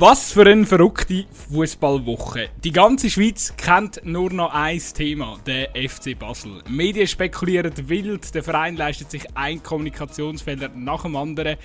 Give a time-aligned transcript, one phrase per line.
[0.00, 2.50] Was für eine verrückte Fußballwoche.
[2.62, 6.62] Die ganze Schweiz kennt nur noch ein Thema, der FC Basel.
[6.68, 11.56] Medien spekulieren wild, der Verein leistet sich ein Kommunikationsfehler nach dem anderen.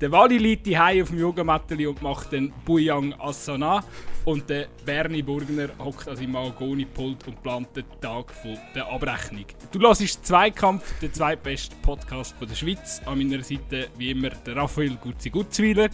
[0.00, 3.84] Der Wally liegt die auf dem Yogamateli und macht den Buyang Asana.
[4.24, 8.32] Und der Bernie Burgner hockt an seinem Mahagoni-Pult und plant den Tag
[8.74, 9.44] der Abrechnung.
[9.70, 13.02] Du hörst Zweikampf, der zweitbeste Podcast der Schweiz.
[13.04, 15.90] An meiner Seite wie immer der Raphael Gutzi-Gutzwiler.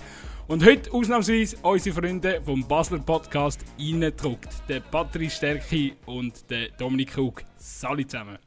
[0.48, 4.48] Und heute ausnahmsweise unsere Freunde vom Basler Podcast reingedruckt.
[4.66, 7.44] Der Patrick Stärki und der Dominik Krug.
[7.58, 8.38] Salut zusammen.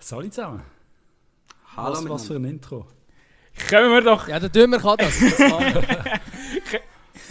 [0.00, 0.62] Salut zusammen.
[1.76, 2.88] Hallo was, was für ein Intro.
[3.70, 4.26] Kommen wir doch.
[4.26, 5.20] Ja, der Dümmer kann das.
[5.20, 5.38] das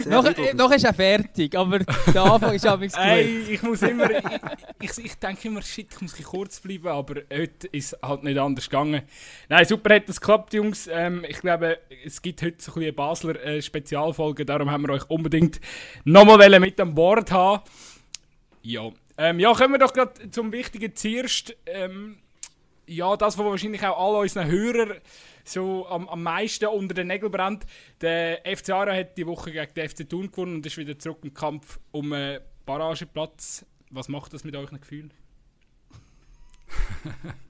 [0.04, 2.96] noch, noch ist er fertig, aber der Anfang ist aber gut.
[2.96, 4.24] Hey, ich muss immer, ich,
[4.80, 8.38] ich, ich, denke immer, shit, ich muss kurz bleiben, aber heute ist es halt nicht
[8.38, 9.02] anders gegangen.
[9.48, 10.88] Nein, super hat es geklappt, Jungs.
[10.92, 15.08] Ähm, ich glaube, es gibt heute so eine Basler äh, Spezialfolge, darum haben wir euch
[15.08, 15.60] unbedingt
[16.04, 17.62] nochmal mit an Bord haben.
[18.62, 21.56] Ja, ähm, ja, kommen wir doch gerade zum wichtigen zuerst.
[21.66, 22.18] Ähm,
[22.86, 24.96] ja, das, was wahrscheinlich auch alle unseren Hörer
[25.48, 27.66] so am, am meisten unter den Nägeln brennt.
[28.00, 31.18] Der FC Aarau hat die Woche gegen den FC Thun gewonnen und ist wieder zurück
[31.22, 33.64] im Kampf um einen Barrageplatz.
[33.90, 35.12] Was macht das mit euren Gefühlen?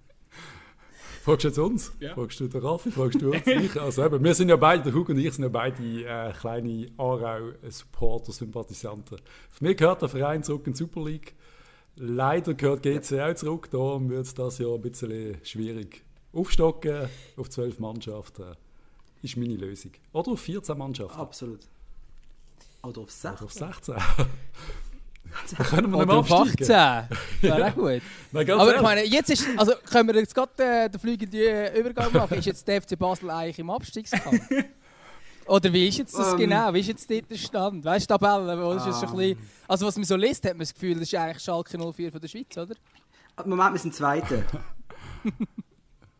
[1.26, 1.92] Fragst du jetzt uns?
[1.98, 2.14] Ja.
[2.14, 2.92] Fragst du den Raffi?
[2.92, 3.44] Fragst du uns?
[3.44, 3.80] ich?
[3.80, 6.88] Also eben, wir sind ja beide, der Hug und ich sind ja beide äh, kleine
[6.96, 9.18] Aarau-Supporter, Sympathisanten.
[9.50, 11.34] Für mich gehört der Verein zurück in die Super League.
[11.96, 16.05] Leider gehört GC auch zurück, darum wird es das Jahr ein bisschen schwierig.
[16.36, 18.56] Aufstocken auf zwölf Mannschaften
[19.22, 19.92] ist meine Lösung.
[20.12, 21.18] Oder auf 14 Mannschaften.
[21.18, 21.60] Absolut.
[22.82, 23.32] Oder auf 16.
[23.32, 23.94] Oder auf 16.
[25.56, 26.68] da können wir Oder auf 18.
[26.68, 28.02] Wäre auch gut.
[28.32, 28.76] Nein, Aber ehrlich.
[28.76, 32.38] ich meine, jetzt ist, also können wir jetzt gerade äh, den fliegenden Übergang machen.
[32.38, 34.42] Ist jetzt der FC Basel eigentlich im Abstiegskampf?
[35.46, 36.38] Oder wie ist jetzt das um, ähm.
[36.38, 36.74] genau?
[36.74, 37.84] Wie ist jetzt dort der Stand?
[37.84, 38.62] Weißt du, Tabelle?
[38.62, 39.38] Wo ist um, ein bisschen,
[39.68, 42.20] also was man so liest, hat man das Gefühl, das ist eigentlich Schalke 04 von
[42.20, 42.74] der Schweiz, oder?
[43.44, 44.44] Moment, wir sind Zweite.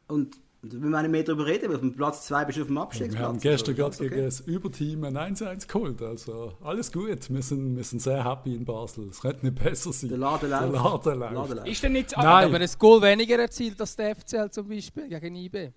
[0.09, 2.78] Und wir müssen mehr darüber reden, weil auf dem Platz 2 bist du auf dem
[2.78, 3.21] Abstiegsplatz.
[3.21, 4.09] Wir haben gestern gerade okay.
[4.09, 6.03] gegen das Überteam ein 1-1 geholt.
[6.03, 7.31] Also alles gut.
[7.31, 9.09] Wir sind, wir sind sehr happy in Basel.
[9.09, 10.11] Es könnte nicht besser sein.
[10.11, 10.62] Der Laden läuft.
[10.62, 11.34] Der Laden läuft.
[11.34, 11.69] Laden läuft.
[11.69, 12.27] Ist denn nicht Nein.
[12.27, 15.71] aber ein Goal weniger erzielt als der FCL zum Beispiel gegen IB?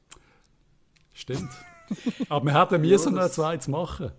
[1.14, 1.52] Stimmt.
[2.30, 4.12] aber wir hätten müssen noch ein zweites machen.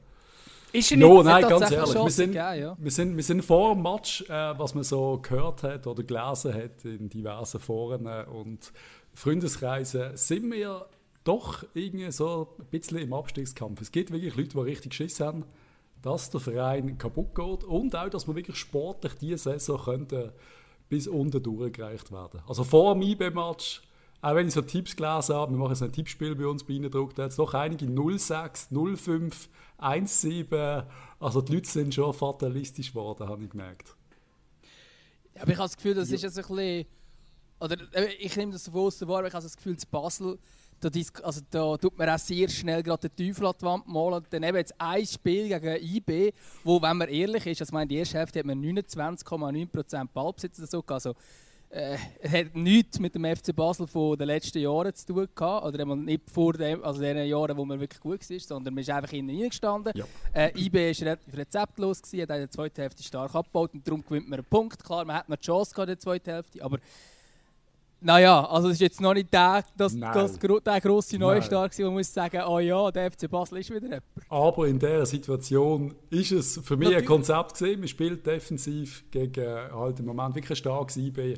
[0.72, 1.94] Ist no, nicht, nein, ganz ehrlich.
[1.94, 2.77] Wir sind, gegeben, ja.
[2.78, 6.54] wir, sind, wir sind vor dem Match, äh, was man so gehört hat oder gelesen
[6.54, 8.72] hat in diversen Foren und
[9.15, 10.87] Freundeskreisen sind wir
[11.25, 13.81] doch irgendwie so ein bisschen im Abstiegskampf.
[13.81, 15.44] Es gibt wirklich Leute, die richtig Schiss haben,
[16.03, 20.32] dass der Verein kaputt geht und auch, dass wir wirklich sportlich diese Saison könnte
[20.88, 22.41] bis unten durchgereicht werden.
[22.48, 23.82] Also vor dem IB-Match,
[24.22, 26.75] auch wenn ich so Tipps gelesen habe, wir machen jetzt ein Tippspiel bei uns bei
[26.75, 27.87] Ihnen gedruckt, da hat es doch einige
[28.19, 29.48] 06, 05,
[30.04, 30.82] 17,
[31.21, 33.94] also die Leute sind schon fatalistisch geworden, habe ich gemerkt.
[35.37, 36.16] Aber ich habe das Gefühl, das ja.
[36.16, 36.87] ist jetzt ein bisschen
[37.60, 40.38] oder äh, ich nehme das so aus wahr, aber ich habe das Gefühl, zu Basel,
[40.81, 40.88] da,
[41.22, 44.15] also, da tut man auch sehr schnell gerade den Teufel an die Wand malen.
[44.15, 46.32] Und dann eben jetzt ein Spiel gegen IB,
[46.65, 50.66] wo, wenn man ehrlich ist, also meine, die erste Hälfte hat man 29,9% Ballbesitz oder
[50.66, 51.15] so also
[51.71, 51.97] äh,
[52.28, 56.28] hat nichts mit dem FC Basel von den letzten Jahren zu tun gehabt, oder nicht
[56.28, 59.38] vor dem, also den Jahren, wo man wirklich gut war, sondern man ist einfach innen
[59.38, 59.92] reingestanden.
[59.94, 60.04] Ja.
[60.32, 64.03] Äh, IB war relativ rezeptlos, gewesen, hat in der zweiten Hälfte stark abgebaut und darum
[64.03, 64.82] gewinnt man einen Punkt.
[64.82, 66.78] Klar, man hat noch die Chance gehabt in der zweiten Hälfte, aber
[68.00, 71.94] naja, also es ist jetzt noch nicht der, das, das, der grosse Neustart, wo man
[71.94, 74.02] muss sagen, oh ja, der FC Basel ist wieder jemand.
[74.28, 77.04] Aber in dieser Situation ist es für mich Natürlich.
[77.04, 77.80] ein Konzept gesehen.
[77.80, 81.34] Man spielt defensiv gegen halt im Moment wirklich ein starkes IB.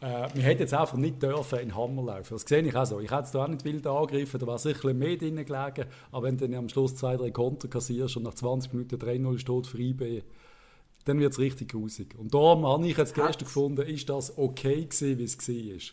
[0.00, 2.34] Äh, wir hätten jetzt einfach nicht dürfen in Hammer laufen.
[2.34, 3.00] Das sehe ich auch so.
[3.00, 5.86] Ich hätte es da auch nicht wild angegriffen, da wäre sicher mehr drin gelegen.
[6.12, 9.38] Aber wenn du dann am Schluss zwei, drei Konter kassierst und nach 20 Minuten 3-0
[9.38, 10.22] steht für IB,
[11.06, 12.14] dann wird es richtig grusig.
[12.18, 15.92] Und darum habe ich jetzt gestern gefunden, ist das okay gewesen, wie es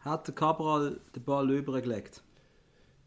[0.00, 0.12] war.
[0.12, 2.22] Hat der Cabral den Ball übergelegt?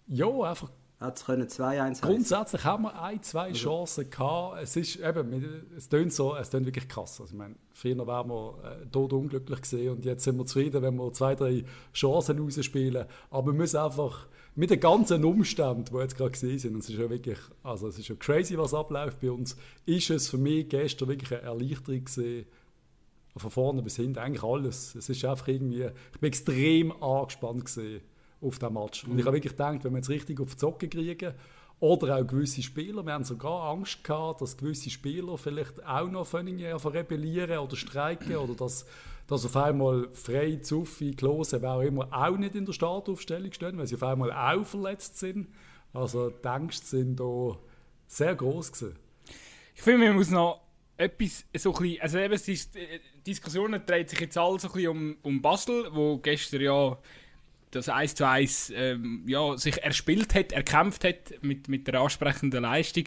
[0.08, 0.70] Ja, einfach
[1.00, 3.70] hat es 2-1 Grundsätzlich haben wir ein, zwei also.
[3.70, 4.62] Chancen gehabt.
[4.62, 7.20] Es ist eben, es tönt so, es tönt wirklich krass.
[7.20, 10.82] Also ich meine, früher waren wir äh, tot unglücklich gesehen und jetzt sind wir zufrieden,
[10.84, 11.64] wenn wir zwei, drei
[11.94, 13.06] Chancen rausspielen.
[13.32, 16.98] Aber wir müssen einfach mit den ganzen Umständen, die jetzt gerade gesehen sind, es ist
[16.98, 19.56] ja wirklich, also es ist ja crazy, was abläuft bei uns,
[19.86, 22.46] ist es für mich gestern wirklich eine Erleichterung gesehen,
[23.38, 24.94] von vorne bis hinten, eigentlich alles.
[24.94, 28.02] Es ist einfach irgendwie, ich bin extrem angespannt gesehen
[28.42, 29.06] auf diesem Match.
[29.06, 31.34] Und ich habe wirklich gedacht, wenn wir jetzt richtig auf die Zocke kriegen,
[31.80, 36.32] oder auch gewisse Spieler, wir haben sogar Angst gehabt, dass gewisse Spieler vielleicht auch noch
[36.32, 38.86] rebellieren oder streiken oder dass
[39.32, 43.78] dass auf einmal Frei, Zuffi, Klose, wer auch immer, auch nicht in der Startaufstellung stehen,
[43.78, 45.48] weil sie auf einmal auch verletzt sind.
[45.94, 47.58] Also die Ängste sind da
[48.08, 48.98] sehr groß gewesen.
[49.74, 50.62] ich finde, man muss noch
[50.98, 54.90] etwas so ein bisschen, also eben, die Diskussion dreht sich jetzt alle so ein bisschen
[54.90, 56.98] um, um Basel, wo gestern ja
[57.72, 62.64] das 1 zu 1 ähm, ja, sich erspielt hat, erkämpft hat mit, mit der ansprechenden
[62.64, 63.06] Leistung.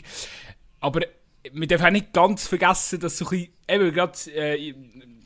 [0.81, 1.03] Aber
[1.53, 4.75] wir dürfen auch nicht ganz vergessen, dass so ein bisschen, eben gerade, äh,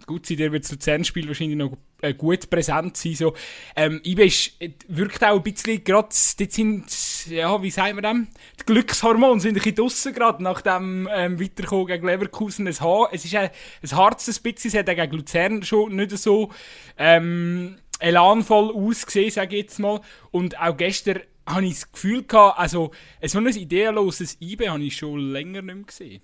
[0.07, 3.15] gut sein, der wird das Luzern-Spiel wahrscheinlich noch äh, gut präsent sein.
[3.15, 3.35] So.
[3.77, 4.53] Ähm, IBE ist,
[4.89, 8.29] wirkt auch ein bisschen, gerade, dort sind, ja, wie sagen wir dem,
[8.59, 12.67] die Glückshormone sind ein bisschen draussen gerade, nach dem ähm, Weiterkommen gegen Leverkusen.
[12.67, 12.81] Es,
[13.13, 13.51] es ist ein,
[13.83, 16.51] ein hartes bisschen, es hat auch gegen Luzern schon nicht so
[16.97, 20.01] ähm, elanvoll ausgesehen, sage ich jetzt mal.
[20.31, 22.91] Und auch gestern habe ich das Gefühl gehabt, also
[23.25, 26.23] so ein ideenloses IBE habe ich schon länger nicht mehr gesehen.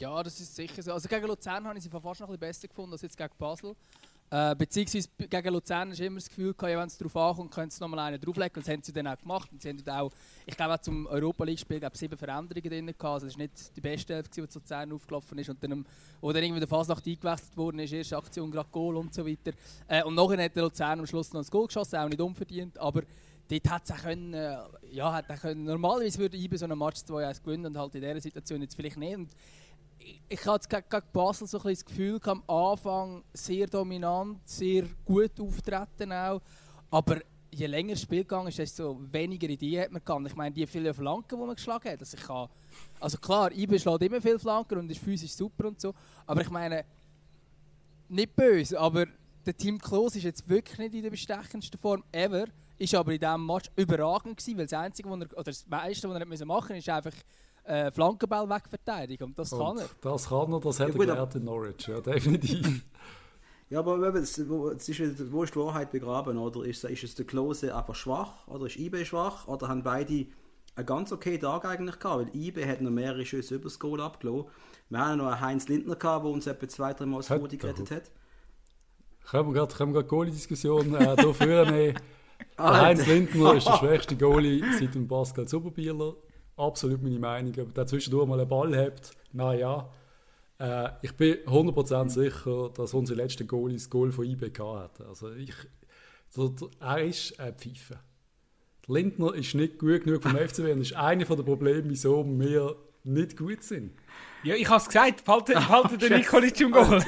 [0.00, 0.92] Ja, das ist sicher so.
[0.92, 3.34] Also gegen Luzern habe ich sie fast noch ein bisschen besser gefunden als jetzt gegen
[3.38, 3.76] Basel.
[4.32, 7.80] Äh, beziehungsweise gegen Luzern ist immer das Gefühl gehabt, wenn es darauf ankommt, können sie
[7.80, 8.54] nochmal einen drauflegen.
[8.54, 9.50] Das haben sie dann auch gemacht.
[9.50, 10.12] Und sie haben auch,
[10.46, 13.04] ich glaube auch zum Europa League-Spiel sieben Veränderungen drin gehabt.
[13.04, 15.50] Also das war nicht die beste Elf, die Luzern aufgelaufen ist.
[15.50, 15.84] Und dann,
[16.20, 19.52] wo dann irgendwie der Fasnacht eingewechselt worden ist, erste Aktion gerade Goal und so weiter.
[19.88, 22.78] Äh, und nachher hat der Luzern am Schluss noch ein Goal geschossen, auch nicht unverdient.
[22.78, 23.02] Aber
[23.58, 24.56] dort es auch können, äh,
[24.90, 27.94] ja, hat auch können, normalerweise würde ich bei so einem Match 2-1 gewinnen und halt
[27.94, 29.16] in dieser Situation jetzt vielleicht nicht.
[29.16, 29.30] Und
[30.28, 35.38] ich hatte gegen, gegen Basel so ein das Gefühl, am Anfang sehr dominant, sehr gut
[35.40, 36.40] auftreten auch.
[36.90, 37.20] Aber
[37.50, 40.26] je länger das Spiel gegangen ist, desto weniger Ideen hat man gehabt.
[40.26, 42.00] Ich meine, die vielen Flanken, die man geschlagen hat.
[42.00, 42.48] Also, ich kann,
[43.00, 45.94] also klar, Ibe schlägt immer viele Flanken und ist physisch super und so.
[46.26, 46.84] Aber ich meine,
[48.08, 49.06] nicht böse, aber
[49.46, 52.46] der Team Klos ist jetzt wirklich nicht in der bestechendsten Form ever.
[52.80, 56.08] Ist aber in diesem Match überragend gewesen, weil das Einzige, was er, oder das meiste,
[56.08, 57.12] was er machen musste, ist einfach
[57.64, 59.26] äh, Flankenball wegverteidigen.
[59.26, 59.88] Und das und kann er.
[60.00, 62.82] Das kann er, das hat ja, er gelernt in Norwich, ja, definitiv.
[63.68, 64.70] ja, aber es ist, wo
[65.42, 66.64] ist die Wahrheit begraben, oder?
[66.64, 70.24] Ist, ist es der Klose einfach schwach, oder ist IB schwach, oder haben beide
[70.74, 74.00] einen ganz okay Tag eigentlich gehabt, weil IB hat noch mehrere Schüsse über das Goal
[74.00, 74.46] abgelassen.
[74.88, 77.58] Wir haben noch einen Heinz Lindner gehabt, der uns etwa zwei, drei Mal das Foto
[77.58, 78.10] gerettet hat.
[79.30, 81.94] Können wir gerade Goalie-Diskussion äh, hier führen?
[82.58, 86.14] Heinz Lindner ist der schwächste Goalie seit dem Pascal Zuberbieler
[86.60, 87.54] absolut meine Meinung.
[87.60, 89.90] Ob der zwischendurch mal einen Ball hat, naja.
[90.58, 95.00] Äh, ich bin 100% sicher, dass unsere letzte Goal das Goal von IBK hat.
[95.00, 95.54] Also ich,
[96.36, 96.50] der,
[96.80, 97.98] er ist ein Pfeife.
[98.86, 102.76] Lindner ist nicht gut genug vom FCB und das ist einer der Probleme, wieso wir
[103.04, 103.92] nicht gut sind.
[104.42, 107.00] Ja, ich habe es gesagt, behalte, behalte den Nikolic im Goal.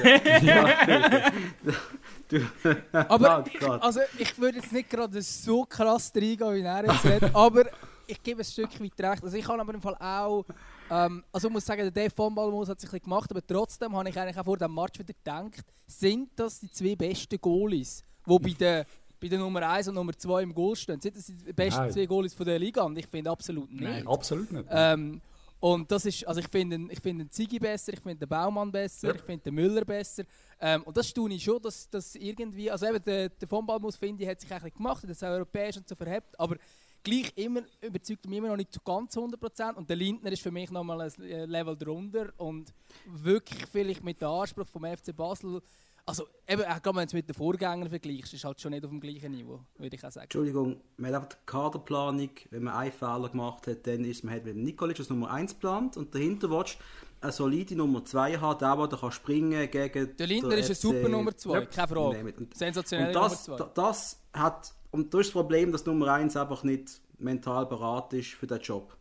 [2.91, 7.31] aber ich, also, ich würde jetzt nicht gerade so krass reingehen, wie er jetzt redet,
[7.35, 7.65] aber
[8.07, 9.23] ich gebe ein Stück weit recht.
[9.23, 10.45] Also ich habe aber im Fall auch,
[10.89, 13.95] ähm, also ich muss sagen, der Dave von Balmus hat sich ein gemacht, aber trotzdem
[13.95, 18.03] habe ich eigentlich auch vor dem Match wieder gedacht, sind das die zwei besten Goalies,
[18.25, 18.85] die bei der,
[19.19, 20.99] bei der Nummer 1 und Nummer 2 im Goal stehen?
[20.99, 21.91] Sind das die besten Nein.
[21.91, 22.83] zwei Goalies von der Liga?
[22.83, 23.83] Und ich finde absolut nicht.
[23.83, 24.65] Nein, absolut nicht.
[24.69, 25.21] Ähm,
[25.63, 28.69] und das ist, also ich finde ich find den Ziggy besser, ich finde den Baumann
[28.69, 29.15] besser, ja.
[29.15, 30.25] ich finde den Müller besser.
[30.59, 33.95] Ähm, und das tue ich schon, dass, dass irgendwie, also eben der, der von Balmus,
[33.95, 36.57] finde ich, hat sich eigentlich gemacht, das europäisch und so verhebt, aber
[37.01, 39.75] gleich immer überzeugt mich immer noch nicht zu ganz 100%.
[39.75, 42.73] Und der Lindner ist für mich nochmal ein äh, Level drunter und
[43.05, 45.61] wirklich vielleicht mit dem Anspruch vom FC Basel.
[46.05, 48.89] Also, eben, auch wenn du es mit den Vorgängern vergleichst, ist halt schon nicht auf
[48.89, 50.25] dem gleichen Niveau, würde ich auch sagen.
[50.25, 54.43] Entschuldigung, man hat die Kaderplanung, wenn man einen Fehler gemacht hat, dann ist man hat
[54.43, 56.77] mit Nikolic als Nummer 1 geplant und dahinter willst
[57.21, 61.07] eine solide Nummer 2 haben, der, der kann springen gegen Der Lindner ist eine super
[61.07, 61.65] Nummer 2, ja.
[61.67, 62.47] keine Frage.
[62.53, 63.57] Sensationelle Nummer 2.
[63.73, 68.33] Das hat und das ist das Problem, dass Nummer 1 einfach nicht mental bereit ist
[68.33, 68.95] für den Job.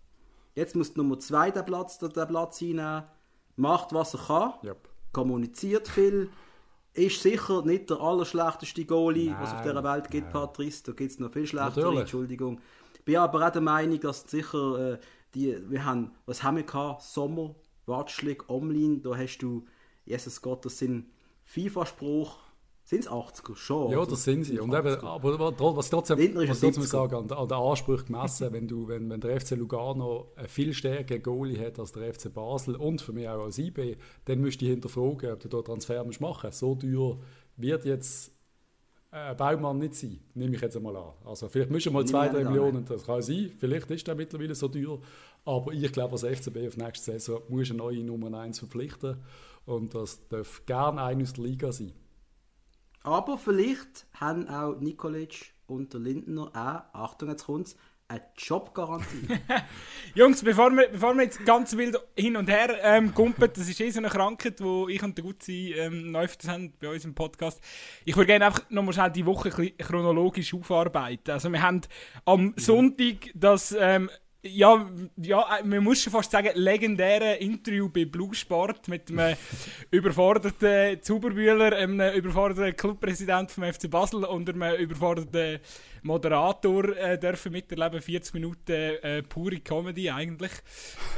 [0.55, 3.05] Jetzt muss Nummer 2 den Platz, den Platz einnehmen,
[3.57, 4.89] macht was er kann, yep.
[5.13, 6.31] kommuniziert viel,
[6.95, 10.33] ist sicher nicht der allerschlechteste Goalie, nein, was auf dieser Welt gibt, nein.
[10.33, 10.83] Patrice.
[10.85, 12.01] Da gibt es noch viel schlechtere, Natürlich.
[12.01, 12.61] Entschuldigung.
[12.95, 14.99] Ich bin aber auch der Meinung, dass sicher äh,
[15.35, 17.03] die, wir haben, was haben wir gehabt?
[17.03, 17.55] Sommer,
[17.87, 19.65] Watschlik, Omlin, da hast du,
[20.05, 21.07] Jesus Gott, das sind
[21.45, 22.39] FIFA-Spruch,
[22.93, 23.91] sind es 80er schon?
[23.91, 24.61] Ja, das sind sie.
[24.61, 25.39] Und eben, aber
[25.77, 29.41] was trotzdem, was trotzdem sagen, an, an den Ansprüchen gemessen, wenn, du, wenn, wenn der
[29.41, 33.45] FC Lugano einen viel stärkeren Goalie hat als der FC Basel und für mich auch
[33.45, 33.97] als IB,
[34.27, 36.59] dann müsst ihr hinterfragen, ob du da Transfer machen musst.
[36.59, 37.19] So teuer
[37.57, 38.31] wird jetzt
[39.11, 41.13] ein Baumann nicht sein, nehme ich jetzt einmal an.
[41.25, 44.55] Also vielleicht müssen wir mal 2, 3 Millionen, das kann sein, vielleicht ist der mittlerweile
[44.55, 44.99] so teuer,
[45.47, 49.17] aber ich glaube, als FCB auf nächste Saison muss eine neue Nummer 1 verpflichten
[49.65, 51.93] und das darf gerne einer aus der Liga sein.
[53.05, 57.77] Aber vielleicht haben auch Nikolic und der Lindner auch, Achtung, jetzt kommt's,
[58.13, 59.27] eine Jobgarantie.
[60.15, 63.81] Jungs, bevor wir, bevor wir jetzt ganz wild hin und her ähm, gumpen, das ist
[63.81, 67.15] eh so eine Krankheit, die ich und der Gutzi ähm, öfters haben bei uns im
[67.15, 67.61] Podcast.
[68.05, 71.31] Ich würde gerne einfach nochmal schnell die Woche chronologisch aufarbeiten.
[71.31, 71.81] Also wir haben
[72.27, 74.11] am Sonntag das ähm,
[74.43, 79.37] ja, ja, äh, man muss schon fast sagen, legendäre Interview bei Blue Sport mit einem
[79.91, 85.61] überforderten Zuberbühler, einem überforderten Clubpräsident vom FC Basel und einem überforderten
[86.03, 88.01] Moderator äh, dürfen miterleben.
[88.01, 90.53] 40 Minuten äh, pure Comedy eigentlich.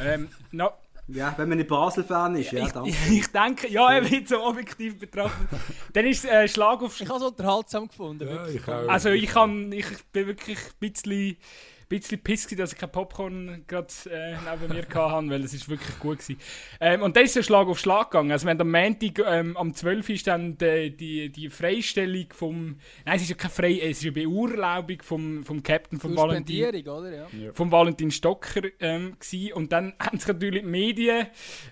[0.01, 0.71] Ähm, no,
[1.09, 2.89] ja, wenn man nicht Basel-Fan ist, ja, danke.
[2.89, 5.49] Ich, ich denke, ja, eben so objektiv betrachtet.
[5.93, 7.07] Dann ist äh, Schlag auf Schlag.
[7.07, 8.27] Ich habe es unterhaltsam gefunden.
[8.27, 11.37] Ja, ich also ich, kann, ich bin wirklich ein bisschen
[12.01, 15.99] bisschen pissig, dass ich kein Popcorn gerade äh, neben mir hatte, weil es ist wirklich
[15.99, 16.37] gut war.
[16.81, 18.33] Ähm, und dann ist der Schlag auf Schlag gegangen.
[18.33, 20.09] Also wenn am Montag ähm, am 12.
[20.11, 22.77] ist dann die, die, die Freistellung vom...
[23.05, 23.81] Nein, es ist ja keine Frei...
[23.81, 26.57] Es ist eine Beurlaubung vom, vom Captain vom Valentin...
[26.89, 27.11] oder?
[27.11, 27.53] Ja.
[27.53, 29.53] Vom Valentin Stocker ähm, gewesen.
[29.53, 31.27] Und dann haben sich natürlich die Medien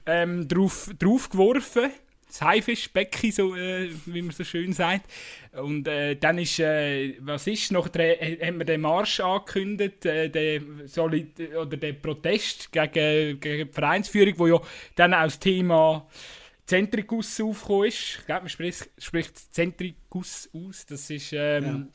[0.07, 1.91] ähm, drauf, drauf geworfen
[2.33, 5.11] das Haifischbecken, so, äh, wie man so schön sagt.
[5.53, 10.31] Und äh, dann ist, äh, was ist, noch äh, haben wir den Marsch angekündigt, äh,
[10.31, 14.61] den, Solid oder den Protest gegen, gegen die Vereinsführung, wo ja
[14.95, 16.09] dann auch das Thema
[16.65, 18.19] Zentrikus aufgekommen ist.
[18.21, 20.87] Ich glaube, man spricht, spricht Zentrikus aus.
[20.87, 21.33] Das ist...
[21.33, 21.87] Ähm, ja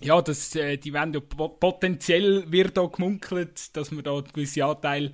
[0.00, 4.62] ja, das, äh, die werden ja potenziell wird da gemunkelt, dass man da einen gewissen
[4.62, 5.10] Anteil,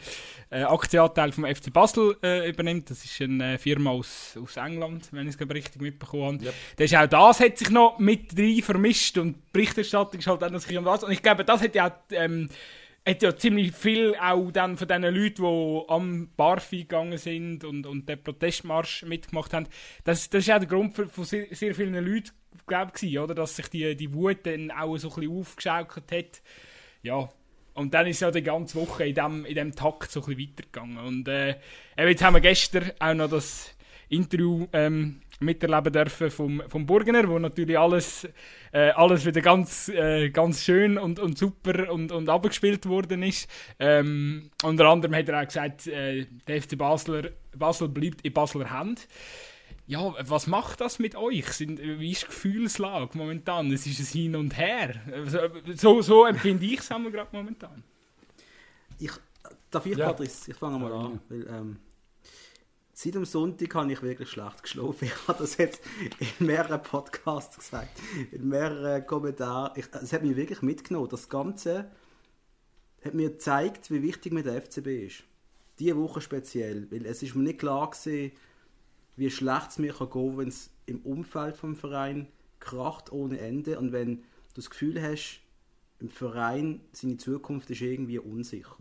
[0.50, 2.90] äh, Aktienanteil vom FC Basel äh, übernimmt.
[2.90, 6.44] Das ist eine Firma aus, aus England, wenn ich es richtig mitbekommen habe.
[6.44, 6.54] Yep.
[6.76, 10.42] Das ist auch das hat sich noch mit rein vermischt und die Berichterstattung ist halt
[10.42, 11.02] dann sich um was.
[11.02, 12.50] Und ich glaube, das hat ja auch, ähm,
[13.06, 17.86] hat ja ziemlich viel auch dann von diesen Leuten, die am Barfi gegangen sind und,
[17.86, 19.68] und den Protestmarsch mitgemacht haben.
[20.04, 22.30] Das, das ist auch der Grund für, von sehr, sehr vielen Leuten,
[22.66, 23.34] glaube ich, oder?
[23.34, 26.42] Dass sich die, die Wut dann auch so ein bisschen aufgeschaukelt hat.
[27.02, 27.28] Ja.
[27.74, 30.48] Und dann ist ja die ganze Woche in dem, in dem Takt so ein bisschen
[30.48, 30.98] weitergegangen.
[30.98, 31.56] Und äh,
[31.98, 33.74] jetzt haben wir gestern auch noch das
[34.08, 38.28] Interview ähm, miterleben dürfen vom, vom Burgener, wo natürlich alles,
[38.72, 43.48] äh, alles wieder ganz, äh, ganz schön und, und super und, und abgespielt worden ist.
[43.78, 48.70] Ähm, unter anderem hat er auch gesagt, äh, der FC Basler, Basel bleibt in Basler
[48.70, 49.08] Hand.
[49.86, 51.46] Ja, was macht das mit euch?
[51.52, 53.70] Sind, wie ist die Gefühlslage momentan?
[53.70, 54.94] Es ist ein Hin und Her.
[55.74, 57.84] So, so empfinde ich es gerade momentan.
[58.98, 59.10] Ich,
[59.70, 60.06] darf ich, ja.
[60.06, 60.50] Patrice?
[60.50, 61.20] Ich fange mal an.
[61.28, 61.76] Weil, ähm,
[63.04, 65.04] seit dem Sonntag habe ich wirklich schlecht geschlafen.
[65.14, 65.82] Ich habe das jetzt
[66.38, 68.00] in mehreren Podcasts gesagt,
[68.32, 69.72] in mehreren Kommentaren.
[69.76, 71.08] es hat mich wirklich mitgenommen.
[71.10, 71.90] Das Ganze
[73.04, 75.24] hat mir gezeigt, wie wichtig mir der FCB ist.
[75.78, 76.90] Diese Woche speziell.
[76.90, 78.32] Weil es ist mir nicht klar gewesen,
[79.16, 83.78] wie schlecht es mir kann gehen wenn es im Umfeld vom Verein kracht ohne Ende
[83.78, 85.42] und wenn du das Gefühl hast,
[86.00, 88.78] im Verein seine Zukunft ist irgendwie unsicher.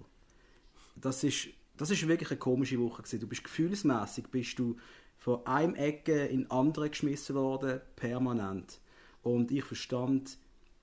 [0.95, 3.19] Das ist, das ist wirklich eine komische Woche gewesen.
[3.19, 4.77] Du bist gefühlsmäßig bist du
[5.17, 8.79] von einem Ecke in andere geschmissen worden, permanent.
[9.21, 10.37] Und ich verstand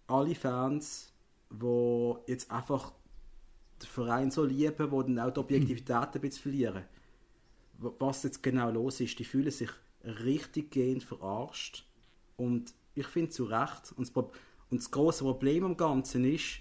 [0.06, 1.12] alle Fans,
[1.50, 2.92] die jetzt einfach
[3.82, 6.84] den Verein so lieben, die dann auch die Objektivität ein bisschen verlieren
[7.80, 9.18] was jetzt genau los ist.
[9.18, 9.70] Die fühlen sich
[10.04, 11.86] richtig gehend verarscht.
[12.36, 13.92] Und ich finde zu Recht.
[13.96, 14.24] Und das,
[14.70, 16.60] und das große Problem am Ganzen ist,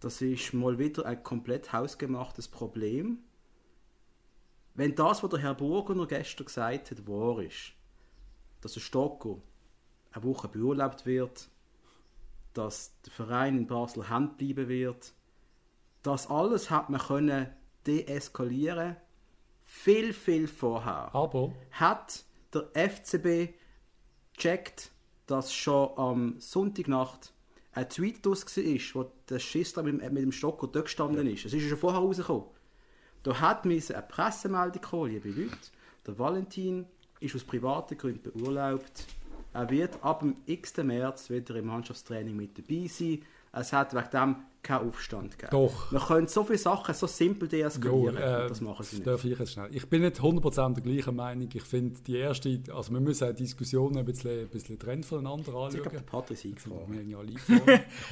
[0.00, 3.18] das ist mal wieder ein komplett hausgemachtes Problem.
[4.74, 7.72] Wenn das, was der Herr Burger noch gestern gesagt hat, wahr ist,
[8.60, 9.36] dass ein Stocker
[10.12, 11.48] eine Woche beurlaubt wird,
[12.54, 15.12] dass der Verein in Basel Hand bleiben wird,
[16.02, 17.48] das alles hat man können
[17.86, 18.96] deeskalieren
[19.64, 23.54] viel, viel vorher Aber hat der FCB
[24.34, 24.90] gecheckt,
[25.26, 27.32] dass schon am Sonntagnacht
[27.72, 31.46] ein Tweet draus war, wo der Schissler mit, mit dem Stocker dort gestanden ist.
[31.46, 32.44] Es ist schon vorher rausgekommen.
[33.22, 35.56] Da hat eine Pressemeldung kommen, liebe Leute.
[36.06, 36.86] Der Valentin
[37.20, 39.06] ist aus privaten Gründen beurlaubt.
[39.52, 40.76] Er wird ab dem x.
[40.78, 43.22] März wieder im Mannschaftstraining mit dabei sein.
[43.52, 45.50] Es hat wegen dem keinen Aufstand gegeben.
[45.50, 45.90] Doch.
[45.90, 48.14] Man könnte so viele Sachen so simpel deeskalieren.
[48.14, 49.06] Jo, äh, das machen sie nicht.
[49.06, 49.68] Darf ich jetzt schnell?
[49.72, 51.48] Ich bin nicht 100% der gleichen Meinung.
[51.52, 55.48] Ich finde, die erste, also wir müssen die Diskussion ein bisschen, ein bisschen trennt voneinander
[55.48, 55.74] anschauen.
[55.74, 57.08] Ich glaube, der Patrick ist eingefahren.
[57.08, 57.18] Ja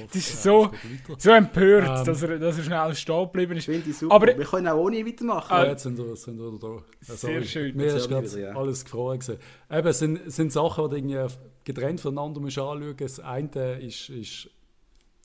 [0.07, 0.71] das ist so,
[1.19, 3.65] so empört, ähm, dass, er, dass er schnell stehen geblieben ist.
[3.67, 4.15] Finde ich super.
[4.15, 5.57] Aber, wir können auch ohne weitermachen.
[5.57, 6.83] Ja, jetzt sind wir, sind wir da.
[7.09, 7.77] Also, Sehr schön.
[7.77, 8.57] Mir ist gerade ja.
[8.57, 9.39] alles gefroren gewesen.
[9.71, 11.29] Eben, es sind, sind Sachen, die du
[11.63, 13.19] getrennt voneinander musst anschauen musst.
[13.19, 14.51] Das eine ist, ist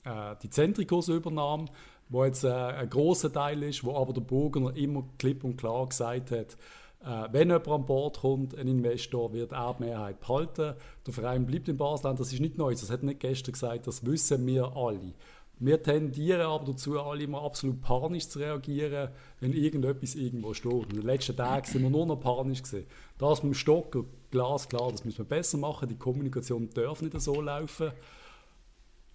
[0.06, 1.66] äh, die Zentrikus-Übernahme,
[2.08, 5.88] wo jetzt äh, ein großer Teil ist, wo aber der Burgener immer klipp und klar
[5.88, 6.56] gesagt hat,
[7.04, 10.74] äh, wenn jemand an Bord kommt, ein Investor, wird er die Mehrheit behalten.
[11.06, 12.14] Der Verein bleibt in Basel.
[12.16, 15.14] Das ist nicht neu, das hat nicht gestern gesagt, das wissen wir alle.
[15.58, 19.08] Wir tendieren aber dazu, alle immer absolut panisch zu reagieren,
[19.40, 20.92] wenn irgendetwas irgendwo steht.
[20.92, 22.86] In den letzten Tagen sind wir nur noch panisch gewesen.
[23.16, 25.88] Das mit dem Stocker, glasklar, das müssen wir besser machen.
[25.88, 27.92] Die Kommunikation darf nicht so laufen.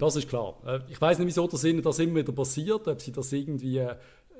[0.02, 0.56] Das ist klar.
[0.66, 3.86] Äh, ich weiß nicht, wieso das ihnen das immer wieder passiert, ob sie das irgendwie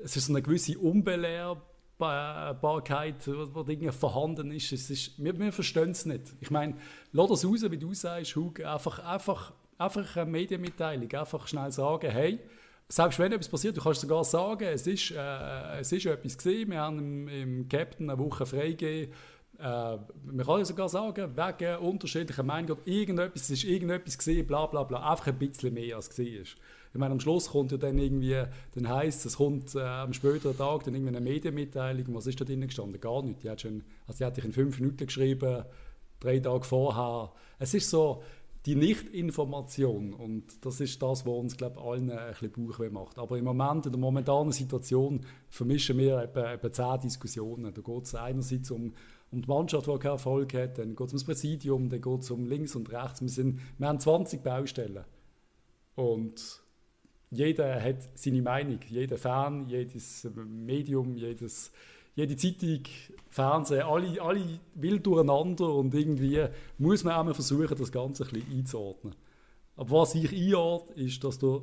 [0.04, 4.72] es ist eine gewisse Unbelehrbarkeit, die vorhanden ist.
[4.72, 6.34] Es ist wir, wir verstehen es nicht.
[6.40, 6.74] Ich meine,
[7.12, 12.10] lass das raus, wie du sagst, Hug, einfach, einfach, einfach eine Medienmitteilung, einfach schnell sagen,
[12.10, 12.40] hey,
[12.88, 16.70] selbst wenn etwas passiert, du kannst sogar sagen, es ist, äh, es ist etwas gesehen,
[16.70, 19.14] wir haben im, im Captain eine Woche freigegeben,
[19.62, 24.82] äh, man kann ja sogar sagen, wegen unterschiedlicher Meinungen, irgendetwas, ist irgendetwas gesehen, bla bla
[24.82, 26.56] bla, einfach ein bisschen mehr als gesehen ist.
[26.92, 28.42] Ich meine, am Schluss kommt ja dann irgendwie,
[28.74, 32.14] dann heisst es, kommt äh, am späteren Tag dann irgendwie eine Medienmitteilung.
[32.14, 33.00] Was ist da drin gestanden?
[33.00, 33.42] Gar nichts.
[33.42, 35.64] Die hat, schon, also die hat ich in fünf Minuten geschrieben,
[36.20, 37.32] drei Tage vorher.
[37.58, 38.22] Es ist so
[38.66, 43.18] die Nichtinformation und das ist das, was uns, glaube ich, allen ein bisschen Bauchweh macht.
[43.18, 47.72] Aber im Moment, in der momentanen Situation, vermischen wir eben, eben zehn Diskussionen.
[47.74, 48.92] Da geht es einerseits um,
[49.32, 52.30] um die Mannschaft, die keinen Erfolg hat, dann geht es ums Präsidium, dann geht es
[52.30, 53.22] um links und rechts.
[53.22, 55.04] Wir, sind, wir haben 20 Baustellen.
[55.94, 56.60] Und
[57.30, 58.78] jeder hat seine Meinung.
[58.88, 61.72] Jeder Fan, jedes Medium, jedes,
[62.14, 62.82] jede Zeitung,
[63.30, 66.44] Fernsehen, alle, alle wild durcheinander und irgendwie
[66.76, 69.14] muss man auch versuchen, das Ganze ein bisschen einzuordnen.
[69.76, 71.62] Aber was ich einordne, ist, dass du,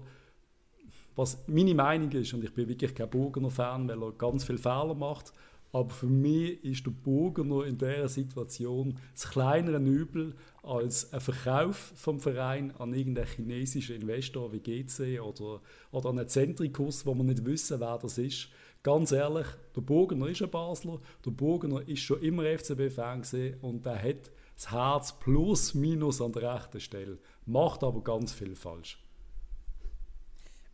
[1.15, 4.57] was meine Meinung ist, und ich bin wirklich kein Burgener Fan, weil er ganz viele
[4.57, 5.31] Fehler macht,
[5.71, 11.93] aber für mich ist der Burgener in dieser Situation das kleinere Übel als ein Verkauf
[11.95, 15.61] vom Verein an irgendeinen chinesischen Investor wie GC oder,
[15.91, 18.49] oder an einen Zentrikus, wo man nicht wissen, wer das ist.
[18.81, 23.23] Ganz ehrlich, der Burgener ist ein Basler, der Burgener ist schon immer FCB-Fan
[23.61, 28.55] und der hat das Herz plus minus an der rechten Stelle, macht aber ganz viel
[28.55, 28.97] falsch.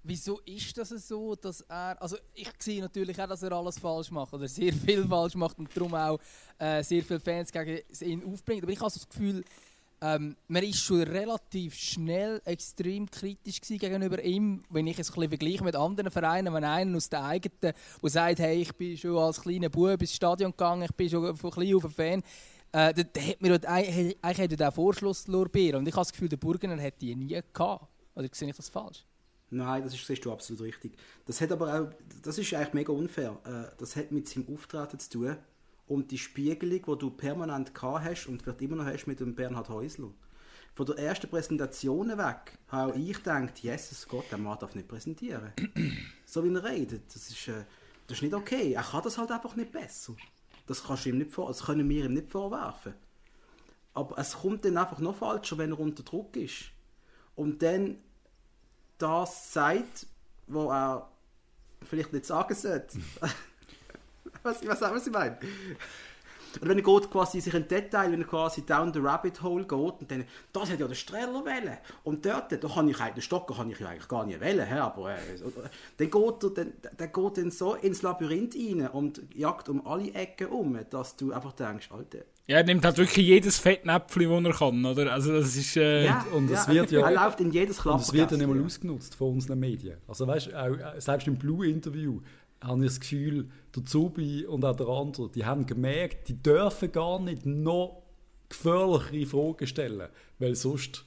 [0.08, 4.12] Wieso ist das so, dass er, also ich sehe natürlich auch, dass er alles falsch
[4.12, 6.20] macht oder sehr viel falsch macht und darum auch
[6.60, 9.44] äh, sehr viele Fans gegen ihn aufbringt, aber ich habe das Gefühl,
[10.02, 15.76] ähm, man ist schon relativ schnell extrem kritisch gegenüber ihm, wenn ich es vergleiche mit
[15.76, 19.70] anderen Vereinen, wenn einer aus der eigenen, der sagt, hey, ich bin schon als kleiner
[19.70, 22.24] Bub ins Stadion gegangen, ich bin schon von klein auf ein Fan,
[22.74, 26.38] äh, da, da hat mir eigentlich hätte der Vorschlusslorbeer und ich habe das Gefühl, der
[26.38, 27.88] Burgener hätte die nie gehabt.
[28.14, 29.04] Oder sehe ich das falsch?
[29.50, 30.98] Nein, das ist, siehst du absolut richtig.
[31.26, 31.88] Das hat aber auch,
[32.24, 33.38] das ist eigentlich mega unfair.
[33.46, 35.38] Äh, das hat mit seinem Auftreten zu tun
[35.88, 39.36] und die Spiegelung, die du permanent gehabt hast und wird immer noch hast mit dem
[39.36, 40.10] Bernhard Häusler.
[40.74, 44.88] Von der ersten Präsentation weg habe auch ich gedacht, Jesus Gott, der Mann darf nicht
[44.88, 45.54] präsentieren.
[46.26, 47.64] so wie er redet, das ist, äh,
[48.08, 48.74] das ist nicht okay.
[48.74, 50.16] Er kann das halt einfach nicht besser.
[50.68, 52.94] Das kannst du ihm nicht vor, das können wir ihm nicht vorwerfen.
[53.94, 56.66] Aber es kommt dann einfach noch falscher, wenn er unter Druck ist.
[57.36, 57.98] Und dann
[58.98, 60.08] das sagt,
[60.48, 61.10] wo er
[61.88, 62.98] vielleicht nicht sagen sollte.
[64.44, 65.38] was, was, was ich meine?
[66.62, 69.64] Oder wenn er geht quasi sich ein Detail, wenn er quasi down the rabbit hole
[69.64, 73.22] geht und dann, das hat ja der Streller wählen und dort, da kann ich den
[73.22, 75.18] Stocker kann ich ja eigentlich gar nicht wählen, aber äh,
[75.98, 80.14] dann geht er, dann, dann geht dann so ins Labyrinth rein und jagt um alle
[80.14, 82.20] Ecken um, dass du einfach denkst, Alter.
[82.48, 85.12] Ja, er nimmt halt wirklich jedes Fettnäpfchen, das er kann, oder?
[85.12, 85.78] Also das ist...
[85.78, 87.10] Äh, ja, und das ja, wird ja...
[87.10, 87.98] Er läuft in jedes Klapp.
[87.98, 89.98] Das wird ja nicht mal ausgenutzt von unseren Medien.
[90.08, 92.22] Also weißt, du, selbst im Blue-Interview
[92.66, 96.92] habe ich das Gefühl, der Zubi und auch der andere, die haben gemerkt, die dürfen
[96.92, 98.04] gar nicht noch
[98.50, 101.06] gefährlichere Fragen stellen, weil sonst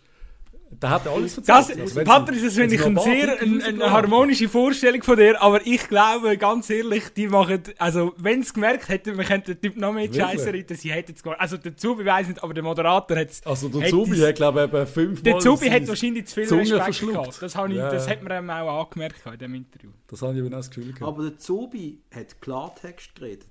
[0.71, 1.37] da hat er alles.
[1.37, 5.67] Das, also Patrick, das finde ich eine sehr eine, eine harmonische Vorstellung von dir, aber
[5.67, 9.77] ich glaube, ganz ehrlich, die machen, also wenn es gemerkt hätten, wir könnten den Typ
[9.77, 12.63] noch mehr Scheiße reden, sie hätten es gar Also der Zubi weiß nicht, aber der
[12.63, 13.47] Moderator hat es...
[13.47, 15.33] Also der Zubi hat, glaube ich, eben fünfmal...
[15.33, 17.43] Der Zubi hat wahrscheinlich zu viel Zunge Respekt gehabt.
[17.43, 17.91] Das, ich, ja.
[17.91, 19.91] das hat man ihm auch angemerkt in diesem Interview.
[20.07, 21.03] Das habe ich eben auch das Gefühl gehabt.
[21.03, 23.49] Aber der Zubi hat Klartext geredet.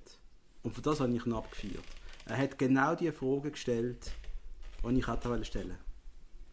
[0.62, 1.84] Und für das habe ich ihn abgeführt.
[2.26, 4.12] Er hat genau die Frage gestellt,
[4.84, 5.87] die ich hätte stellen wollte.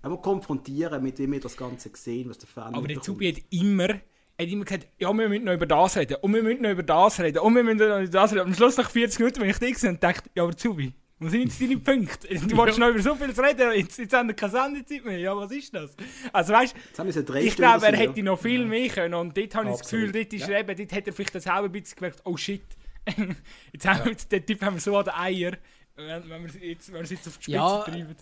[0.05, 3.41] Aber konfrontieren, mit dem wir das Ganze sehen, was der Fan Aber der Zubi hat
[3.49, 6.69] immer, hat immer gesagt, ja, wir müssen noch über das reden, und wir müssen noch
[6.69, 8.41] über das reden, und wir müssen noch über das reden.
[8.41, 10.93] Und am Schluss nach 40 Minuten, wenn ich da gesehen und dachte, ja, aber Zubi,
[11.17, 12.27] was sind jetzt deine Punkte?
[12.27, 15.17] Du wolltest noch über so viel reden, jetzt, jetzt haben wir keine Sendezeit mehr.
[15.17, 15.95] Ja, was ist das?
[16.31, 19.15] Also weißt du, ich glaube, er hätte noch viel mehr können.
[19.15, 20.59] Und dort habe ich das Gefühl, dort, ist ja.
[20.59, 22.61] eben, dort hat er vielleicht das halbe bisschen gemerkt, oh shit,
[23.73, 25.57] jetzt haben wir, den Typ haben wir so an den Eier.
[25.97, 28.15] Wenn, wenn wir jetzt, wenn wir jetzt auf die Spitze ja, treiben.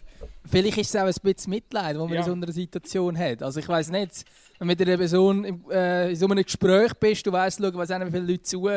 [0.45, 2.19] Vielleicht ist es auch ein bisschen Mitleid, das man ja.
[2.19, 3.41] in so einer Situation hat.
[3.41, 4.25] Also ich weiß nicht,
[4.59, 7.73] wenn du mit einer Person in, äh, in so einem Gespräch bist, du weißt, schau,
[7.73, 8.69] was wie viele Leute zu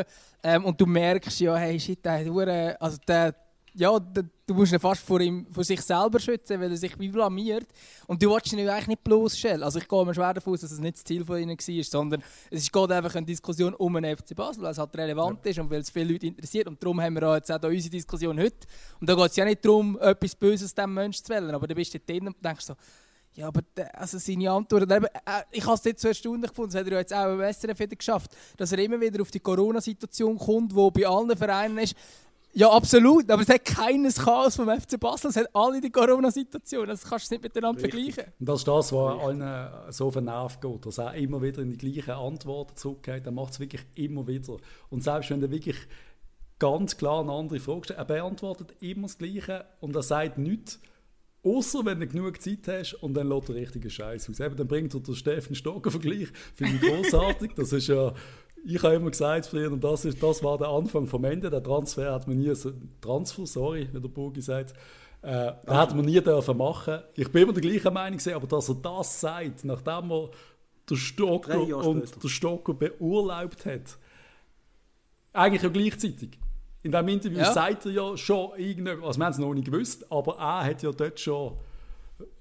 [0.43, 3.35] ähm, und du merkst, ja, hey, shit, der, also der
[3.77, 7.09] ja, du musst ihn fast vor, ihm, vor sich selber schützen, weil er sich wie
[7.09, 7.67] blamiert.
[8.07, 9.61] Und du willst ihn eigentlich nicht bloßstellen.
[9.61, 11.83] Also ich gehe mir schwer davon aus, dass es nicht das Ziel von ihnen war,
[11.83, 15.51] sondern es geht einfach eine Diskussion um den FC Basel, weil es halt relevant ja.
[15.51, 16.67] ist und weil es viele Leute interessiert.
[16.67, 18.67] Und darum haben wir jetzt auch unsere Diskussion heute.
[18.99, 21.75] Und da geht es ja nicht darum, etwas Böses dem Menschen zu wählen, aber du
[21.75, 22.73] bist dort drin und denkst so,
[23.35, 23.61] Ja, aber
[23.93, 25.01] also seine Antwort, äh,
[25.51, 27.79] ich habe es nicht so erstaunlich gefunden, das hat er ja jetzt auch im SRF
[27.79, 31.95] wieder geschafft, dass er immer wieder auf die Corona-Situation kommt, wo bei allen Vereinen ist.
[32.57, 36.87] Ja, absolut, aber es hat keines Chaos vom FC Basel, es hat alle die Corona-Situation,
[36.87, 38.15] das kannst du nicht miteinander Richtig.
[38.15, 38.33] vergleichen.
[38.39, 41.77] Und das ist das, was allen so vernervt geht, dass er immer wieder in die
[41.77, 44.57] gleichen Antworten zurückgeht, er macht es wirklich immer wieder.
[44.89, 45.77] Und selbst wenn er wirklich
[46.57, 50.79] ganz klar eine andere Frage stellt, er beantwortet immer das Gleiche und er sagt nichts,
[51.43, 54.39] Außer wenn du genug Zeit hast und dann lässt er richtigen Scheiß aus.
[54.39, 56.27] Eben, dann bringt er den Steffen Stocker-Vergleich.
[56.55, 57.51] Finde ich großartig.
[57.55, 58.13] Das ist ja,
[58.75, 61.49] ich habe immer gesagt früher, und das, ist, das war der Anfang vom Ende.
[61.49, 62.53] Der Transfer hat man nie,
[62.99, 64.73] Transfer, sorry, wie der Bogi sagt,
[65.21, 66.99] äh, den hat man nie dürfen machen.
[67.15, 70.29] Ich bin immer der gleichen Meinung aber dass er das sagt, nachdem er
[70.89, 73.97] der Stocker und der Stocker beurlaubt hat,
[75.33, 76.37] eigentlich ja gleichzeitig.
[76.83, 77.51] In diesem Interview ja.
[77.51, 80.83] sagt er ja schon irgendetwas, also wir haben es noch nicht gewusst, aber er hat
[80.83, 81.57] ja dort schon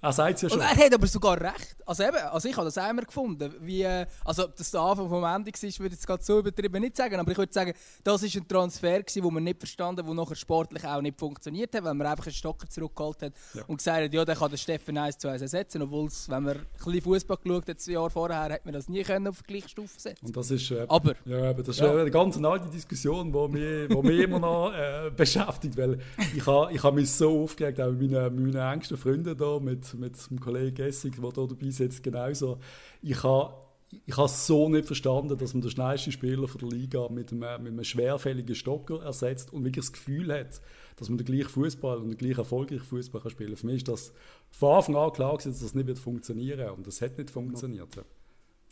[0.01, 0.59] er sagt ja schon.
[0.59, 1.77] Und er hat aber sogar recht.
[1.85, 3.55] Also eben, also ich habe das einmal gefunden.
[3.61, 3.87] Wie,
[4.25, 7.19] also, dass der Anfang vom Ende war, würde ich jetzt gerade so übertrieben nicht sagen.
[7.19, 10.37] Aber ich würde sagen, das war ein Transfer, den wir nicht verstanden haben, der nachher
[10.37, 13.65] sportlich auch nicht funktioniert hat, weil man einfach einen Stocker zurückgeholt hat ja.
[13.67, 15.83] und gesagt hat, ja, der kann den Steffen 1 zu 1 ersetzen.
[15.83, 18.89] Obwohl es, wenn man ein bisschen Fußball geschaut hat, zwei Jahre vorher, hat man das
[18.89, 21.77] nie können auf die gleiche Stufe setzen Und das ist, äh, aber, ja, aber das
[21.77, 21.91] ist ja.
[21.91, 25.77] eine ganz alte Diskussion, die mich, mich immer noch äh, beschäftigt.
[25.77, 25.99] Weil
[26.35, 29.95] ich habe ich ha mich so aufgeregt, auch mit meinen, meinen engsten Freunden da, mit,
[29.95, 32.59] mit dem Kollegen Gessig, der hier dabei sitzt, genauso.
[33.03, 33.67] Ich habe
[34.05, 37.63] ich habe so nicht verstanden, dass man den schnellsten Spieler von der Liga mit einem,
[37.63, 40.61] mit einem schwerfälligen Stocker ersetzt und wirklich das Gefühl hat,
[40.97, 43.57] dass man den gleichen Fußball und den gleichen erfolgreichen Fußball kann spielen.
[43.57, 44.13] Für mich ist das
[44.51, 47.89] von Anfang an klar gewesen, dass das nicht wird funktionieren und das hat nicht funktioniert.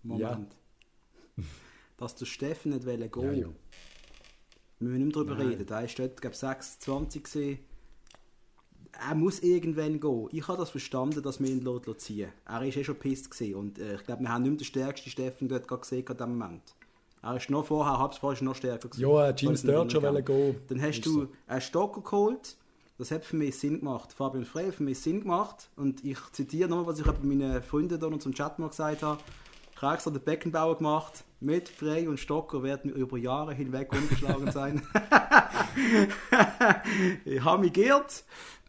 [0.03, 0.23] Moment.
[0.23, 0.47] Ja.
[1.97, 3.41] dass der Steffen nicht gehen wollte.
[3.41, 3.49] Ja, ja.
[4.81, 5.49] Wir müssen nicht darüber Nein.
[5.49, 5.67] reden.
[5.67, 7.59] Da war dort, glaube ich, 26 gesehen
[9.09, 10.29] er muss irgendwann gehen.
[10.33, 11.65] Ich habe das verstanden, dass wir ihn
[11.99, 14.65] ziehen Er war eh schon pisst und äh, ich glaube, wir haben nicht mehr den
[14.65, 16.63] stärksten Steffen dort gesehen in diesem Moment.
[17.23, 19.11] Er ist noch vorher, halb vorher noch stärker gewesen.
[19.11, 20.57] Ja, Jeans dort schon gehen.
[20.69, 21.29] Dann hast du so.
[21.47, 22.57] einen Stocker geholt.
[22.99, 24.13] Das hat für mich Sinn gemacht.
[24.13, 25.71] Fabian Frey hat für mich Sinn gemacht.
[25.77, 29.03] Und ich zitiere nochmal, was ich bei meinen Freunden da noch zum Chat mal gesagt
[29.03, 29.21] habe.
[29.75, 31.25] Ich habe extra den Beckenbauer gemacht.
[31.41, 34.83] Mit Frey und Stocker werden wir über Jahre hinweg umgeschlagen sein.
[37.25, 38.25] ich habe mich geirrt.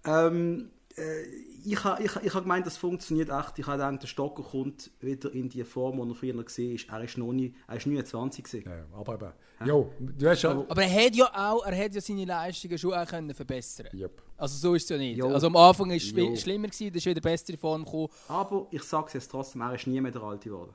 [0.05, 1.23] Ähm, äh,
[1.65, 3.57] ich habe ich, ich ha gemeint, das funktioniert echt.
[3.57, 6.89] Ich habe gedacht, der Stocker kommt wieder in die Form, die er früher gesehen ist.
[6.89, 8.69] Er ist noch nie, er ist 29 gewesen.
[8.69, 9.31] Ja, aber eben.
[9.67, 12.93] Jo, du hast aber, aber er hat ja auch, er hat ja seine Leistungen schon
[12.93, 13.87] auch können verbessern.
[13.93, 14.21] Yep.
[14.37, 15.17] Also so ist es ja nicht.
[15.17, 15.29] Jo.
[15.29, 18.09] Also am Anfang war es schli schlimmer gewesen, dann ist wieder bessere Form gekommen.
[18.27, 20.73] Aber ich sage es jetzt trotzdem, er ist nie mehr der Alte geworden.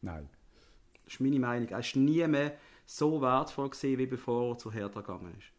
[0.00, 0.28] Nein.
[1.04, 1.68] Das ist meine Meinung.
[1.68, 2.52] Er ist nie mehr
[2.86, 5.57] so wertvoll gewesen, wie bevor er zu Hertha gegangen ist.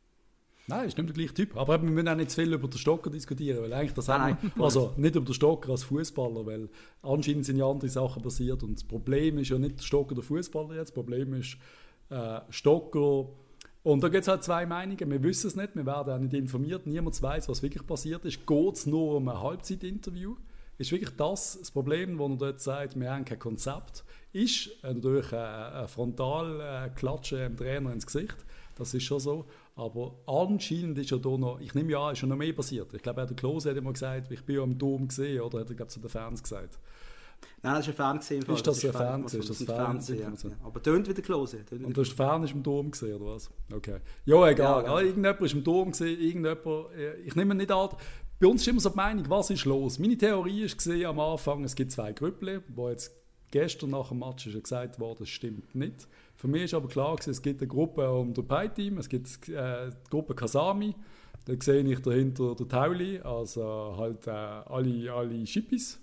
[0.69, 1.57] Nein, ist nicht der gleiche Typ.
[1.57, 4.37] Aber wir müssen auch nicht zu viel über den Stocker diskutieren, weil eigentlich das nein,
[4.55, 6.69] wir, also nicht über den Stocker als Fußballer, weil
[7.01, 10.23] anscheinend sind ja andere Sachen passiert und das Problem ist ja nicht der Stocker der
[10.23, 11.57] Fußballer jetzt, das Problem ist
[12.09, 13.29] äh, Stocker
[13.81, 15.09] und da gibt es halt zwei Meinungen.
[15.09, 18.45] Wir wissen es nicht, wir werden auch nicht informiert, niemand weiß, was wirklich passiert ist.
[18.45, 20.35] Geht es nur um ein Halbzeitinterview?
[20.77, 24.03] Ist wirklich das das Problem, wo er dort sagt, wir haben kein Konzept?
[24.31, 28.37] Ist natürlich eine Frontalklatsche im Trainer ins Gesicht,
[28.75, 29.45] das ist schon so.
[29.79, 32.93] Aber anscheinend ist ja da noch, ich nehme ja an, ist schon noch mehr passiert.
[32.93, 35.69] Ich glaube, der Klose hat immer gesagt, ich bin ja im Dom gesehen, oder hat
[35.69, 36.77] er, glaube zu den Fans gesagt.
[37.63, 38.39] Nein, das ist ein Fan gesehen.
[38.41, 39.23] Ist das, das ein Fan?
[39.23, 40.37] Ist das, Fernsehen?
[40.43, 40.65] Ja.
[40.65, 41.63] Aber tönt wie der Klose.
[41.71, 43.49] Und der Fan ist im Dom gesehen, oder was?
[43.73, 43.99] Okay.
[44.25, 44.83] Ja, egal.
[44.83, 45.05] Ja, ja.
[45.05, 46.87] Irgendjemand ist im Dom gesehen, irgendjemand,
[47.25, 47.89] ich nehme nicht an,
[48.41, 49.99] bei uns ist immer so die Meinung, was ist los?
[49.99, 53.13] Meine Theorie ist gesehen am Anfang, es gibt zwei Grüppel, wo jetzt
[53.51, 56.07] gestern nach dem Match schon gesagt wurde, das stimmt nicht.
[56.39, 59.27] Für mich ist aber klar, gewesen, es gibt eine Gruppe um das Pi-Team, es gibt
[59.49, 60.95] äh, die Gruppe Kasami,
[61.43, 65.99] da sehe ich dahinter den Tauli, also halt äh, alle, alle Schippis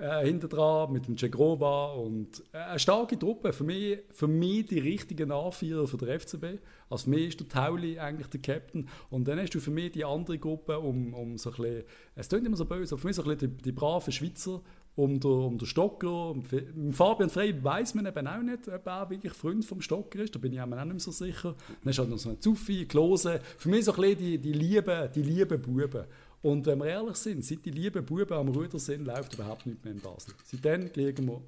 [0.00, 3.52] äh, hinter dran mit dem Cegrova und äh, eine starke Truppe.
[3.52, 6.62] Für mich, für mich die richtigen Anführer für den FCB.
[6.88, 9.92] Also für mich ist der Tauli eigentlich der Captain und dann hast du für mich
[9.92, 11.84] die andere Gruppe um, um so ein bisschen,
[12.16, 14.62] es klingt immer so böse, aber für mich so ein bisschen die, die braven Schweizer,
[15.02, 16.30] um den, um den Stocker.
[16.30, 20.34] Um Fabian Frey weiß man eben auch nicht, ob er wirklich Freund vom Stocker ist.
[20.34, 21.54] Da bin ich mir auch nicht so sicher.
[21.82, 23.40] Dann ist halt noch so ein Zuffi, Klose.
[23.58, 26.04] Für mich so ein bisschen die, die lieben die liebe Buben.
[26.42, 29.84] Und wenn wir ehrlich sind, seit die lieben Buben am Ruder sind, läuft überhaupt nichts
[29.84, 30.34] mehr in Basel.
[30.44, 31.40] Seitdem liegen wir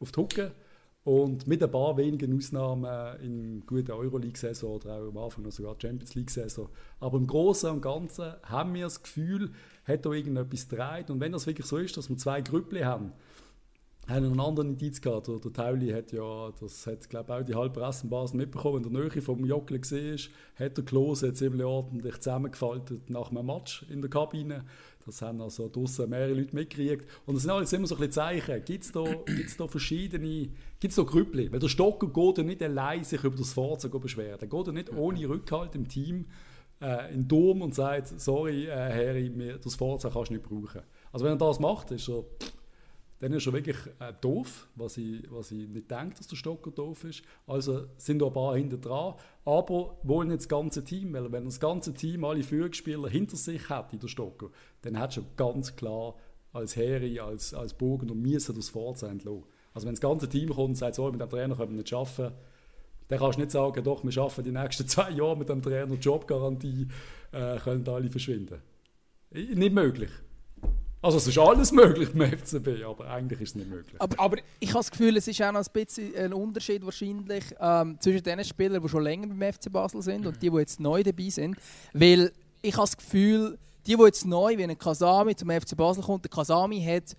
[0.00, 0.52] auf die Hucke
[1.04, 5.74] und mit ein paar wenigen Ausnahmen in guten Euroleague-Saison oder auch am Anfang noch sogar
[5.80, 6.68] Champions League-Saison.
[7.00, 9.50] Aber im Großen und Ganzen haben wir das Gefühl,
[9.84, 11.10] hat da irgendetwas gedreht.
[11.10, 13.12] Und wenn das wirklich so ist, dass wir zwei Grüppli haben,
[14.08, 15.28] haben einen anderen Indiz gehabt.
[15.28, 19.02] Der, der Tauli hat ja, das hat glaube auch die halbe Pressenbasis mitbekommen, in der
[19.02, 24.00] Nähe vom Jockle gesehen ist, hat der Klose ziemlich ordentlich zusammengefaltet nach einem Match in
[24.00, 24.64] der Kabine.
[25.06, 27.06] Das haben also draussen mehrere Leute mitgekriegt.
[27.26, 28.64] Und das sind alles immer so ein bisschen Zeichen.
[28.64, 30.48] Gibt es da, gibt's da verschiedene,
[30.80, 31.50] gibt es da Grüppli?
[31.50, 34.38] Weil der Stocker geht ja nicht allein sich über das Fahrzeug beschweren.
[34.38, 36.26] Der geht ja nicht ohne Rückhalt im Team
[36.80, 40.82] äh, in den Turm und sagt, sorry, äh, Harry, das Fahrzeug kannst du nicht brauchen.
[41.12, 42.24] Also wenn er das macht, ist er
[43.22, 46.72] dann ist er wirklich äh, doof, was ich, was ich nicht denke, dass der Stocker
[46.72, 47.22] doof ist.
[47.46, 51.44] Also sind da ein paar hinter dran, aber wollen nicht das ganze Team, weil wenn
[51.44, 54.48] das ganze Team alle Führungsspieler hinter sich hat, der Stocker,
[54.80, 56.16] dann hat schon ganz klar
[56.52, 59.44] als Heri, als, als Bogen und müssen das Vorzeichen lassen.
[59.72, 61.94] Also wenn das ganze Team kommt und sagt, so, mit dem Trainer können wir nicht
[61.94, 62.34] arbeiten,
[63.06, 65.94] dann kannst du nicht sagen, doch, wir schaffen die nächsten zwei Jahre mit dem Trainer
[65.94, 66.88] Jobgarantie,
[67.30, 68.60] äh, können alle verschwinden.
[69.30, 70.10] Nicht möglich.
[71.02, 74.00] Also es ist alles möglich beim FCB, aber eigentlich ist es nicht möglich.
[74.00, 77.44] Aber, aber ich habe das Gefühl, es ist auch noch ein bisschen ein Unterschied wahrscheinlich
[77.60, 80.78] ähm, zwischen den Spielern, die schon länger beim FC Basel sind und die, die jetzt
[80.78, 81.56] neu dabei sind.
[81.92, 82.30] Weil
[82.62, 86.24] ich habe das Gefühl, die, die jetzt neu, wie ein Kasami zum FC Basel kommt,
[86.24, 87.16] der Kasami hat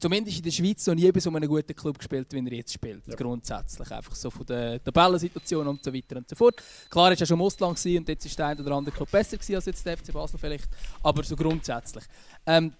[0.00, 2.72] zumindest in der Schweiz noch nie bei so einem guten Club gespielt, wie er jetzt
[2.72, 3.06] spielt.
[3.06, 3.14] Ja.
[3.14, 3.88] Grundsätzlich.
[3.88, 6.56] Einfach so von der Tabellensituation und so weiter und so fort.
[6.90, 9.38] Klar, er war schon im Ausland und jetzt ist der eine oder andere Club besser
[9.54, 10.68] als jetzt der FC Basel vielleicht.
[11.04, 12.04] Aber so grundsätzlich.
[12.44, 12.72] Ähm,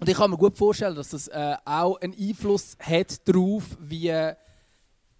[0.00, 4.32] und ich kann mir gut vorstellen, dass das äh, auch einen Einfluss hat darauf, wie,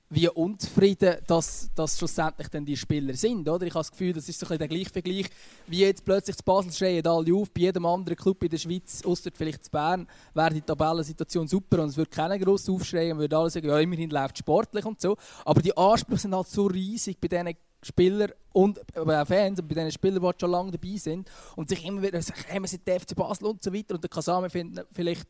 [0.09, 3.47] wie unzufrieden das, das schlussendlich dann die Spieler sind.
[3.47, 3.67] Oder?
[3.67, 5.27] Ich habe das Gefühl, das ist so ein der gleiche Vergleich,
[5.67, 9.03] wie jetzt plötzlich zu Basel schreien alle auf, bei jedem anderen Club in der Schweiz,
[9.05, 13.19] außer vielleicht zu Bern, wäre die Tabellensituation super und es würde keiner gross aufschreien, man
[13.19, 15.15] würde alle sagen, ja, immerhin läuft sportlich und so.
[15.45, 19.91] Aber die Ansprüche sind halt so riesig bei diesen Spieler und äh, Fans, bei den
[19.91, 23.01] Spielern, die schon lange dabei sind und sich immer wieder sagen, hey, wir sind der
[23.01, 25.27] FC Basel und so weiter und der Kasame findet vielleicht,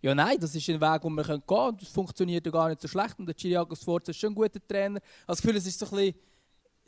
[0.00, 2.80] ja nein, das ist ein Weg, wo wir gehen können, das funktioniert ja gar nicht
[2.80, 5.00] so schlecht und der Chiriakos Sforza ist schon ein guter Trainer.
[5.26, 6.14] Also ich fühle, es ist so ein bisschen,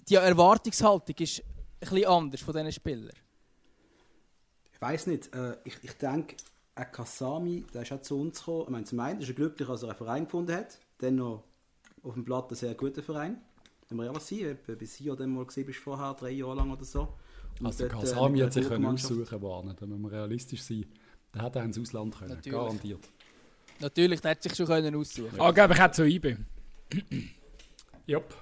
[0.08, 1.44] die Erwartungshaltung ist ein
[1.78, 3.16] bisschen anders von diesen Spielern.
[4.72, 6.36] Ich weiß nicht, äh, ich, ich denke,
[6.74, 9.68] ein Kasami, der ist auch zu uns gekommen, ich meine, zum einen ist er glücklich,
[9.68, 11.44] dass er einen Verein gefunden hat, dann noch
[12.02, 13.40] auf dem Blatt ein sehr guter Verein
[13.98, 16.84] wenn wir ehrlich sind, bis hier dann mal gesehen bist vorher, drei Jahre lang oder
[16.84, 17.08] so.
[17.60, 20.84] Und also dort, Kasami äh, hat sich können aussuchen können, da müssen wir realistisch sein.
[21.34, 22.58] Der hätte auch ins Ausland können, Natürlich.
[22.58, 23.08] garantiert.
[23.80, 26.36] Natürlich, der hätte sich schon können aussuchen Ah, aber ich hätte so IB.
[28.06, 28.34] Jupp.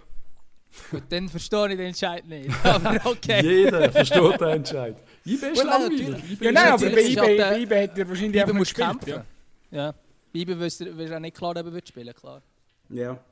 [0.90, 2.50] Gut, dann verstehe ich den Entscheid nicht.
[2.64, 3.42] Aber okay.
[3.42, 4.96] Jeder versteht den Entscheid.
[5.26, 6.40] IB ist langweilig.
[6.40, 9.08] Ja, nein, aber bei IB, bei IB hätte er wahrscheinlich IB muss kämpfen.
[9.10, 9.24] Ja.
[9.70, 9.92] ja.
[10.32, 12.42] Bei IB wirst du auch nicht klar, ob er spielen klar.
[12.88, 13.22] Ja.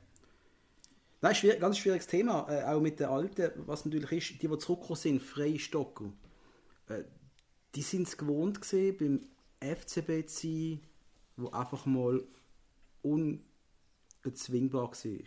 [1.23, 4.57] Nein, schwierig, ganz schwieriges Thema, äh, auch mit den Alten, was natürlich ist, die, die
[4.57, 6.11] zurückgekommen sind, Freistocker,
[6.87, 7.03] äh,
[7.75, 10.79] die sind es gewohnt gewesen, beim FCB zu sein,
[11.37, 12.23] wo einfach mal
[13.03, 15.19] unbezwingbar war.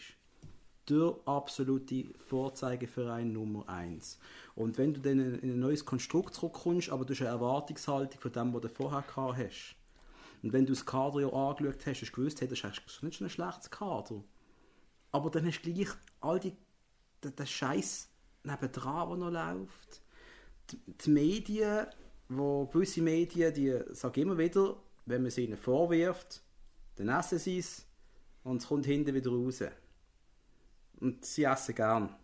[0.88, 4.18] Der absolute Vorzeigeverein Nummer 1.
[4.56, 8.32] Und wenn du dann in ein neues Konstrukt zurückkommst, aber du hast eine Erwartungshaltung von
[8.32, 9.76] dem, was du vorher gehabt hast,
[10.42, 13.16] und wenn du das Kader ja angeschaut hast, hast du gewusst, hey, das ist nicht
[13.16, 14.24] schon ein schlechtes Kader
[15.14, 15.88] aber dann hast du gleich
[16.20, 16.52] all die,
[17.22, 18.08] den, den Scheiß
[18.42, 20.02] nebendran, der noch läuft.
[20.70, 21.86] Die, die Medien,
[22.28, 26.42] wo gewisse Medien, die sagen immer wieder, wenn man sie ihnen vorwirft,
[26.96, 27.86] dann essen sie es
[28.42, 29.62] und es kommt hinten wieder raus.
[30.98, 32.16] Und sie essen gern,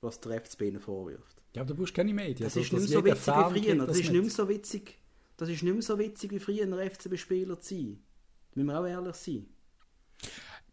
[0.00, 1.42] was der FCB ihnen vorwirft.
[1.52, 2.44] Ja, aber du brauchst keine Medien.
[2.44, 3.86] Das ist nicht so witzig wie früher.
[3.86, 4.98] Das, ist nicht mehr so witzig.
[5.36, 8.04] Das ist nicht mehr so witzig wie früher, ein FCB-Spieler zu sein.
[8.52, 9.48] Da müssen wir auch ehrlich sein.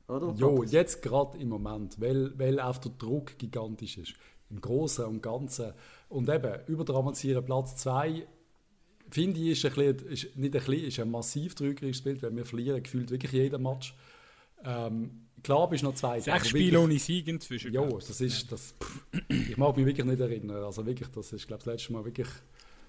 [0.08, 0.34] Oder?
[0.38, 4.14] Jo, jetzt gerade im Moment, weil, weil auch der Druck gigantisch ist.
[4.50, 5.74] Im Großen und Ganzen.
[6.10, 8.28] Und eben, überdramatisieren Platz 2,
[9.10, 12.36] finde ich, ist, ein bisschen, ist nicht ein bisschen, ist ein massiv trügerisches Bild, weil
[12.36, 13.96] wir verlieren gefühlt wirklich jeden Match.
[14.66, 16.20] Ähm, klar bist noch zwei.
[16.20, 17.74] Sechs Spiele ohne Sieg inzwischen.
[17.74, 20.64] Ja, das ist, das, pff, ich mag mich wirklich nicht erinnern.
[20.64, 22.28] Also wirklich, das ist, glaube ich, das letzte Mal wirklich...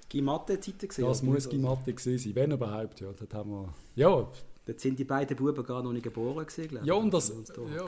[0.09, 1.07] Gimatte-Zeiten gesehen?
[1.07, 3.01] Das muss Gimatte gewesen sein, wenn überhaupt.
[3.01, 4.29] Ja, das haben wir, ja,
[4.67, 7.87] Dort sind die beiden Buben gar noch nicht geboren gewesen, Ja, und das, ja,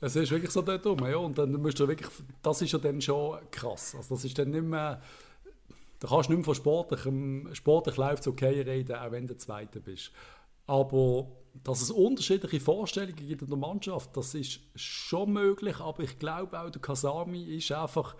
[0.00, 2.08] es ist wirklich so dort rum, ja, und dann musst du wirklich,
[2.42, 5.02] das ist ja dann schon krass, also das ist dann nicht mehr,
[5.98, 9.80] da kannst du nicht mehr von sportlichem, sportlich läuft okay reden, auch wenn du Zweiter
[9.80, 10.12] bist.
[10.66, 11.26] Aber
[11.64, 16.58] dass es unterschiedliche Vorstellungen gibt in der Mannschaft, das ist schon möglich, aber ich glaube
[16.58, 18.14] auch, der Kasami ist einfach,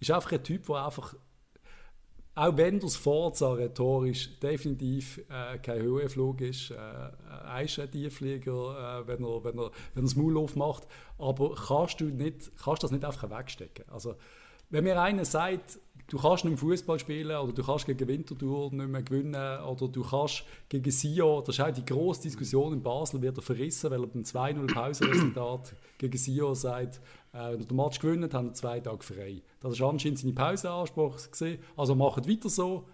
[0.00, 1.14] ist einfach ein Typ, der einfach
[2.38, 9.08] auch wenn das Forza rhetorisch definitiv äh, kein Höhenflug ist, äh, ist ein Tiefflieger, äh,
[9.08, 10.84] wenn, er, wenn, er, wenn das Maul aufmacht,
[11.18, 13.86] aber kannst du, nicht, kannst das nicht einfach wegstecken.
[13.90, 14.14] Also,
[14.70, 18.88] wenn mir einer sagt, du kannst nicht Fußball spielen oder du kannst gegen Winterthur nicht
[18.88, 23.22] mehr gewinnen oder du kannst gegen Sio, das ist auch die grosse Diskussion in Basel,
[23.22, 27.00] wird er verrissen, weil er beim 2-0 Pausenresultat gegen Sio sagt,
[27.32, 29.42] äh, wenn er den Match gewinnt, haben er zwei Tage frei.
[29.60, 31.16] Das war anscheinend seine Pausenanspruch.
[31.30, 31.58] Gewesen.
[31.76, 32.88] Also macht weiter so.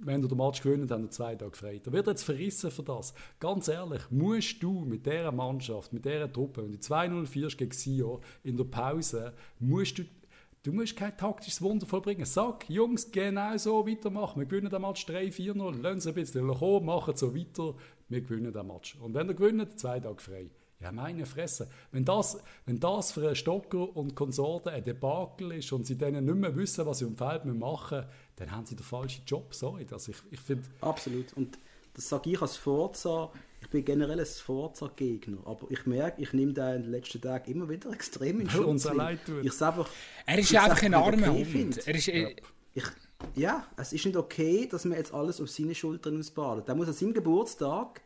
[0.00, 1.80] Wenn du den Match gewinnt, haben er zwei Tage frei.
[1.82, 3.14] Da wird jetzt verrissen für das.
[3.40, 7.72] Ganz ehrlich, musst du mit dieser Mannschaft, mit dieser Truppe, wenn du 2-0 führst gegen
[7.72, 10.04] Sio in der Pause, musst du
[10.68, 12.26] Du musst kein taktisches Wunder vollbringen.
[12.26, 14.38] Sag, Jungs, genau so weitermachen.
[14.38, 15.80] Wir gewinnen den Match 3-4-0.
[15.80, 17.74] Lassen Sie ein bisschen kommen, machen so weiter.
[18.10, 18.94] Wir gewinnen den Match.
[18.96, 20.50] Und wenn ihr gewinnt, zwei Tage frei.
[20.78, 21.70] Ja, meine Fresse.
[21.90, 26.26] Wenn das, wenn das für einen Stocker und Konsorten ein Debakel ist und sie denen
[26.26, 29.54] nicht mehr wissen, was sie im Feld machen müssen, dann haben sie den falschen Job.
[29.54, 29.86] Sorry.
[29.90, 31.32] Also ich, ich find, Absolut.
[31.32, 31.58] Und
[31.94, 33.32] das sage ich als Forza.
[33.60, 37.50] Ich bin generell ein Forza-Gegner, aber ich merke, ich nehme den in den letzten Tagen
[37.50, 38.88] immer wieder extrem in Schutz.
[39.42, 39.88] Ich einfach,
[40.26, 41.86] er ist einfach ein armer okay Hund.
[41.86, 42.14] Er ist, ja.
[42.14, 42.36] Äh,
[42.74, 42.84] ich,
[43.34, 46.68] ja, es ist nicht okay, dass man jetzt alles auf seine Schultern ausbadet.
[46.68, 48.00] Der muss an seinem Geburtstag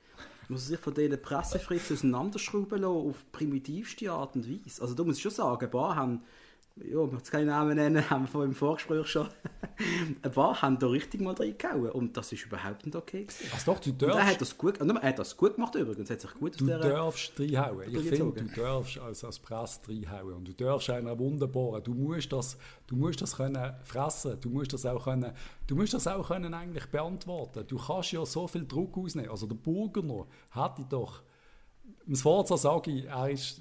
[0.48, 4.82] muss sich von diesen Pressefritz auseinanderschrauben lassen auf primitivste Art und Weise.
[4.82, 6.22] Also du musst schon sagen, ein paar haben
[6.76, 9.28] ja, ich möchte keinen Namen nennen, haben wir vor im Vorgespräch schon.
[10.22, 13.50] ein paar haben da richtig mal reingehauen und das ist überhaupt nicht okay gewesen.
[13.52, 14.18] Also doch, du darfst...
[14.18, 17.38] er hat das gut, er hat das gut gemacht übrigens, hat sich gut Du darfst
[17.38, 17.94] reinhauen.
[17.94, 22.32] Ich finde, du darfst als, als Presse reinhauen und du darfst einer wunderbaren, du musst
[22.32, 22.56] das,
[22.86, 25.32] du musst das können fressen, du musst das auch können,
[25.66, 27.66] du musst das auch können eigentlich beantworten.
[27.66, 29.30] Du kannst ja so viel Druck ausnehmen.
[29.30, 31.22] Also der Burgener hatte doch,
[32.06, 33.60] im Sforza sage ich, er ist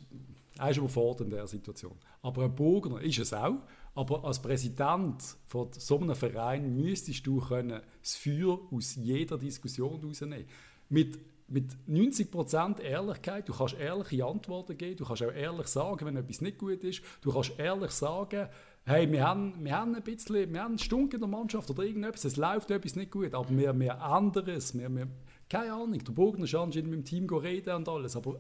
[0.58, 1.96] er ist überfordert in dieser Situation.
[2.22, 3.62] Aber ein Burgner ist es auch.
[3.94, 10.02] Aber als Präsident von so einem Verein müsstest du können das Feuer aus jeder Diskussion
[10.02, 10.46] rausnehmen.
[10.88, 16.16] Mit, mit 90% Ehrlichkeit, du kannst ehrliche Antworten geben, du kannst auch ehrlich sagen, wenn
[16.16, 18.48] etwas nicht gut ist, du kannst ehrlich sagen,
[18.86, 22.24] hey, wir haben, wir haben ein bisschen, wir haben Stunk in der Mannschaft oder irgendetwas,
[22.24, 25.08] es läuft etwas nicht gut, aber wir, wir ändern wir, wir,
[25.50, 28.40] keine Ahnung, der Burgner ist anscheinend mit dem Team reden und alles, aber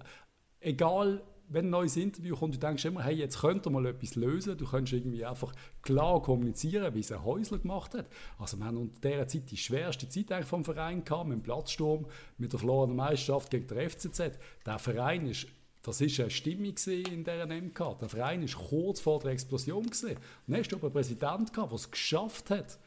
[0.61, 1.21] egal
[1.53, 4.57] wenn ein neues Interview kommt, du denkst immer, hey, jetzt könnte mal etwas lösen.
[4.57, 8.07] Du könntest irgendwie einfach klar kommunizieren, wie es ein Häusler gemacht hat.
[8.37, 11.43] Also wir haben unter dieser Zeit die schwerste Zeit eigentlich vom Verein gehabt, mit dem
[11.43, 12.05] Platzsturm,
[12.37, 14.39] mit der verlorenen Meisterschaft gegen den FCZ.
[14.65, 15.47] Der Verein ist
[15.83, 17.97] das war eine Stimmung in dieser MK.
[17.99, 19.83] Der Verein war kurz vor der Explosion.
[19.85, 22.77] Dann hast du aber einen Präsidenten der es geschafft hat,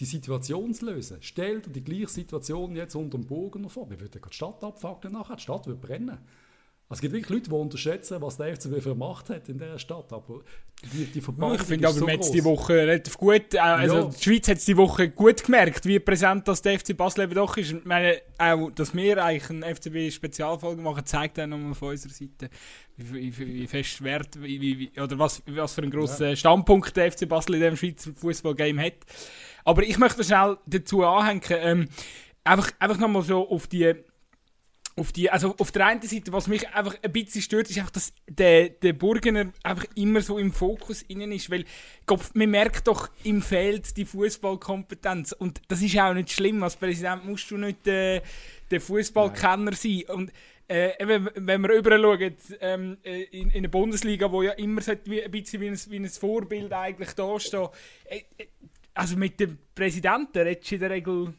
[0.00, 1.18] die Situation zu lösen.
[1.20, 3.88] Stell dir die gleiche Situation jetzt unter dem Bogen vor.
[3.88, 6.18] Wir würden die Stadt abfackeln nachher, die Stadt würde brennen.
[6.94, 10.12] Es gibt wirklich Leute, die unterschätzen, was der FCB für Macht hat in dieser Stadt.
[10.12, 10.42] Aber
[10.92, 14.04] die, die Verbandung Ich finde aber, so man die Woche relativ gut, äh, also ja.
[14.04, 17.34] die Schweiz hat es die Woche gut gemerkt, wie präsent das der FC Basel eben
[17.34, 17.72] doch ist.
[17.72, 22.48] Ich meine, auch, dass wir eigentlich eine FCB-Spezialfolge machen, zeigt auch nochmal von unserer Seite,
[22.96, 26.36] wie, wie, wie fest Wert, wie, wie, oder was, was für einen grossen ja.
[26.36, 28.94] Standpunkt der FC Basel in diesem Schweizer Fußballgame hat.
[29.64, 31.88] Aber ich möchte schnell dazu anhängen, ähm,
[32.44, 33.94] einfach, einfach nochmal so auf die
[34.96, 37.90] auf die, also auf der einen Seite, was mich einfach ein bisschen stört, ist einfach,
[37.90, 41.64] dass der, der Burgener einfach immer so im Fokus innen ist, weil
[42.06, 45.32] glaub, man merkt doch im Feld die Fußballkompetenz.
[45.32, 46.62] Und das ist auch nicht schlimm.
[46.62, 48.22] Als Präsident musst du nicht äh,
[48.70, 50.02] der Fußballkenner sein.
[50.08, 50.32] Und
[50.68, 54.80] äh, wenn, wenn wir überall schauen, ähm, äh, in, in der Bundesliga, wo ja immer
[55.04, 57.68] wie, ein bisschen wie ein, wie ein Vorbild eigentlich da steht,
[58.04, 58.46] äh, äh,
[58.94, 61.34] also mit dem Präsidenten redest du in der Regel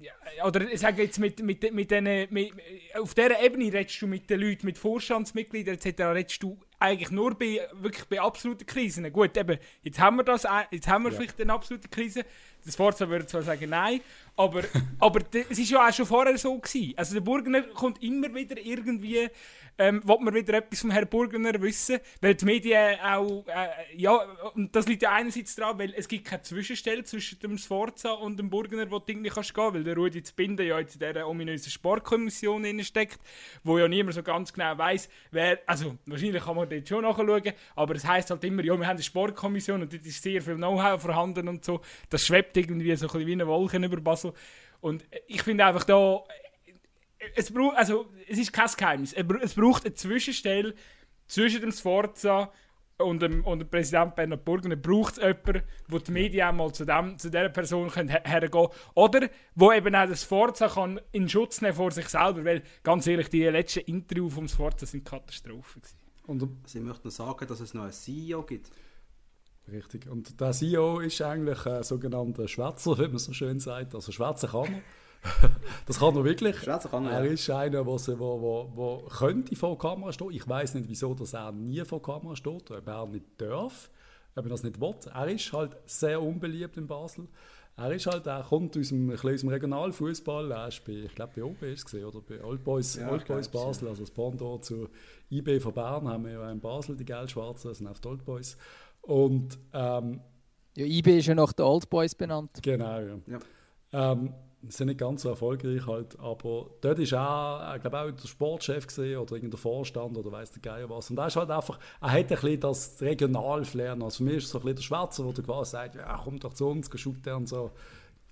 [0.00, 2.52] ja, oder ich sage jetzt mit, mit, mit denen, mit,
[2.98, 6.00] auf dieser Ebene redest du mit den Leuten, mit Vorstandsmitgliedern etc.
[6.02, 9.12] redest du eigentlich nur bei, wirklich bei absoluten Krisen.
[9.12, 11.18] Gut, eben, jetzt haben wir das, jetzt haben wir ja.
[11.18, 12.24] vielleicht eine absolute Krise.
[12.64, 14.00] Das Forza würde zwar sagen nein,
[14.36, 14.62] aber,
[14.98, 16.94] aber es war ja auch schon vorher so gewesen.
[16.96, 19.28] Also der Burgener kommt immer wieder irgendwie
[19.78, 24.20] ähm, will man wieder etwas vom Herrn Burgener wissen, weil die Medien auch, äh, ja,
[24.54, 28.38] und das liegt ja einerseits daran, weil es gibt keine Zwischenstelle zwischen dem Sforza und
[28.38, 31.70] dem Burgener, wo du irgendwie kannst weil der Rudi Zbinden ja jetzt in dieser ominösen
[31.70, 33.20] Sportkommission steckt,
[33.64, 37.52] wo ja niemand so ganz genau weiß, wer, also wahrscheinlich kann man dort schon nachschauen,
[37.76, 40.56] aber es heißt halt immer, ja, wir haben eine Sportkommission und dort ist sehr viel
[40.56, 44.32] Know-how vorhanden und so, das schwebt irgendwie so ein bisschen wie eine Wolke über Basel.
[44.80, 46.22] Und ich finde einfach da,
[47.34, 49.12] es, braucht, also, es ist kein Geheimnis.
[49.12, 50.74] Es braucht eine Zwischenstelle
[51.26, 52.52] zwischen dem Sforza
[52.98, 54.76] und dem, und dem Präsident Bernhard Burgener.
[54.76, 58.68] braucht es jemanden, wo die Medien mal zu, dem, zu dieser Person können her hergehen
[58.94, 62.44] Oder wo eben auch das Sforza kann in Schutz nehmen vor sich selber.
[62.44, 65.82] Weil, ganz ehrlich, die letzten Interviews vom Sforza sind Katastrophen.
[66.26, 68.70] Und Sie möchten sagen, dass es noch einen CEO gibt?
[69.70, 70.08] Richtig.
[70.08, 73.94] Und der CEO ist eigentlich ein sogenannter Schwätzer, wie man so schön sagt.
[73.94, 74.82] Also Schwätzer kann er.
[75.86, 76.56] das kann er wirklich.
[76.62, 80.30] Kann er, er ist einer, der wo, wo, wo könnte vor Kamera stehen.
[80.32, 83.90] Ich weiß nicht, wieso dass er nie vor Kamera steht, ob er nicht darf.
[84.34, 84.94] ob er das nicht will.
[85.12, 87.28] Er ist halt sehr unbeliebt in Basel.
[87.76, 90.50] Er ist halt, er kommt aus dem, aus dem Regionalfußball.
[90.50, 93.26] Er ist bei, ich glaube, bei OB ist es oder bei Old Boys, ja, Old
[93.26, 94.88] Boys Basel, also das Pendant zu
[95.30, 98.56] IB von Bern haben wir ja in Basel die Gelb-Schwarzen, sind auf die Old Boys.
[99.02, 100.20] Und ähm,
[100.76, 102.58] ja, IB ist ja nach den Old Boys benannt.
[102.62, 103.16] Genau, ja.
[103.26, 104.12] ja.
[104.12, 104.34] Ähm,
[104.68, 108.86] sind nicht ganz so erfolgreich halt, aber dort ist auch, ich glaube auch der Sportchef
[108.86, 111.10] gesehen oder irgendein Vorstand oder weiß der Geier was.
[111.10, 113.92] Und er ist halt einfach, er hat ein bisschen das Regionalflair.
[113.92, 116.38] Also für mich ist es so ein bisschen der Schwarze, der quasi sagt, ja komm
[116.38, 117.70] doch zu uns, shooten und so.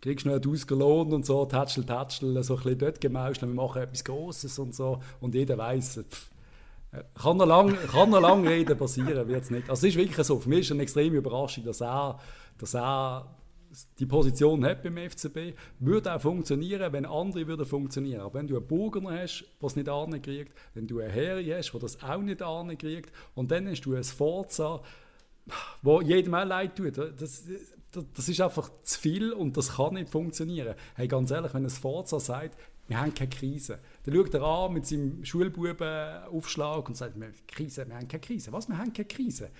[0.00, 3.82] Kriegst du nicht ausgelohnt und so, Tätschel, Tätschel, so ein bisschen dort gemauscht, wir machen
[3.82, 5.00] etwas Grosses und so.
[5.20, 6.04] Und jeder weiß,
[7.20, 9.68] kann noch lange lang reden, passieren wird es nicht.
[9.68, 12.18] Also es ist wirklich so, für mich ist es eine extreme Überraschung, dass er,
[12.58, 13.26] dass er
[13.98, 18.20] die Position hat beim FCB, würde auch funktionieren, wenn andere würden funktionieren.
[18.20, 21.72] Aber wenn du einen Burgener hast, der es nicht ankriegt, wenn du einen Harry hast,
[21.72, 24.82] der das auch nicht ankriegt, und dann hast du ein Forza,
[25.82, 27.44] wo jedem auch leid tut, das,
[27.90, 30.74] das, das, ist einfach zu viel und das kann nicht funktionieren.
[30.94, 32.56] Hey, ganz ehrlich, wenn ein Forza sagt,
[32.86, 38.08] wir haben keine Krise, dann schaut er an mit seinem Schulbubenaufschlag und sagt, wir haben
[38.08, 38.52] keine Krise.
[38.52, 39.50] Was, wir haben keine Krise?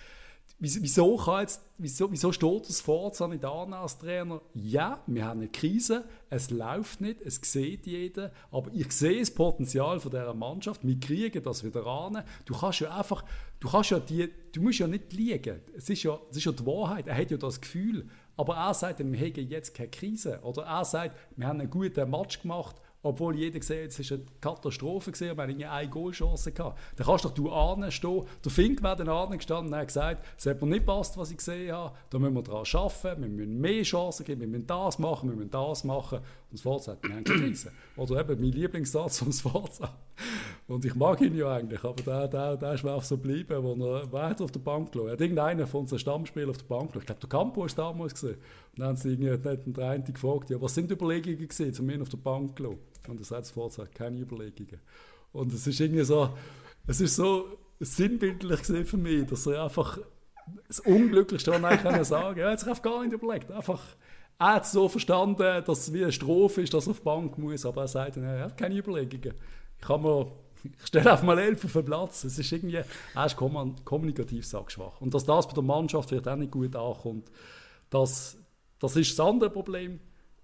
[0.60, 4.40] Wieso, kann jetzt, wieso, wieso steht das Forza nicht an als Trainer?
[4.54, 9.30] Ja, wir haben eine Krise, es läuft nicht, es sieht jeder, aber ich sehe das
[9.30, 12.24] Potenzial von dieser Mannschaft, wir kriegen das wieder an.
[12.44, 13.24] Du kannst ja einfach,
[13.60, 15.60] du kannst ja die, du musst ja nicht liegen.
[15.76, 18.08] Es ist ja, es ist ja die Wahrheit, er hat ja das Gefühl.
[18.36, 20.40] Aber er sagt, wir haben jetzt keine Krise.
[20.42, 22.76] Oder er sagt, wir haben einen guten Match gemacht
[23.08, 26.78] obwohl jeder gesehen es war eine Katastrophe gewesen, wir hatten eine Goalchance gehabt.
[26.96, 28.24] Dann kannst doch du anstehen.
[28.44, 31.38] Der Fink wäre dann angestanden und hat gesagt, es hat mir nicht passt, was ich
[31.38, 34.98] gesehen habe, da müssen wir daran arbeiten, wir müssen mehr Chancen geben, wir müssen das
[34.98, 36.20] machen, wir müssen das machen.
[36.50, 37.72] Und das Forza hat, Krise.
[37.96, 39.98] Oder eben mein Lieblingssatz vom Forza.
[40.66, 43.62] Und ich mag ihn ja eigentlich, aber der, der, der ist mir auch so geblieben,
[43.62, 44.94] wo er weiter auf der Bank.
[44.96, 47.00] Er hat irgendeiner von unseren Stammspielern auf der Bank lag.
[47.00, 48.36] Ich glaube, der Campo ist damals gesehen.
[48.36, 51.82] Und dann haben sie irgendwie den einen gefragt, ja, was sind die Überlegungen gewesen, zu
[51.82, 52.78] mir auf der Bank zu
[53.08, 54.80] Und er sagt sofort, keine Überlegungen.
[55.32, 56.30] Und es ist irgendwie so,
[56.86, 57.46] es ist so
[57.80, 59.98] sinnbildlich für mich, dass er einfach
[60.66, 63.50] das Unglücklichste, was eigentlich sagen kann, er hat sich einfach gar nicht überlegt.
[63.50, 63.82] Einfach,
[64.38, 67.04] er hat es so verstanden, dass es wie eine Strophe ist, dass er auf die
[67.04, 69.34] Bank muss, aber er sagt, er hat keine Überlegungen.
[69.76, 70.32] Ich kann mir
[70.64, 72.24] ich stelle einfach mal elf auf den Platz.
[72.24, 72.82] Es ist irgendwie,
[73.14, 75.00] er ist kommunikativ schwach.
[75.00, 77.30] Und dass das bei der Mannschaft vielleicht auch nicht gut ankommt,
[77.90, 78.36] das,
[78.78, 80.00] das ist das andere Problem.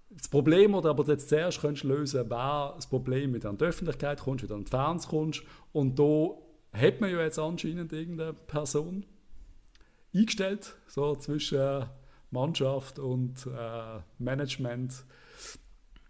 [0.09, 4.21] Das Problem, das aber jetzt zuerst könntest lösen wäre das Problem, mit an die Öffentlichkeit
[4.21, 5.43] kommst, wieder an die Fans kommst.
[5.73, 6.29] Und da
[6.71, 9.05] hat man ja jetzt anscheinend irgendeine Person
[10.13, 11.85] eingestellt, so zwischen
[12.31, 15.05] Mannschaft und äh, Management.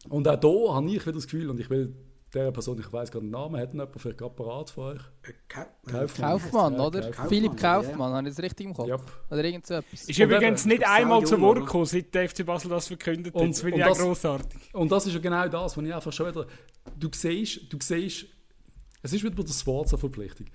[0.10, 1.96] Und auch da habe ich wieder das Gefühl, und ich will
[2.34, 5.02] der Person, ich weiß gerade den Namen, hat jemand vielleicht gerade parat von euch?
[5.24, 7.02] Äh, Kaufmann, Kaufmann oder?
[7.02, 8.18] Kaufmann, Philipp Kaufmann, ja.
[8.18, 8.90] habe ich das richtig im Kopf?
[8.90, 9.02] Yep.
[9.32, 10.04] Oder irgend so etwas.
[10.04, 13.42] Ist und übrigens nicht einmal zu Wort gekommen, seit der FC Basel das verkündet hat.
[13.42, 14.74] Das finde ich auch grossartig.
[14.74, 16.46] Und das ist ja genau das, was ich einfach schon wieder...
[17.00, 18.28] Du siehst, du siehst
[19.06, 20.48] es ist wieder das Wort zur Verpflichtung.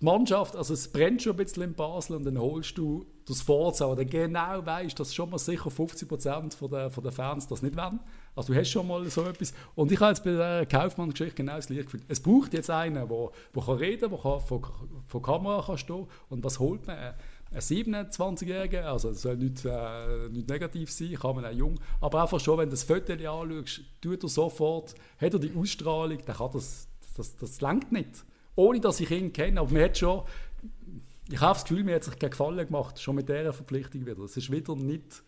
[0.00, 3.42] Die Mannschaft, also es brennt schon ein bisschen in Basel und dann holst du das
[3.42, 7.76] Forza, dann genau weißt, dass schon mal sicher 50% der, von der Fans das nicht
[7.76, 8.00] wollen.
[8.34, 9.52] Also du hast schon mal so etwas.
[9.74, 12.02] Und ich habe jetzt bei der Kaufmann-Geschichte genau das gleiche Gefühl.
[12.08, 14.72] Es braucht jetzt einen, der, der kann reden der kann vor,
[15.06, 16.96] vor Kamera kann stehen Und was holt man?
[16.96, 22.22] Ein 27-Jähriger, also das soll nicht, äh, nicht negativ sein, kann man auch jung, aber
[22.22, 26.36] einfach schon, wenn du das Foto anschaust, tut er sofort, hat er die Ausstrahlung, dann
[26.36, 28.24] kann das, das, das langt nicht.
[28.56, 30.22] Ohne, dass ich ihn kenne, aber man hat schon,
[31.28, 34.22] ich habe das Gefühl, mir hat sich keinen Gefallen gemacht, schon mit dieser Verpflichtung wieder.
[34.22, 35.22] Es ist wieder nicht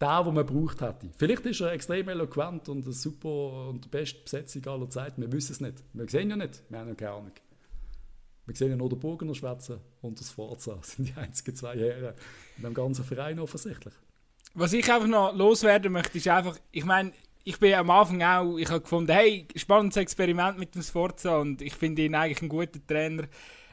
[0.00, 1.08] der, den man braucht hätte.
[1.16, 5.20] Vielleicht ist er extrem eloquent und eine super und die beste Besetzung aller Zeiten.
[5.20, 5.82] Wir wissen es nicht.
[5.92, 6.62] Wir sehen ja nicht.
[6.68, 7.32] Wir haben ja keine Ahnung.
[8.46, 10.76] Wir sehen ja nur den Burgener schwätzen und das Forza.
[10.80, 12.14] Das sind die einzigen zwei Herren
[12.56, 13.94] in dem ganzen Verein offensichtlich.
[14.54, 17.12] Was ich einfach noch loswerden möchte, ist einfach, ich meine,
[17.44, 21.60] ich bin am Anfang auch, ich habe gefunden, hey, spannendes Experiment mit dem Sforza und
[21.60, 23.24] ich finde ihn eigentlich ein guter Trainer.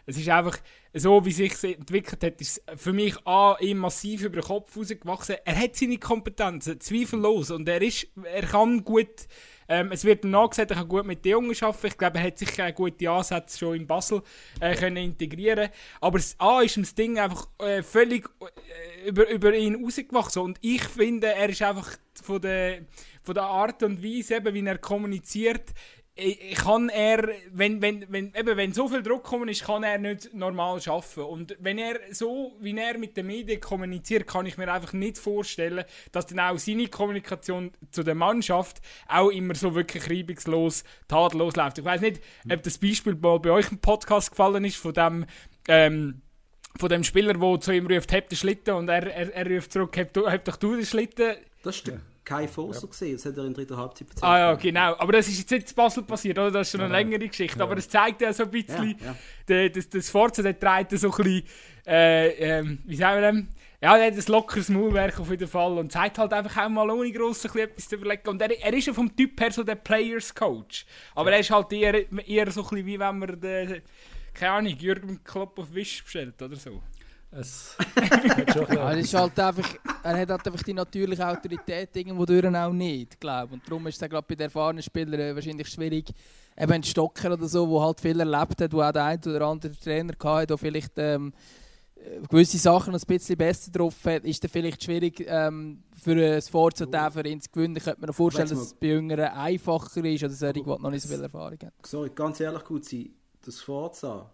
[0.06, 0.58] Es ist einfach
[0.98, 4.78] so, wie sich es entwickelt hat, ist für mich A, ihm massiv über den Kopf
[4.78, 5.36] rausgewachsen.
[5.44, 7.52] Er hat seine Kompetenzen, zweifellos.
[7.52, 9.28] Und er, ist, er kann gut,
[9.68, 11.88] ähm, es wird ihm nachgesagt, er kann gut mit den Jungen arbeiten.
[11.88, 14.22] Ich glaube, er hat sich gute Ansätze schon in Basel
[14.62, 15.70] äh, können integrieren
[16.00, 20.44] Aber das A ist ihm das Ding einfach äh, völlig äh, über, über ihn rausgewachsen.
[20.44, 21.90] Und ich finde, er ist einfach
[22.24, 22.86] von der,
[23.22, 25.74] von der Art und Weise, eben, wie er kommuniziert,
[26.56, 30.34] kann er, wenn, wenn, wenn, eben, wenn so viel Druck kommen ist, kann er nicht
[30.34, 31.22] normal arbeiten.
[31.22, 35.18] Und wenn er so, wie er mit den Medien kommuniziert, kann ich mir einfach nicht
[35.18, 41.58] vorstellen, dass dann auch seine Kommunikation zu der Mannschaft auch immer so wirklich reibungslos, tadellos
[41.58, 41.80] läuft.
[41.80, 45.26] Ich weiß nicht, ob das Beispiel bei euch im Podcast gefallen ist, von dem,
[45.68, 46.22] ähm,
[46.78, 49.74] von dem Spieler, der zu ihm ruft, hebt den Schlitten und er, er, er ruft
[49.74, 51.36] zurück, heb, heb doch du den Schlitten.
[51.62, 52.88] Das der Kai Foser ja.
[52.88, 54.24] gesehen, das hat er in der dritten Halbzeit erzählt.
[54.24, 54.96] Ah ja, genau.
[54.98, 56.52] Aber das ist jetzt nicht in Basel passiert, oder?
[56.52, 57.60] Das ist schon eine ja, längere Geschichte.
[57.60, 57.66] Ja.
[57.66, 59.16] Aber es zeigt ja so ein bisschen, ja,
[59.48, 59.70] ja.
[59.70, 61.44] das, das Forza, der trägt so ein bisschen,
[61.86, 63.44] äh, äh, wie sagen wir das?
[63.82, 66.90] Ja, er hat ein lockeres Maulwerk auf jeden Fall und zeigt halt einfach auch mal
[66.90, 68.28] ohne gross etwas zu überlegen.
[68.28, 70.86] Und er, er ist ja vom Typ her so der Players Coach.
[71.14, 71.94] Aber er ist halt eher,
[72.28, 73.82] eher so ein bisschen wie wenn man den,
[74.34, 76.82] keine Ahnung, Jürgen Klopp auf Wisch bestellt oder so.
[77.38, 77.76] Es
[78.56, 79.70] ja, ist halt einfach,
[80.04, 84.02] er hat halt einfach die natürliche Autorität irgendwo durch auch nicht, glaube Und darum ist
[84.02, 86.14] es gerade bei den erfahrenen Spielern äh, wahrscheinlich schwierig,
[86.58, 89.42] eben ein Stocker oder so, der halt viel erlebt hat, wo auch der ein oder
[89.42, 91.34] andere Trainer hatte, der vielleicht ähm,
[91.96, 96.42] äh, gewisse Sachen ein bisschen besser drauf hat, ist dann vielleicht schwierig ähm, für ein
[96.42, 97.76] Forza für ihn zu gewinnen.
[97.76, 100.90] Ich könnte mir noch vorstellen, dass es bei Jüngeren einfacher ist oder solche, die noch
[100.90, 101.74] nicht so viel Erfahrung haben.
[101.86, 103.10] Sorry, ganz ehrlich gut sein,
[103.44, 104.34] das Forza,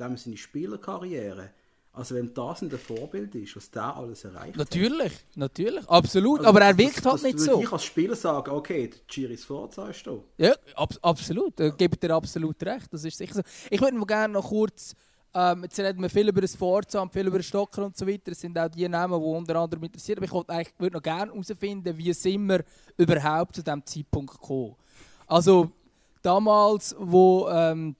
[0.00, 1.50] dem seine Spielerkarriere,
[1.94, 5.36] also wenn das ein Vorbild ist, was der alles erreicht Natürlich, hat.
[5.36, 6.40] natürlich, absolut.
[6.40, 7.60] Also, aber er wirkt das, halt das, nicht so.
[7.60, 10.18] Ich als Spieler sagen, okay, der Giris Forza ist da.
[10.36, 11.58] Ja, ab, absolut.
[11.58, 12.92] Da gebe dir absolut recht.
[12.92, 13.42] Das ist sicher so.
[13.70, 14.94] Ich würde noch gerne noch kurz
[15.36, 18.06] ähm, jetzt reden wir viel über das Forza und viel über den Stocker und so
[18.06, 18.30] weiter.
[18.30, 20.18] Das sind auch die Namen, die unter anderem interessieren.
[20.18, 22.64] Aber ich würde eigentlich würd noch gerne herausfinden, wie sind wir
[22.96, 24.76] überhaupt zu diesem Zeitpunkt gekommen.
[25.26, 25.72] Also
[26.22, 27.96] damals, wo, ähm,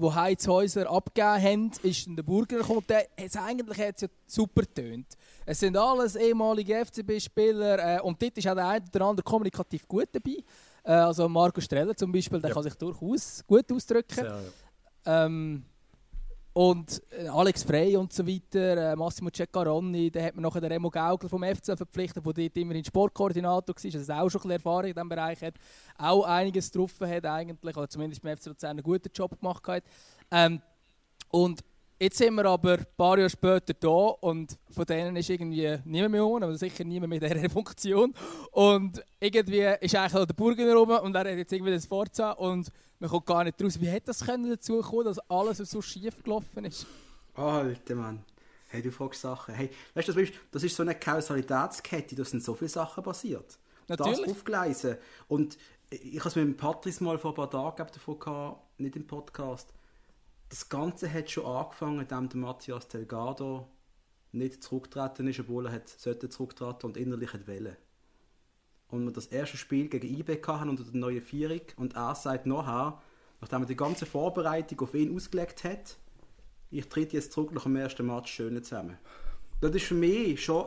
[0.00, 2.84] wo Heizhäuser abgegeben haben, ist der Burger gekommen.
[2.88, 5.06] Der, es eigentlich hat ja super tönt.
[5.46, 9.86] Es sind alles ehemalige FCB-Spieler äh, und dort ist auch der eine oder andere kommunikativ
[9.86, 10.36] gut dabei.
[10.84, 12.54] Äh, also Marco Streller zum Beispiel, der ja.
[12.54, 14.14] kann sich durchaus gut ausdrücken.
[14.14, 14.42] Sehr,
[15.06, 15.26] ja.
[15.26, 15.64] ähm,
[16.52, 20.72] und äh, Alex Frey und so weiter, äh, Massimo Ceccaroni, dann hat man nachher den
[20.72, 24.86] Remo Gaugler vom FC verpflichtet, der dort immerhin Sportkoordinator war, also auch schon ein Erfahrung
[24.86, 25.54] in diesem Bereich hat,
[25.96, 29.84] auch einiges getroffen hat eigentlich, oder zumindest beim FC Luzern einen guten Job gemacht hat.
[30.32, 30.60] Ähm,
[31.30, 31.60] und
[32.00, 36.12] jetzt sind wir aber ein paar Jahre später da und von denen ist irgendwie niemand
[36.12, 38.14] mehr um, aber sicher niemand mit dieser Funktion.
[38.52, 42.70] Und irgendwie ist eigentlich der Burgener rum und er hat jetzt irgendwie das Forza und
[42.98, 43.80] man kommt gar nicht raus.
[43.80, 46.86] Wie hätte das können dazu kommen, dass alles so schief gelaufen ist?
[47.34, 48.24] Alter Mann.
[48.68, 49.54] Hey, du fragst Sachen.
[49.54, 53.58] Hey, weißt du, das ist so eine Kausalitätskette, da sind so viele Sachen passiert.
[53.88, 54.20] Natürlich.
[54.20, 54.96] Das aufgleisen.
[55.26, 55.58] Und
[55.90, 59.06] ich habe es mit dem Patrice mal vor ein paar Tagen davon gehabt, nicht im
[59.06, 59.72] Podcast.
[60.50, 63.68] Das Ganze hat schon angefangen, indem der Matthias Delgado
[64.32, 67.76] nicht zurückgetreten ist, obwohl er sollte zurücktreten und innerlich hat wollen
[68.90, 72.46] und wir das erste Spiel gegen IB hatten unter der neuen Vierung und er sagt
[72.46, 73.00] nachher,
[73.40, 75.96] nachdem er die ganze Vorbereitung auf ihn ausgelegt hat,
[76.70, 78.98] ich trete jetzt zurück nach dem ersten Match schön zusammen.
[79.60, 80.66] Das ist für mich schon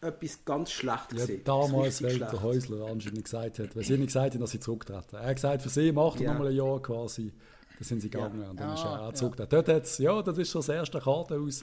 [0.00, 1.28] etwas ganz Schlechtes.
[1.28, 4.60] Ja, damals, weil der Häusler anscheinend gesagt hat, weil sie nicht gesagt haben, dass sie
[4.60, 5.16] zurücktreten.
[5.16, 6.32] Er hat gesagt, für sie macht er ja.
[6.32, 7.32] nochmal ein Jahr quasi.
[7.78, 8.50] Da sind sie gegangen ja.
[8.50, 9.56] und dann ah, ist er auch zurückgetreten.
[9.56, 9.80] Ja.
[9.80, 11.62] Dort ja, das ist schon das erste Karte aus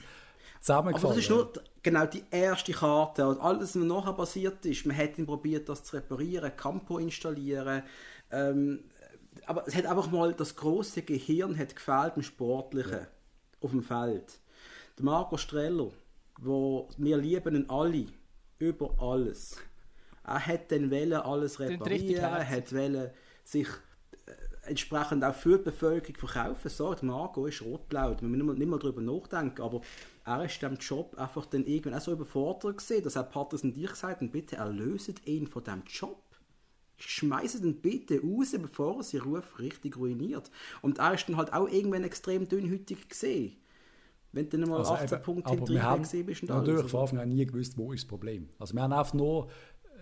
[0.60, 1.04] zusammengefallen.
[1.04, 1.52] Aber das ist nur
[1.82, 3.28] genau die erste Karte.
[3.28, 7.82] Und alles, was nachher passiert ist, man hat ihn probiert, das zu reparieren, Campo installieren.
[8.30, 8.84] Ähm,
[9.44, 13.06] aber es hat einfach mal das große Gehirn hat gefehlt im Sportlichen ja.
[13.60, 14.38] auf dem Feld.
[14.98, 15.90] Der Marco Streller,
[16.40, 18.06] wo wir lieben ihn alle
[18.58, 19.56] über alles.
[20.24, 23.10] Er hat dann wollen alles reparieren, er hat wollen
[23.44, 23.68] sich
[24.66, 26.68] entsprechend auch für die Bevölkerung verkaufen.
[26.68, 29.80] So, der Marco ist rot-blau, da müssen wir nicht mal darüber nachdenken, aber
[30.24, 33.88] er ist dem Job einfach dann irgendwann auch so überfordert gesehen, dass er Patterson dich
[33.88, 36.22] gesagt hat, bitte erlöset ihn von dem Job.
[36.98, 40.50] Schmeißt ihn bitte raus, bevor er seinen Ruf richtig ruiniert.
[40.82, 43.56] Und er ist dann halt auch irgendwann extrem dünnhütig gesehen.
[44.32, 46.42] Wenn du dann mal also 18 Punkte hinterher gesehen bist.
[46.42, 46.90] Und natürlich alles.
[46.90, 48.48] von Anfang an nie gewusst, wo ist das Problem.
[48.58, 49.48] Also wir haben einfach nur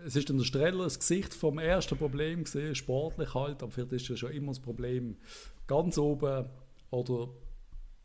[0.05, 3.93] es ist dann der Streller das Gesicht vom ersten Problem gesehen, sportlich halt, aber vielleicht
[3.93, 5.17] ist ja schon immer das Problem
[5.67, 6.47] ganz oben
[6.91, 7.29] oder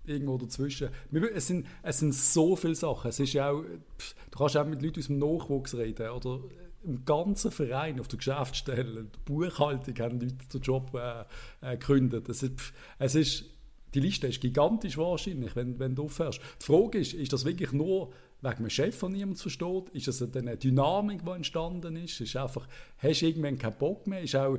[0.06, 0.90] irgendwo dazwischen.
[1.34, 3.10] Es sind, es sind so viele Sachen.
[3.10, 6.40] Es ist auch, du kannst auch mit Leuten aus dem Nachwuchs reden oder
[6.84, 11.24] im ganzen Verein, auf der Geschäftsstelle, der Buchhaltung haben Leute den Job äh,
[11.62, 12.30] äh, gegründet.
[12.30, 12.54] Es ist,
[12.98, 13.46] es ist,
[13.94, 16.40] die Liste ist gigantisch wahrscheinlich, wenn, wenn du aufhörst.
[16.62, 19.90] Die Frage ist, ist das wirklich nur wegen einem Chef, von niemand versteht?
[19.90, 22.22] Ist es eine Dynamik, die entstanden ist?
[22.22, 22.68] Ist einfach,
[22.98, 24.22] hast du irgendwann keinen Bock mehr?
[24.22, 24.58] Ist auch,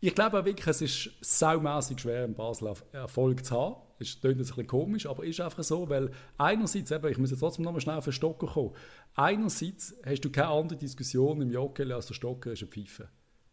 [0.00, 4.36] ich glaube auch wirklich, es ist saumässig schwer, in Basel Erfolg zu haben das klingt
[4.36, 7.80] ein bisschen komisch, aber ist einfach so, weil einerseits, eben, ich muss jetzt trotzdem nochmal
[7.80, 8.74] schnell auf den Stocker kommen,
[9.14, 13.08] einerseits hast du keine andere Diskussion im Jockey als der Stocker ist ein Pfeife.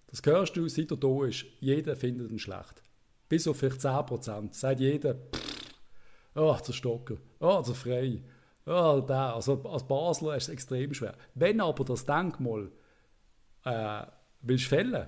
[0.08, 2.84] Das hörst du, seit er da ist, jeder findet ihn schlecht.
[3.28, 5.16] Bis auf vielleicht 10% sagt jeder,
[6.36, 8.22] oh, der Stocker, oh, der Frei,
[8.66, 9.36] oh, der.
[9.36, 11.16] Also als Basler ist es extrem schwer.
[11.34, 12.72] Wenn aber das Denkmal
[13.64, 14.04] äh,
[14.42, 15.08] willst fällen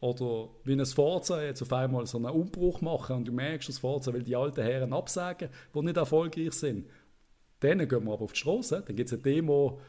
[0.00, 3.78] oder wie ein Forza jetzt auf einmal so einen Umbruch machen und du merkst, dass
[3.78, 6.88] Forza will die alten Herren absagen, die nicht erfolgreich sind.
[7.60, 9.80] Dann gehen wir aber auf die Straße, dann gibt es eine Demo,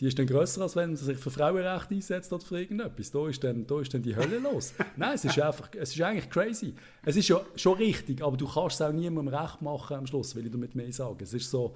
[0.00, 3.12] die ist dann grösser, als wenn man sich für Frauenrechte einsetzt oder für irgendetwas.
[3.12, 4.74] Da ist dann, da ist dann die Hölle los.
[4.96, 6.74] Nein, es ist, einfach, es ist eigentlich crazy.
[7.04, 10.34] Es ist ja schon richtig, aber du kannst es auch niemandem recht machen am Schluss,
[10.34, 11.18] will ich damit mehr sagen.
[11.22, 11.74] Es ist so,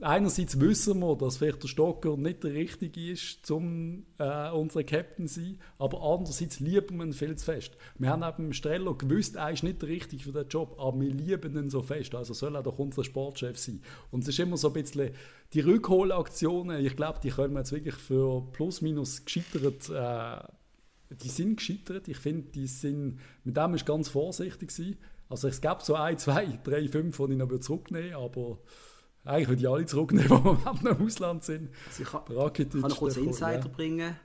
[0.00, 5.28] einerseits wissen wir, dass vielleicht der Stocker nicht der Richtige ist, um äh, unser Captain
[5.28, 7.72] zu sein, aber andererseits lieben wir ihn viel zu fest.
[7.98, 11.10] Wir haben eben Strello gewusst, er ist nicht der Richtige für den Job, aber wir
[11.10, 13.82] lieben ihn so fest, also soll er doch unser Sportchef sein.
[14.10, 15.10] Und es ist immer so ein bisschen,
[15.52, 20.44] die Rückholaktionen, ich glaube, die können wir jetzt wirklich für plus minus gescheitert äh,
[21.10, 22.08] die sind gescheitert.
[22.08, 24.98] Ich finde, die sind, mit dem ist ganz vorsichtig gewesen.
[25.28, 28.58] Also es gab so ein, zwei, drei, fünf, die ich noch zurücknehmen würde, aber
[29.24, 31.70] eigentlich würde ich alle zurücknehmen, die noch im Ausland sind.
[31.86, 33.68] Also ich kann, kann noch kurz einen Insider ja.
[33.68, 34.16] bringen.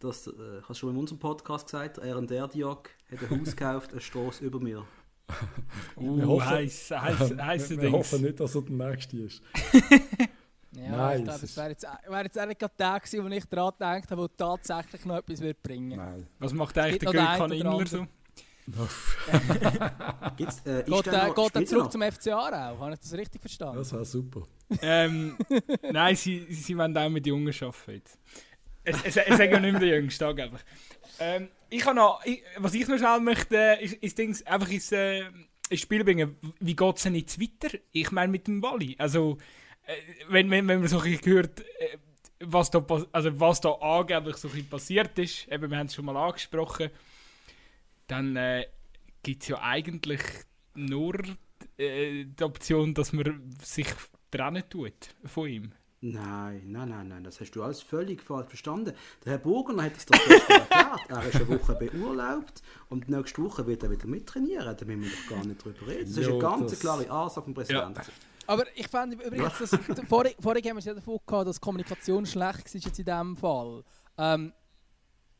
[0.00, 0.30] Das äh,
[0.62, 1.98] hast du schon in unserem Podcast gesagt.
[1.98, 4.84] Er und der Diog hat ein Haus gekauft, eine Straße über mir.
[5.96, 9.42] uh, hoffen, heiß, heiß, heiß Wir hoffen nicht, dass er der Nächste ist.
[10.72, 13.44] ja, Nein, ich glaube, es wäre jetzt, wär jetzt eigentlich gerade der gewesen, wo ich
[13.44, 16.26] daran gedacht habe, der tatsächlich noch etwas wird bringen Nein.
[16.38, 18.06] Was macht eigentlich der Gökhan Inler so?
[20.36, 21.90] Gibt's, äh, geht er, geht er zurück noch?
[21.90, 22.78] zum FC Aarau?
[22.78, 23.78] Habe ich das richtig verstanden?
[23.78, 24.42] Das war super.
[24.82, 25.36] ähm,
[25.92, 28.02] nein, sie, sie wollen auch mit Jungen arbeiten.
[28.84, 30.62] Es, es, ja nicht mehr der Jüngste, einfach.
[31.18, 34.92] Ähm, ich habe noch, ich, was ich noch schnell möchte, ist, ist Dings, einfach ins,
[34.92, 35.24] äh,
[35.68, 36.36] ins Spiel bringen.
[36.60, 37.76] Wie geht es denn jetzt weiter?
[37.92, 38.96] Ich meine mit dem Wally.
[38.98, 39.38] Also,
[39.86, 39.94] äh,
[40.28, 41.98] wenn, wenn, wenn man so gehört, äh,
[42.40, 46.16] was da, also was da angeblich so passiert ist, eben, wir haben es schon mal
[46.16, 46.90] angesprochen,
[48.08, 48.66] dann äh,
[49.22, 50.20] gibt es ja eigentlich
[50.74, 51.14] nur
[51.76, 53.88] äh, die Option, dass man sich
[54.30, 55.72] trennen tut von ihm.
[56.00, 58.94] Nein, nein, nein, nein, das hast du alles völlig falsch verstanden.
[59.24, 60.16] Der Herr Burgener hat es doch
[60.48, 61.00] erklärt.
[61.08, 64.76] Er ist eine Woche beurlaubt und nächste Woche wird er wieder mittrainieren.
[64.76, 66.14] Da müssen wir doch gar nicht drüber reden.
[66.14, 66.80] Das ist eine ganz das...
[66.80, 68.00] klare Ansage vom Präsidenten.
[68.00, 68.04] Ja.
[68.46, 69.76] Aber ich fand übrigens, dass,
[70.08, 73.36] vorhin, vorhin haben wir es ja davon gehabt, dass Kommunikation schlecht ist jetzt in diesem
[73.36, 73.82] Fall.
[74.16, 74.52] Ähm,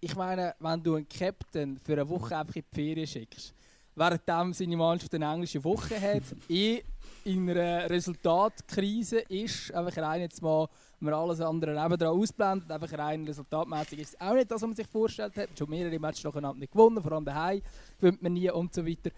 [0.00, 3.54] ich meine, wenn du einen Captain für eine Woche einfach in die Ferien schickst,
[3.94, 6.82] während seine Mannschaft eine englische Woche hat, eh
[7.24, 10.68] in einer Resultatkrise ist, einfach rein jetzt mal,
[11.00, 14.66] wenn man alles andere nebendran ausblendet, einfach rein resultatmäßig ist es auch nicht das, was
[14.66, 15.50] man sich vorgestellt hat.
[15.56, 17.60] Schon mehrere Matches nacheinander nicht gewonnen, vor allem daheim
[18.00, 19.10] gewinnt man nie und so weiter.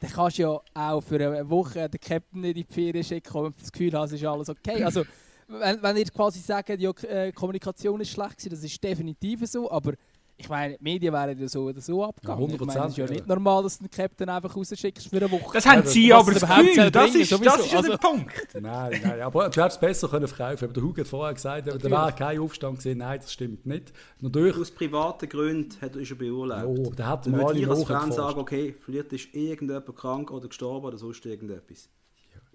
[0.00, 3.60] Dann kannst du ja auch für eine Woche den Captain in die Ferien schicken und
[3.60, 4.84] das Gefühl hast, ist alles okay.
[4.84, 5.04] Also,
[5.48, 9.94] wenn, wenn ihr quasi sagt, ja, äh, Kommunikation ist schlecht das ist definitiv so, aber
[10.36, 12.50] ich meine, die Medien wären ja so oder so abgegangen.
[12.50, 15.08] Ja, 100%, ich meine, es ist ja nicht normal, dass du den Captain einfach rausschickst
[15.08, 15.54] für eine Woche.
[15.54, 18.32] Das haben sie aber das Gefühl, das ist, das ist also, der Punkt.
[18.60, 21.90] Nein, nein, aber du hättest es besser können verkaufen Der Hugo hat vorher gesagt, da
[21.90, 22.98] wäre kein Aufstand gesehen.
[22.98, 23.92] Nein, das stimmt nicht.
[24.20, 26.78] Natürlich, Aus privaten Gründen hat er schon beurlaubt.
[26.78, 30.86] Oh, der hat mal alle als Fan sagen, okay, vielleicht ist irgendjemand krank oder gestorben
[30.86, 31.88] oder sonst irgendetwas.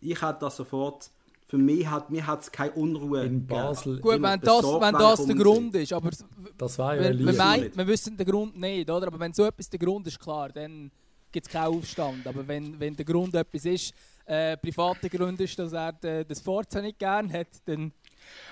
[0.02, 1.12] Ich hätte das sofort
[1.50, 4.00] für mich hat mir hat's keine Unruhe in Basel.
[4.00, 6.12] Gut, wenn das, wenn das der Grund ist, aber
[6.56, 9.08] das war ja wir, wir, meint, wir wissen den Grund nicht, oder?
[9.08, 10.92] Aber wenn so etwas der Grund ist, klar, dann
[11.32, 12.28] gibt es keinen Aufstand.
[12.28, 13.96] Aber wenn, wenn der Grund etwas ist,
[14.26, 15.94] äh, private Grund ist, dass er
[16.24, 17.94] das Forza nicht gern hat, dann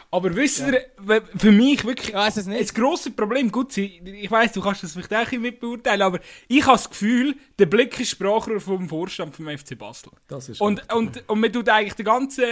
[0.10, 1.22] aber wisst ihr, ja.
[1.36, 2.60] für mich wirklich es nicht.
[2.60, 6.66] ein grosses Problem, gut, ich weiss, du kannst das vielleicht auch mit beurteilen, aber ich
[6.66, 10.12] habe das Gefühl, der Blick ist Sprachrohr vom Vorstand vom FC Basel.
[10.28, 12.46] Das ist und, und, und man tut eigentlich die ganzen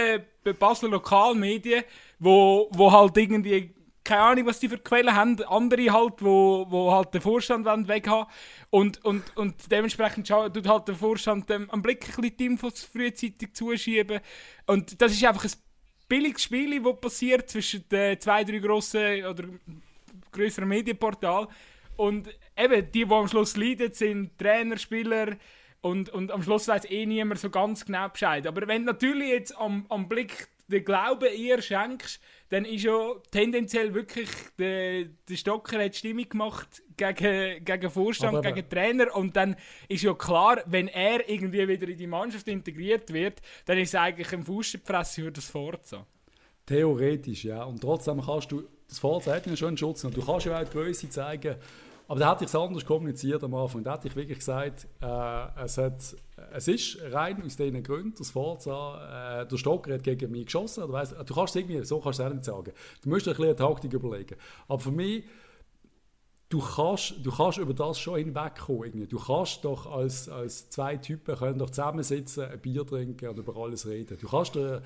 [0.58, 1.84] Basler Lokalmedien,
[2.18, 3.72] wo, wo halt irgendwie
[4.04, 8.06] keine Ahnung, was die für Quellen haben, andere halt, wo, wo halt den Vorstand weg
[8.06, 8.30] haben
[8.70, 12.82] und, und, und dementsprechend tut halt der Vorstand ähm, am Blick ein bisschen die Infos
[12.82, 14.20] frühzeitig zuschieben
[14.66, 15.50] und das ist einfach ein
[16.08, 19.44] billiges Spiel, das passiert zwischen den zwei, drei grossen oder
[20.32, 21.48] größeren Medienportalen.
[21.96, 25.36] Und eben, die, die am Schluss leiden, sind Trainer, Spieler
[25.80, 28.46] und, und am Schluss weiß eh niemand so ganz genau Bescheid.
[28.46, 33.92] Aber wenn natürlich jetzt am, am Blick den Glauben eher schenkst, dann ist ja tendenziell
[33.94, 39.56] wirklich der, der Stocker hat Stimmung gemacht gegen, gegen Vorstand, aber, gegen Trainer und dann
[39.88, 43.94] ist ja klar, wenn er irgendwie wieder in die Mannschaft integriert wird, dann ist es
[43.96, 46.06] eigentlich ein Fußpresse für das Forza.
[46.66, 47.62] Theoretisch, ja.
[47.64, 50.60] Und trotzdem kannst du, das Forza hat ja schon einen Schutz und du kannst ja
[50.60, 51.56] auch die Größe zeigen,
[52.08, 53.82] aber da hätte ich es anders kommuniziert am Anfang.
[53.82, 56.16] Da hätte ich wirklich gesagt, äh, es, hat,
[56.52, 60.82] es ist rein aus diesen Gründen, das Forza, äh, der Stocker hat gegen mich geschossen.
[60.86, 62.72] Du, weißt, du kannst es irgendwie, so kannst du es auch nicht sagen.
[63.02, 64.36] Du musst dir ein bisschen eine Taktik überlegen.
[64.68, 65.24] Aber für mich,
[66.48, 68.84] du kannst, du kannst über das schon hinwegkommen.
[68.84, 69.08] Irgendwie.
[69.08, 73.56] Du kannst doch als, als zwei Typen können doch zusammensitzen, ein Bier trinken und über
[73.56, 74.16] alles reden.
[74.20, 74.80] Du kannst dir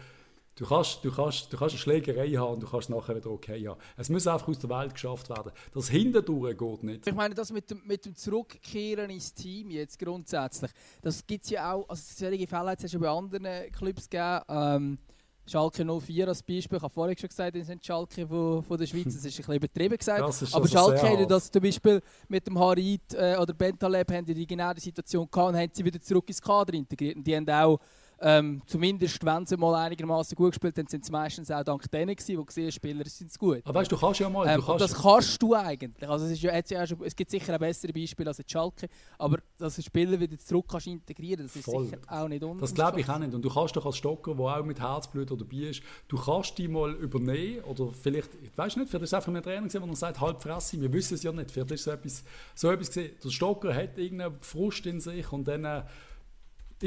[0.61, 3.67] Du kannst, du, kannst, du kannst eine Schlägerei haben und du kannst nachher wieder okay
[3.67, 3.81] haben.
[3.97, 5.53] Es muss einfach aus der Welt geschafft werden.
[5.73, 7.07] Das Hinterdurch geht nicht.
[7.07, 11.51] Ich meine, das mit dem, mit dem Zurückkehren ins Team jetzt grundsätzlich, das gibt es
[11.51, 14.41] ja auch, also solche Fälle hat es ja schon bei anderen Clubs gegeben.
[14.51, 14.99] Ähm,
[15.47, 18.87] Schalke 04 als Beispiel, ich habe vorhin schon gesagt, die sind Schalke von, von der
[18.87, 20.21] Schweiz, das ist ein bisschen übertrieben gesagt.
[20.21, 24.47] Aber also Schalke hätte das zum Beispiel mit dem Harit äh, oder Bentaleb haben die
[24.47, 27.17] genau die Situation gehabt und haben sie wieder zurück ins Kader integriert.
[27.17, 27.81] Und die haben auch
[28.23, 32.15] ähm, zumindest, wenn sie mal einigermaßen gut gespielt haben, sind sie meistens auch dank denen
[32.15, 33.63] gewesen, die gesehen Spieler sind gut.
[33.65, 34.47] Aber weißt du, kannst ja mal.
[34.47, 36.09] Ähm, kannst das kannst du eigentlich.
[36.09, 38.89] Also es, ist ja, ja schon, es gibt sicher ein besseres Beispiel als die Schalke,
[39.19, 41.87] aber dass du Spieler wieder zurück kannst integrieren, das ist Voll.
[41.87, 42.61] sicher auch nicht unten.
[42.61, 43.33] Das glaube ich auch nicht.
[43.33, 46.69] Und du kannst doch als Stocker, der auch mit Herzblut dabei ist, du kannst die
[46.69, 49.97] mal übernehmen oder vielleicht, ich weiß nicht, vielleicht ist es einfach ein Trainer gesehen, der
[49.97, 53.13] sagt, halb Fresse, wir wissen es ja nicht, vielleicht ist so etwas, so etwas gesehen.
[53.25, 55.83] Der Stocker hat irgendeinen Frust in sich und dann äh,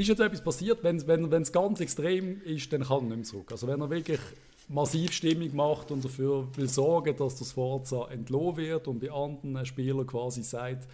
[0.02, 3.16] ist jetzt etwas passiert, wenn, wenn, wenn es ganz extrem ist, dann kann er nicht
[3.16, 3.52] mehr zurück.
[3.52, 4.20] Also wenn er wirklich
[4.68, 9.64] massiv Stimmung macht und dafür will sorgen, dass das Forza entlohnt wird und die anderen
[9.66, 10.88] Spieler quasi sagt,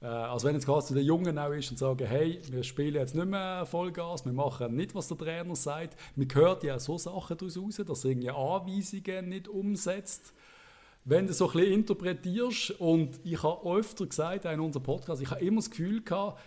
[0.00, 3.14] äh, also wenn jetzt quasi der Jungen auch ist und sagen, hey, wir spielen jetzt
[3.14, 6.98] nicht mehr Vollgas, wir machen nicht, was der Trainer sagt, wir hört ja auch so
[6.98, 10.32] Sachen daraus raus, dass er irgendwie Anweisungen nicht umsetzt.
[11.04, 15.30] Wenn du so ein bisschen interpretierst, und ich habe öfter gesagt in unserem Podcast, ich
[15.30, 16.38] habe immer das Gefühl gehabt,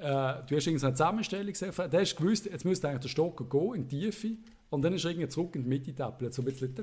[0.00, 3.74] äh, du hast eine Zusammenstellung gesehen, der hast gewusst, jetzt müsste eigentlich der Stocker gehen
[3.74, 4.36] in die Tiefe
[4.70, 6.74] und dann ist er irgendwie zurück in die Mitte tappelt, so ein bisschen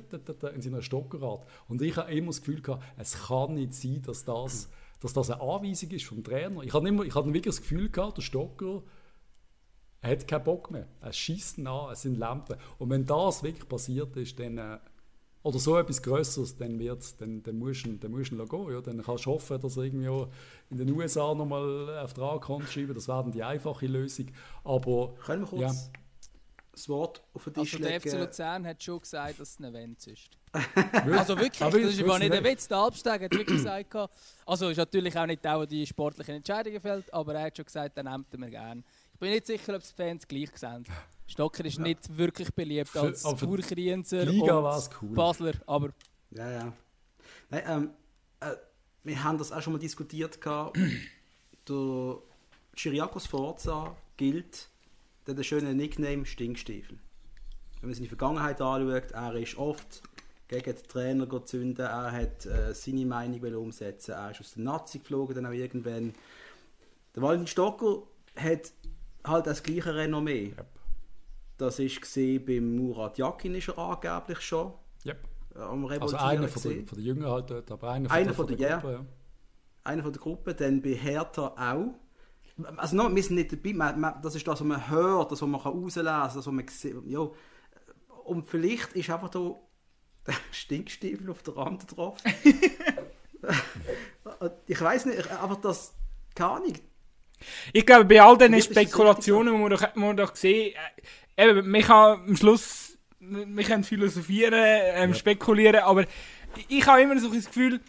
[0.54, 1.46] in seiner Stockerart.
[1.68, 4.68] Und ich habe immer das Gefühl gehabt, es kann nicht sein, dass das,
[5.00, 6.62] dass das eine Anweisung ist vom Trainer.
[6.62, 8.82] Ich hatte, immer, ich hatte wirklich das Gefühl gehabt, der Stocker
[10.02, 10.86] hat keinen Bock mehr.
[11.00, 12.56] Er schießt nach, es sind Lampen.
[12.78, 14.58] Und wenn das wirklich passiert ist, dann...
[14.58, 14.78] Äh,
[15.46, 18.72] oder so etwas Größeres, dann, wird's, dann, dann musst du dann musst du gehen.
[18.72, 18.80] Ja.
[18.80, 20.26] Dann kannst du hoffen, dass er irgendwie
[20.70, 24.26] in den USA nochmal einen Vertrag kann schreiben Das wäre die einfache Lösung.
[24.64, 25.92] Aber, Können wir kurz ja.
[26.72, 28.02] das Wort auf den Tisch also legen?
[28.02, 30.30] der FC Luzern hat schon gesagt, dass es ein Event ist.
[31.16, 32.66] also wirklich, das ist aber nicht ein Witz.
[32.66, 33.94] Der Albstag hat wirklich gesagt,
[34.46, 37.66] also ist natürlich auch nicht der, der die sportlichen Entscheidungen fällt, aber er hat schon
[37.66, 38.82] gesagt, den nimmt er gerne.
[39.12, 40.84] Ich bin nicht sicher, ob es die Fans gleich sehen.
[41.26, 41.82] Stocker ist ja.
[41.82, 45.14] nicht wirklich beliebt als Urkrienzer Liga und cool.
[45.14, 45.90] Basler, aber...
[46.30, 46.72] Ja, ja.
[47.50, 47.90] Nein, ähm,
[48.40, 48.54] äh,
[49.04, 50.38] wir haben das auch schon mal diskutiert.
[51.68, 52.18] der
[52.74, 54.68] Chiriakos Forza gilt
[55.26, 56.98] der hat schönen Nickname Stinkstiefel.
[57.80, 60.02] Wenn man seine Vergangenheit anschaut, er ist oft
[60.48, 65.00] gegen den Trainer gezündet, er hat äh, seine Meinung umsetzen, er ist aus der Nazi
[65.00, 66.14] geflogen dann auch irgendwann.
[67.14, 68.02] Der Valentin Stocker
[68.36, 68.72] hat
[69.24, 70.54] halt das gleiche Renommee.
[70.56, 70.66] Yep.
[71.58, 74.72] Das war beim Murat Yakin ist er angeblich schon.
[75.04, 75.18] Yep.
[75.54, 78.34] Am also einer von der, von der Jünger halt dort, aber einer von, einer der,
[78.34, 78.92] von der, der Gruppe.
[78.92, 79.04] Ja.
[79.84, 81.94] Einer von der Gruppe, dann bei Hertha auch.
[82.76, 85.40] Also no, wir sind nicht dabei, man, man, das ist das, was man hört, das,
[85.40, 86.96] was man herauslesen kann, das, was man sieht.
[87.06, 87.26] Ja.
[88.24, 89.54] Und vielleicht ist einfach da
[90.26, 92.18] der Stinkstiefel auf der Rand drauf.
[94.66, 95.94] ich weiß nicht, aber das,
[96.34, 96.74] keine Ahnung,
[97.72, 101.02] ich glaube, bei all diesen Spekulationen muss man doch, man doch sehen, äh,
[101.36, 105.14] eben, man kann am Schluss, wir können philosophieren, ähm, ja.
[105.14, 106.04] spekulieren, aber
[106.68, 107.80] ich habe immer so das Gefühl,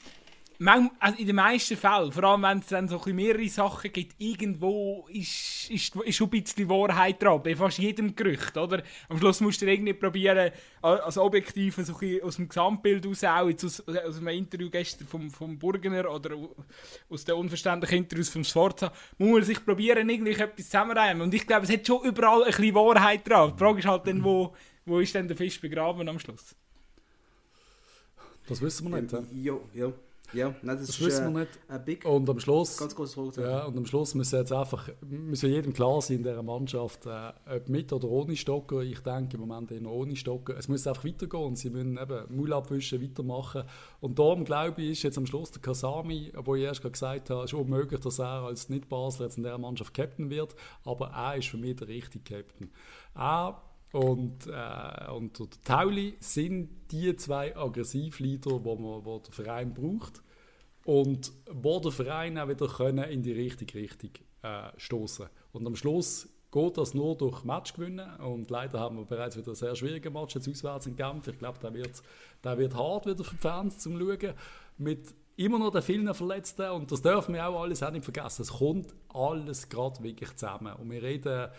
[1.00, 4.16] also in den meisten Fällen, vor allem wenn es dann so ein mehrere Sachen gibt,
[4.18, 8.82] irgendwo ist, ist, ist schon ein bisschen Wahrheit dran, bei fast jedem Gerücht, oder?
[9.08, 10.52] Am Schluss musst du irgendwie probieren,
[10.82, 11.94] als Objektiv so
[12.24, 16.32] aus dem Gesamtbild raus, auch jetzt aus, aus einem Interview gestern vom, vom Burgener oder
[17.10, 21.22] aus den unverständlichen Interviews vom Sforza, muss man sich probieren, irgendwie etwas zusammenreimen.
[21.22, 23.54] Und ich glaube, es hat schon überall ein bisschen Wahrheit dran.
[23.54, 24.56] Die Frage ist halt dann, wo,
[24.86, 26.56] wo ist denn der Fisch begraben am Schluss?
[28.48, 29.14] Das wissen wir nicht.
[29.44, 29.86] Ja, ja.
[29.86, 29.94] Ja,
[30.34, 31.86] nein, das, das ist wissen wir nicht.
[31.86, 33.42] Big, und am Schluss, ganz großes Frage.
[33.42, 37.32] Ja, und am Schluss müssen jetzt einfach müssen jedem klar sein in dieser Mannschaft, äh,
[37.56, 38.82] ob mit oder ohne Stocker.
[38.82, 40.58] Ich denke im Moment eher ohne Stocker.
[40.58, 43.64] Es muss einfach weitergehen und sie müssen eben Müll abwischen, weitermachen.
[44.00, 47.48] Und darum glaube ich, ist jetzt am Schluss der Kasami, wo ich erst gesagt habe,
[47.48, 50.56] schon möglich, dass er als Nicht-Basler jetzt in dieser Mannschaft Captain wird.
[50.84, 52.72] Aber er ist für mich der richtige Captain.
[53.16, 53.62] Er
[53.92, 60.22] und, äh, und der Tauli sind die zwei Aggressivleader, die man, wo der Verein braucht
[60.84, 64.12] und wo der Verein auch wieder können in die richtige Richtung
[64.42, 65.28] äh, stoßen.
[65.52, 69.54] Und am Schluss geht das nur durch Match gewinnen und leider haben wir bereits wieder
[69.56, 71.28] sehr schwierigen Match jetzt auswärts in Genf.
[71.28, 72.02] Ich glaube, der wird,
[72.44, 74.34] der wird hart wieder für die Fans zum Schauen
[74.78, 78.42] mit immer noch den vielen Verletzten und das dürfen wir auch alles auch nicht vergessen.
[78.42, 81.50] Es kommt alles gerade wirklich zusammen und wir reden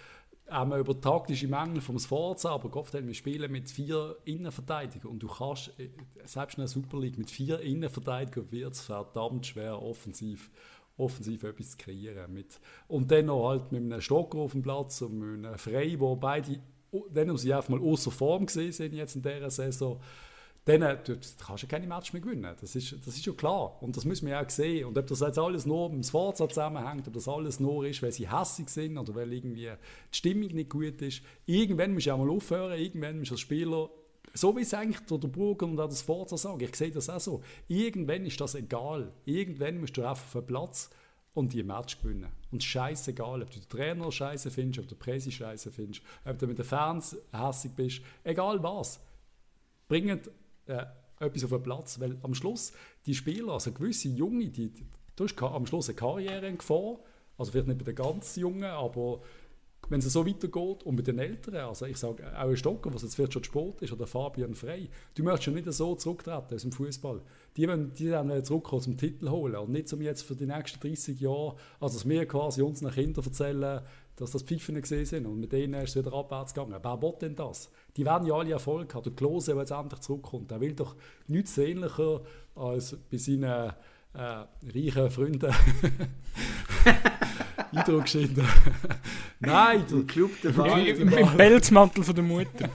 [0.49, 5.23] haben wir über taktische Mängel vom Sforza, aber haben wir spielen mit vier Innenverteidigern und
[5.23, 5.91] du kannst, äh,
[6.25, 10.51] selbst in der Super League, mit vier Innenverteidigern wird es verdammt schwer, offensiv,
[10.97, 12.33] offensiv etwas zu kreieren.
[12.33, 15.99] Mit, und dann noch halt mit einem Stocker auf dem Platz und mit einem Frey,
[16.01, 16.61] wo beide
[17.11, 20.01] denen sie einfach mal außer Form gesehen sind jetzt in dieser Saison,
[20.69, 20.99] dann äh,
[21.39, 22.55] kannst du keine Match mehr gewinnen.
[22.61, 23.83] Das ist, das ist ja klar.
[23.83, 24.87] Und das müssen wir auch sehen.
[24.87, 28.03] Und ob das jetzt alles nur mit dem Sforza zusammenhängt, ob das alles nur ist,
[28.03, 32.13] weil sie hässlich sind oder weil irgendwie die Stimmung nicht gut ist, irgendwann musst du
[32.13, 33.89] auch mal aufhören, irgendwann musst du als Spieler
[34.35, 37.19] so wie es eigentlich der, Burger und auch das Forza sagen, ich sehe das auch
[37.19, 37.43] so.
[37.67, 39.11] Irgendwann ist das egal.
[39.25, 40.91] Irgendwann musst du einfach auf den Platz
[41.33, 42.29] und die Match gewinnen.
[42.53, 46.39] Und scheißegal, ob du den Trainer scheiße findest, ob du den Presse scheiße findest, ob
[46.39, 49.01] du mit den Fans hässlich bist, egal was.
[49.89, 50.31] Bringt
[50.69, 50.87] äh,
[51.21, 52.73] etwas auf den Platz, weil am Schluss
[53.07, 54.73] die Spieler, also gewisse Junge, die,
[55.17, 56.99] du hast am Schluss eine Karriere in Gefahr,
[57.37, 59.21] also vielleicht nicht bei den ganz Jungen, aber
[59.89, 63.03] wenn es so weitergeht und mit den Älteren, also ich sage auch ein Stocker, was
[63.03, 66.63] jetzt vielleicht schon Sport ist, oder Fabian Frey, du möchtest schon nicht so zurücktreten aus
[66.63, 67.23] dem Fußball.
[67.57, 70.81] Die wollen die dann zurückkommen zum Titel holen und nicht um jetzt für die nächsten
[70.81, 73.83] 30 Jahre, also dass wir quasi unseren Kindern erzählen,
[74.19, 76.77] dass das Pfiffen gesehen sind und mit denen ist es wieder abwärts gegangen.
[76.83, 77.71] Wer will denn das?
[77.97, 79.05] Die werden ja alle Erfolg haben.
[79.05, 80.97] Der Klose, der jetzt endlich zurückkommt, der will doch
[81.29, 82.23] nichts sehnlicher
[82.57, 83.73] als bei seinen
[84.15, 84.45] äh,
[84.75, 85.55] reichen Freunden
[87.73, 88.47] Eindruck schinden.
[89.41, 90.51] Nein, der Club der
[90.87, 92.69] Im, im Pelzmantel von der Mutter.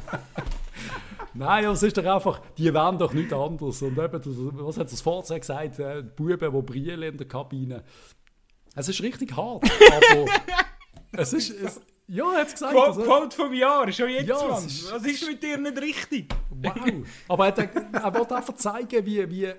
[1.34, 3.82] Nein, es ist doch einfach, die wären doch nicht anders.
[3.82, 4.22] Und eben,
[4.66, 7.84] was hat das Fahrzeug gesagt, äh, die Buben, die brillen in der Kabine.
[8.76, 10.26] Es ist richtig hart, aber
[11.14, 11.54] es ist...
[11.64, 12.74] Es, ja, er hat es gesagt.
[12.74, 14.66] Quote, also, Quote vom Jahr, schon jetzt, ja, Mann.
[14.66, 16.36] Ist, Was ist mit dir nicht richtig?
[16.50, 16.76] Wow.
[17.30, 19.54] Aber er, er wollte einfach zeigen, wie, wie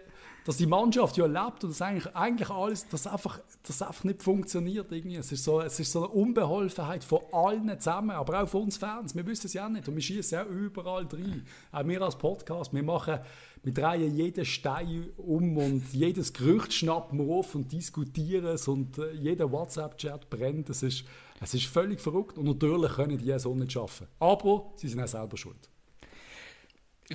[0.45, 4.23] dass die Mannschaft ja lebt und dass eigentlich, eigentlich alles, dass einfach, das einfach nicht
[4.23, 5.17] funktioniert irgendwie.
[5.17, 8.77] Es ist, so, es ist so eine Unbeholfenheit von allen zusammen, aber auch von uns
[8.77, 9.15] Fans.
[9.15, 11.45] Wir wissen es ja nicht und wir schießen auch überall drin.
[11.73, 13.21] Auch wir als Podcast, wir machen,
[13.63, 18.99] wir drehen jeden Stein um und jedes Gerücht schnappen wir auf und diskutieren es und
[18.99, 20.69] äh, jeder WhatsApp-Chat brennt.
[20.69, 21.05] Es ist,
[21.45, 24.07] es ist völlig verrückt und natürlich können die es auch nicht schaffen.
[24.19, 25.71] Aber sie sind auch selber schuld.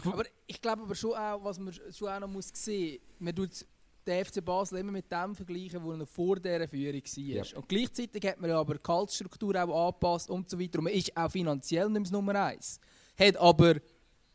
[0.05, 3.65] Aber ich glaube aber schon auch, was man schon auch noch muss sehen, man tut
[4.05, 7.23] den FC Basel immer mit dem vergleichen, wo er vor dieser Führung war.
[7.23, 7.57] Yep.
[7.57, 10.79] Und gleichzeitig hat man aber die Kaltstruktur auch angepasst und so weiter.
[10.79, 12.79] Und man ist auch finanziell nicht mehr Nummer eins.
[13.17, 13.75] Hat aber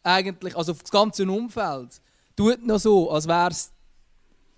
[0.03, 2.01] eigentlich, also auf das ganze Umfeld,
[2.36, 3.72] tut noch so, als wäre es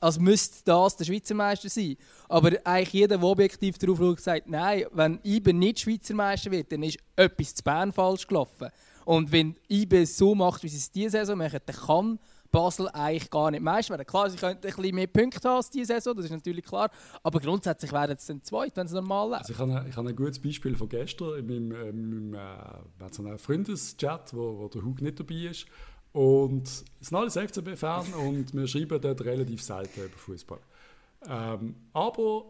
[0.06, 1.96] als müsste das der Schweizer Meister sein.
[2.28, 6.70] Aber eigentlich jeder, der objektiv darauf schaut, sagt, nein, wenn IBE nicht Schweizer Meister wird,
[6.70, 8.68] dann ist etwas zu Bern falsch gelaufen.
[9.04, 12.18] Und wenn IB so macht, wie sie es diese Saison machen, dann kann
[12.50, 14.06] Basel eigentlich gar nicht Meister werden.
[14.06, 16.90] Klar, sie könnten ein bisschen mehr Punkte haben als diese Saison, das ist natürlich klar.
[17.22, 19.42] Aber grundsätzlich wären sie dann zweit, wenn sie normal laufen.
[19.42, 22.38] Also ich, habe ein, ich habe ein gutes Beispiel von gestern in meinem, äh,
[22.98, 25.66] meinem äh, Freundeschat, wo, wo der Hug nicht dabei ist.
[26.16, 30.60] Und es sind alles FCB-Fans und wir schreiben dort relativ selten über Fußball.
[31.28, 32.46] Ähm, aber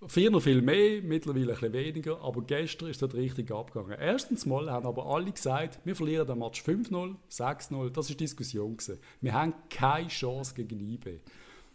[0.00, 3.98] noch viel mehr, mittlerweile ein bisschen weniger, aber gestern ist das richtig abgegangen.
[4.00, 8.74] Erstens mal haben aber alle gesagt, wir verlieren den Match 5-0, 6-0, das war Diskussion.
[8.74, 8.98] Gewesen.
[9.20, 11.20] Wir haben keine Chance gegen IB.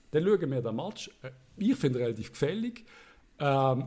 [0.09, 2.85] Dann schauen wir den Match, äh, ich finde relativ gefällig.
[3.37, 3.85] Ähm,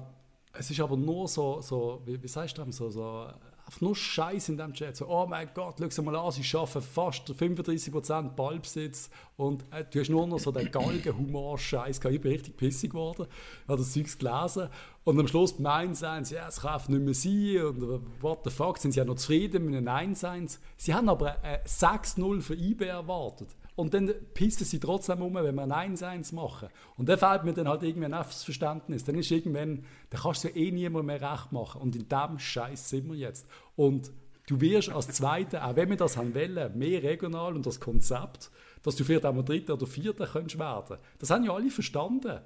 [0.53, 3.26] es ist aber nur so, so wie, wie sagst du das, so, so
[3.73, 4.97] einfach nur Scheiß in diesem Chat.
[4.97, 10.01] So, oh mein Gott, schau mal an, sie schaffen fast 35% Ballbesitz und äh, du
[10.01, 13.27] hast nur noch so den Galgen-Humor-Scheiß Ich bin richtig pissig geworden,
[13.66, 14.68] habe das Zeugs gelesen
[15.05, 15.99] und am Schluss 1
[16.29, 19.05] sie, ja, es kann nicht mehr sein und äh, what the fuck, sind sie ja
[19.05, 20.59] noch zufrieden mit einem 1-1.
[20.77, 23.49] Sie haben aber äh, 6-0 für IB erwartet.
[23.75, 26.68] Und dann pissen sie trotzdem um, wenn wir ein 1-1 machen.
[26.97, 29.05] Und dann fehlt mir dann halt irgendwann das Verständnis.
[29.05, 31.81] Dann ist irgendwann, dann kannst du eh niemand mehr recht machen.
[31.81, 33.47] Und in dem Scheiß sind wir jetzt.
[33.75, 34.12] Und
[34.47, 38.51] du wirst als Zweiter, auch wenn wir das haben wollen, mehr regional und das Konzept,
[38.83, 40.99] dass du vielleicht auch mal Dritter oder Vierter könntest werden.
[41.18, 42.41] Das haben ja alle verstanden.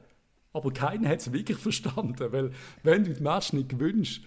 [0.53, 2.33] Aber keiner hat es wirklich verstanden.
[2.33, 2.53] Weil,
[2.85, 4.25] wenn du die Match nicht gewünscht,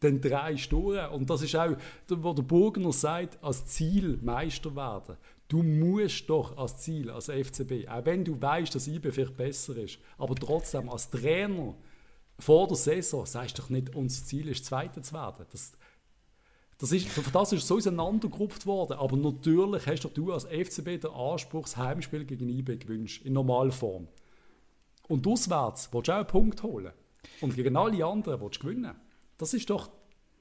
[0.00, 1.06] dann drei Stunden.
[1.08, 1.76] Und das ist auch,
[2.08, 5.16] wo der Burgener sagt, als Ziel Meister werden.
[5.48, 9.76] Du musst doch als Ziel, als FCB, auch wenn du weißt, dass IB vielleicht besser
[9.76, 11.74] ist, aber trotzdem als Trainer
[12.38, 15.46] vor der Saison sagst du doch nicht, unser Ziel ist, Zweiter zu werden.
[15.50, 15.72] Das,
[16.78, 18.94] das ist, für das ist so auseinandergerupft worden.
[18.94, 23.32] Aber natürlich hast doch du als FCB den Anspruch, das Heimspiel gegen IB gewünscht, in
[23.32, 24.08] Normalform.
[25.08, 26.92] Und auswärts willst du auch einen Punkt holen.
[27.40, 28.94] Und gegen alle anderen willst du gewinnen.
[29.38, 29.88] Das ist doch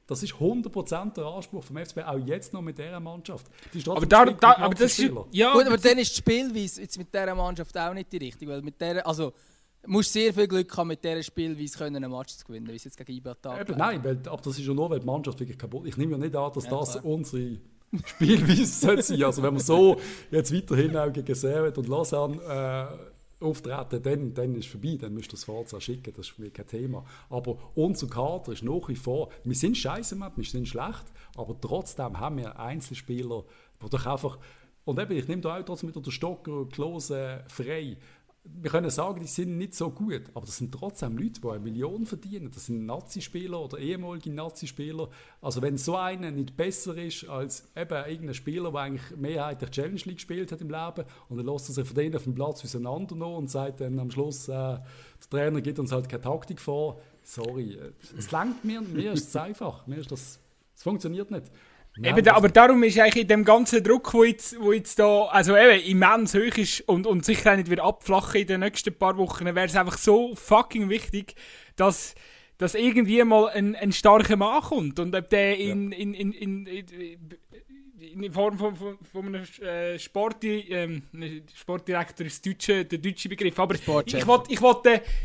[0.07, 3.47] das ist 100% der Anspruch vom FCB, auch jetzt noch mit dieser Mannschaft.
[3.73, 6.97] Die aber, da, da, aber das ist, ja, Gut, aber dann ist die Spielweise jetzt
[6.97, 8.51] mit dieser Mannschaft auch nicht die richtige.
[8.51, 9.33] Weil mit der, also,
[9.81, 12.75] du musst sehr viel Glück haben, mit dieser Spielweise können, einen Match zu gewinnen, wie
[12.75, 15.39] es jetzt gegen Ibertag Eben, Nein, weil, aber das ist ja nur, weil die Mannschaft
[15.39, 15.93] wirklich kaputt ist.
[15.93, 17.05] Ich nehme ja nicht an, dass ja, das klar.
[17.05, 17.57] unsere
[18.05, 18.65] Spielweise
[19.01, 19.23] sein.
[19.23, 19.99] Also wenn wir so
[20.29, 22.39] jetzt weiterhin auch gegen Servet und Lausanne
[23.39, 26.41] auftreten, dann, dann ist es vorbei, dann müsst ihr das Forza schicken, das ist für
[26.41, 27.05] mich kein Thema.
[27.29, 31.05] Aber unser Kader ist nach wie vor, wir sind scheiße, wir sind schlecht,
[31.35, 33.43] aber trotzdem haben wir Einzelspieler,
[33.83, 34.39] die doch einfach,
[34.85, 37.97] und eben, ich nehme da auch trotzdem wieder den Stocker, Klose, Frei,
[38.47, 41.59] wir können sagen, die sind nicht so gut, aber das sind trotzdem Leute, die eine
[41.59, 42.51] Million verdienen.
[42.53, 45.09] Das sind Nazi-Spieler oder ehemalige Nazi-Spieler.
[45.41, 50.01] Also wenn so einer nicht besser ist als eben irgendein Spieler, der eigentlich mehrheitlich Challenge
[50.05, 52.63] League gespielt hat im Leben und dann lässt er sich von denen auf dem Platz
[52.63, 54.83] auseinander und sagt dann am Schluss, äh, der
[55.29, 57.01] Trainer gibt uns halt keine Taktik vor.
[57.23, 60.39] Sorry, äh, es langt mir, mir ist es einfach, mir ist das,
[60.75, 61.51] es funktioniert nicht.
[62.03, 65.25] Eben, da, aber darum ist eigentlich in dem ganzen Druck, wo jetzt, wo jetzt da,
[65.25, 68.93] also eben immens hoch ist und, und sicher auch nicht wieder abflachen in den nächsten
[68.93, 71.35] paar Wochen, wäre es einfach so fucking wichtig,
[71.77, 72.15] dass,
[72.57, 75.97] dass irgendwie mal ein, ein starker Mann kommt und ob der in, ja.
[75.97, 77.29] in, in, in, in
[77.99, 81.03] in Form von, von, von einem äh, Sport, ähm,
[81.55, 83.57] Sportdirektor ist deutsche, der deutsche Begriff.
[83.57, 84.47] Aber ich wollte ich wollt,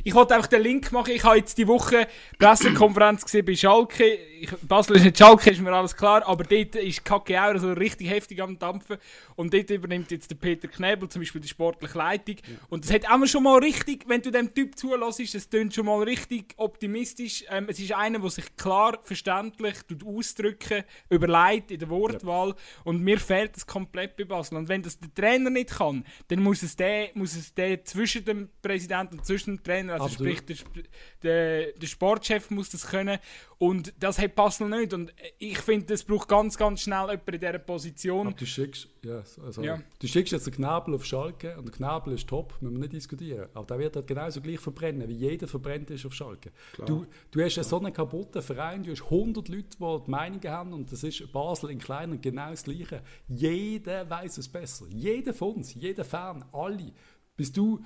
[0.04, 1.12] ich wollt einfach den Link machen.
[1.14, 2.06] Ich habe jetzt die Woche
[2.38, 4.04] Pressekonferenz gesehen bei Schalke.
[4.40, 6.26] Ich, Basel ist nicht Schalke, ist mir alles klar.
[6.26, 8.98] Aber dort ist Kacke auch so richtig heftig am Dampfen.
[9.34, 12.36] Und dort übernimmt jetzt der Peter Knebel zum Beispiel die sportliche Leitung.
[12.36, 12.54] Ja.
[12.68, 15.86] Und das hat auch schon mal richtig, wenn du dem Typ zulässt, das klingt schon
[15.86, 17.44] mal richtig optimistisch.
[17.50, 22.50] Ähm, es ist einer, der sich klar verständlich ausdrücken, überlegt in der Wortwahl.
[22.50, 22.54] Ja.
[22.84, 24.56] Und mir fehlt das komplett bei Basel.
[24.56, 28.24] Und wenn das der Trainer nicht kann, dann muss es der, muss es der zwischen
[28.24, 30.38] dem Präsidenten und zwischen dem Trainer, also Absolut.
[30.38, 30.82] sprich der,
[31.22, 33.18] der, der Sportchef muss das können.
[33.58, 34.94] Und das hat Basel nicht.
[34.94, 38.26] Und ich finde, es braucht ganz, ganz schnell jemanden in dieser Position.
[38.28, 39.78] Aber du schickst, ja, also, ja.
[39.98, 42.94] du schickst jetzt den Knabel auf Schalke und der Knabel ist top, müssen wir nicht
[42.94, 43.48] diskutieren.
[43.52, 46.52] Aber der wird halt genauso gleich verbrennen, wie jeder verbrennt ist auf Schalke.
[46.86, 50.50] Du, du hast ja so einen kaputten Verein, du hast 100 Leute, die die Meinungen
[50.50, 53.02] haben und das ist Basel in kleiner genau das Gleiche.
[53.28, 54.86] Jeder weiß es besser.
[54.88, 56.92] Jeder von uns, jeder Fan, alle.
[57.36, 57.80] Bist du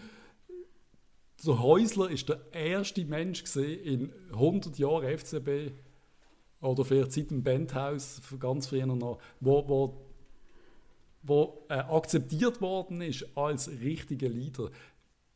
[1.46, 5.72] der Häusler ist der erste Mensch in 100 Jahren FCB
[6.60, 10.06] oder vielleicht seit dem Bandhaus ganz früher noch, wo, wo,
[11.22, 14.70] wo äh, akzeptiert worden ist als richtiger Leader.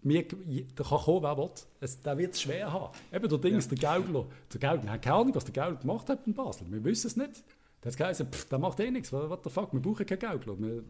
[0.01, 1.51] Mir, da kann kommen, wer will.
[1.81, 2.97] Es, der wird es schwer haben.
[3.13, 3.59] Eben der Ding ja.
[3.59, 4.27] ist der Gaugler.
[4.53, 6.71] Der Gaugler, wir haben keine Ahnung, was der Gaugler gemacht hat in Basel.
[6.71, 7.43] Wir wissen es nicht.
[7.85, 9.13] Hat gesagt, pff, der macht eh nichts.
[9.13, 10.59] What, the fuck, wir brauchen keinen Gaugler.
[10.59, 10.85] Wir,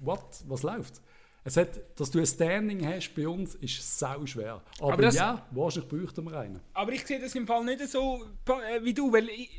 [0.00, 1.00] what, was läuft?
[1.44, 4.62] Es hat, dass du ein Standing hast bei uns, ist sau schwer.
[4.78, 6.60] Aber, aber das, ja, wahrscheinlich bräuchten wir einen.
[6.72, 9.50] Aber ich sehe das im Fall nicht so äh, wie du, weil ich,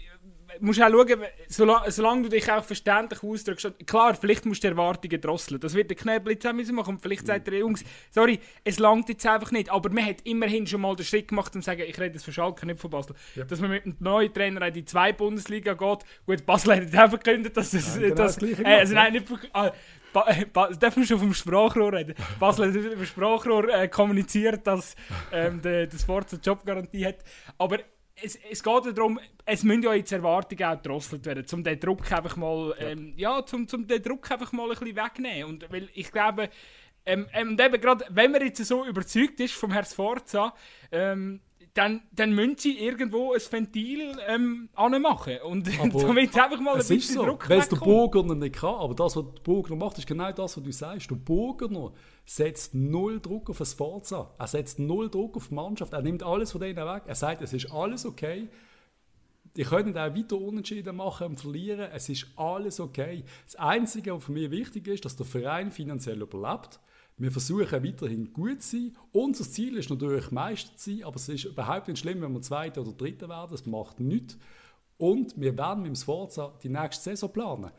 [0.59, 3.73] musst auch schauen, solange, solange, du dich auch verständlich ausdrückst.
[3.85, 5.59] Klar, vielleicht musst du die Erwartungen drosseln.
[5.59, 6.95] Das wird der Knebel jetzt auch machen.
[6.95, 9.71] Und vielleicht sagt er, Jungs, sorry, es langt jetzt einfach nicht.
[9.71, 12.33] Aber man hat immerhin schon mal den Schritt gemacht und sagen, ich rede jetzt von
[12.33, 13.15] Schalke, nicht von Basel.
[13.35, 13.45] Ja.
[13.45, 15.99] Dass man mit einem neuen Trainer in die zwei Bundesliga geht.
[16.25, 17.95] Gut, Basel hat auch verkündet, dass es...
[17.95, 19.71] Ja, genau das, äh, also nein, nicht, äh,
[20.13, 22.15] ba ba darf man schon vom Sprachrohr reden?
[22.39, 24.95] Basel hat über Sprachrohr äh, kommuniziert, dass
[25.31, 27.17] ähm, de, das Forza Jobgarantie hat.
[27.57, 27.79] Aber
[28.21, 32.11] es, es geht darum, es müssen ja jetzt Erwartungen auch gedrosselt werden, um den Druck
[32.11, 35.49] einfach mal, ähm, ja, ja zum, zum den Druck einfach mal ein bisschen wegnehmen.
[35.49, 36.49] Und weil ich glaube,
[37.05, 40.53] ähm, ähm, und eben gerade, wenn man jetzt so überzeugt ist vom Herrn Sforza,
[40.91, 41.41] ähm,
[41.73, 45.39] dann, dann müssen sie irgendwo ein Ventil ähm, anmachen.
[45.43, 47.25] Und damit einfach mal ein bisschen so.
[47.25, 50.31] Druck Wenn es der Burger nicht kann, aber das, was der Burger macht, ist genau
[50.31, 51.09] das, was du sagst.
[51.09, 51.91] Der Burger
[52.25, 54.35] setzt null Druck auf das Forza.
[54.37, 55.93] Er setzt null Druck auf die Mannschaft.
[55.93, 57.03] Er nimmt alles von denen weg.
[57.07, 58.49] Er sagt, es ist alles okay.
[59.55, 61.89] Die können auch weiter Unentschieden machen und verlieren.
[61.91, 63.23] Es ist alles okay.
[63.45, 66.79] Das Einzige, was für mich wichtig ist, dass der Verein finanziell überlebt.
[67.17, 68.97] Wir versuchen weiterhin gut zu sein.
[69.11, 72.41] Unser Ziel ist natürlich Meister zu sein, aber es ist überhaupt nicht schlimm, wenn wir
[72.41, 73.51] Zweiter oder Dritter werden.
[73.51, 74.37] Das macht nichts.
[74.97, 77.71] Und wir werden mit dem Sforza die nächste Saison planen.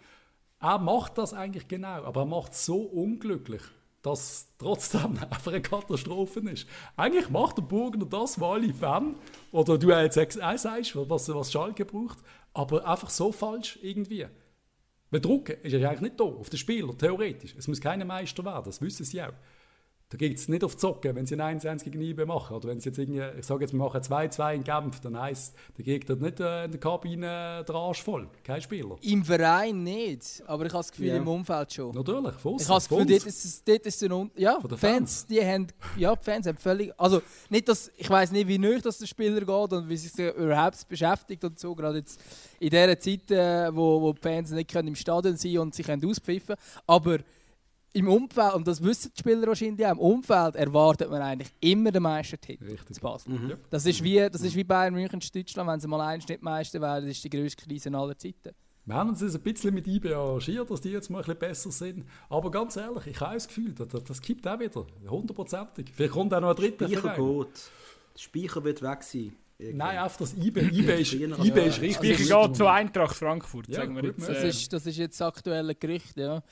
[0.61, 3.63] Er macht das eigentlich genau, aber er macht es so unglücklich,
[4.03, 6.67] dass es trotzdem einfach eine Katastrophe ist.
[6.97, 9.17] Eigentlich macht der Burgner das, was alle Fan,
[9.53, 12.19] oder du jetzt auch sagst, was, was Schalke braucht,
[12.53, 14.27] aber einfach so falsch irgendwie.
[15.15, 17.55] Weil Druck ist ja eigentlich nicht da auf den Spieler, theoretisch.
[17.57, 19.33] Es muss keine Meister werden, das wissen sie auch.
[20.15, 22.55] Da geht es nicht auf Zocken, wenn sie ein 1-1 gegen IBE machen.
[22.55, 25.57] Oder wenn sie jetzt irgendwie, ich sage jetzt, wir machen 2-2 in Genf, dann heisst,
[25.77, 28.29] der Gegner nicht äh, in der Kabine der Arsch voll.
[28.45, 28.95] Kein Spieler.
[29.01, 31.17] Im Verein nicht, aber ich habe das Gefühl, ja.
[31.17, 31.93] im Umfeld schon.
[31.97, 35.45] Natürlich, von Ich habe das Gefühl, dort ist, dort ist ein Ja, Fans, Fans, die
[35.45, 38.99] haben, ja, die Fans haben völlig, also nicht, dass, ich weiß nicht, wie nöch das
[38.99, 42.21] der Spieler geht und wie sich überhaupt beschäftigt und so, gerade jetzt
[42.61, 45.91] in dieser Zeit, äh, wo, wo die Fans nicht können im Stadion sein und sich
[45.91, 46.55] auspfiffen
[46.87, 47.19] aber
[47.95, 51.93] im Umfeld, und das wissen die Spieler wahrscheinlich auch, im Umfeld erwartet man eigentlich immer
[51.93, 52.97] den Meistertitel Richtig.
[52.97, 53.33] zu Basel.
[53.33, 53.53] Mhm.
[53.71, 56.43] Das, ist wie, das ist wie Bayern München in Deutschland, wenn sie mal eins nicht
[56.43, 58.51] Meister werden, das ist die grösste Krise aller Zeiten.
[58.87, 61.71] Wir haben uns ein bisschen mit IB arrangiert, dass die jetzt mal ein bisschen besser
[61.71, 62.05] sind.
[62.29, 64.87] Aber ganz ehrlich, ich habe das Gefühl, das, das kippt auch wieder.
[65.09, 65.87] Hundertprozentig.
[65.95, 67.71] Vielleicht kommt auch noch ein dritter Speicher geht.
[68.15, 69.33] Der Speicher wird weg sein.
[69.57, 69.79] Irgendwie.
[69.79, 70.61] Nein, auf das IB.
[70.61, 72.19] IB ist, IB ist richtig.
[72.19, 74.29] Speicher geht zu Eintracht Frankfurt, ja, sagen wir jetzt.
[74.29, 76.43] Das, ist, das ist jetzt das aktuelle Gerücht, ja.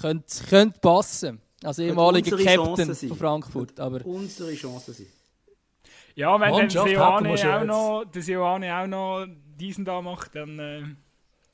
[0.00, 1.40] Könnte, könnte passen.
[1.62, 3.78] Als ehemaliger Captain von Frankfurt.
[3.78, 5.06] Aber unsere Chance sein.
[6.14, 9.26] Ja, wenn dann Seoane auch, noch, auch noch
[9.58, 10.58] diesen da macht, dann...
[10.58, 10.82] Äh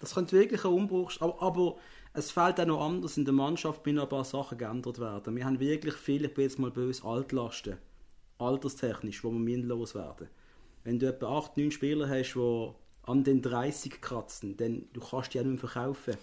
[0.01, 1.13] das könnte wirklich ein Umbruch...
[1.21, 1.77] Aber, aber
[2.13, 3.17] es fällt auch noch anders.
[3.17, 5.37] In der Mannschaft müssen ein paar Sachen geändert werden.
[5.37, 7.77] Wir haben wirklich viele, ich bin jetzt mal böse, Altlasten.
[8.39, 10.29] Alterstechnisch, wo wir loswerden
[10.85, 12.71] Wenn du etwa 8, 9 Spieler hast, die
[13.03, 16.17] an den 30 kratzen, dann du kannst die auch nicht mehr verkaufen.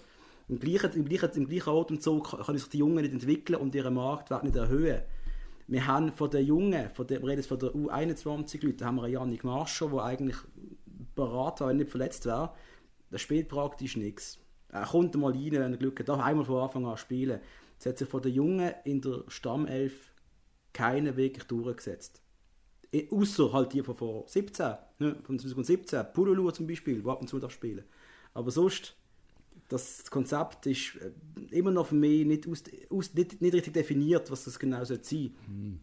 [0.48, 3.94] Im gleichen, im gleichen, im gleichen Atemzug können sich die Jungen nicht entwickeln und ihren
[3.94, 5.02] Marktwert nicht erhöhen.
[5.66, 9.14] Wir haben von den Jungen, von der, wir reden von der U21-Leuten, haben wir einen
[9.14, 10.36] Janik Marscher, der eigentlich
[11.16, 12.52] bereit war, wenn er nicht verletzt wäre.
[13.10, 14.38] Der spielt praktisch nichts.
[14.68, 17.40] Er kommt mal rein, wenn er Glück hat, darf einmal von Anfang an spielen.
[17.78, 20.12] Es hat sich von den Jungen in der Stammelf
[20.72, 22.22] keiner wirklich durchgesetzt.
[23.10, 27.28] Außer halt die von vor 17, ne, von 2017, Pululu zum Beispiel, der ab und
[27.28, 27.84] zu spielen
[28.32, 28.96] Aber sonst
[29.68, 34.30] das Konzept ist äh, immer noch für mich nicht, aus, aus, nicht, nicht richtig definiert,
[34.30, 35.80] was das genau soll sein hm.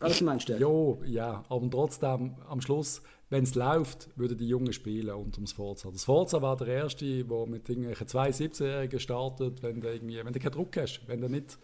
[0.00, 0.56] Was meinst du?
[0.56, 5.46] Jo, ja, aber trotzdem, am Schluss, wenn es läuft, würden die Jungen spielen unter dem
[5.46, 5.90] Forza.
[5.90, 10.32] Das Forza war der erste, der mit irgendwelchen zwei 17-Jährigen startet, wenn du, irgendwie, wenn
[10.32, 11.58] du keinen Druck hast, wenn du nicht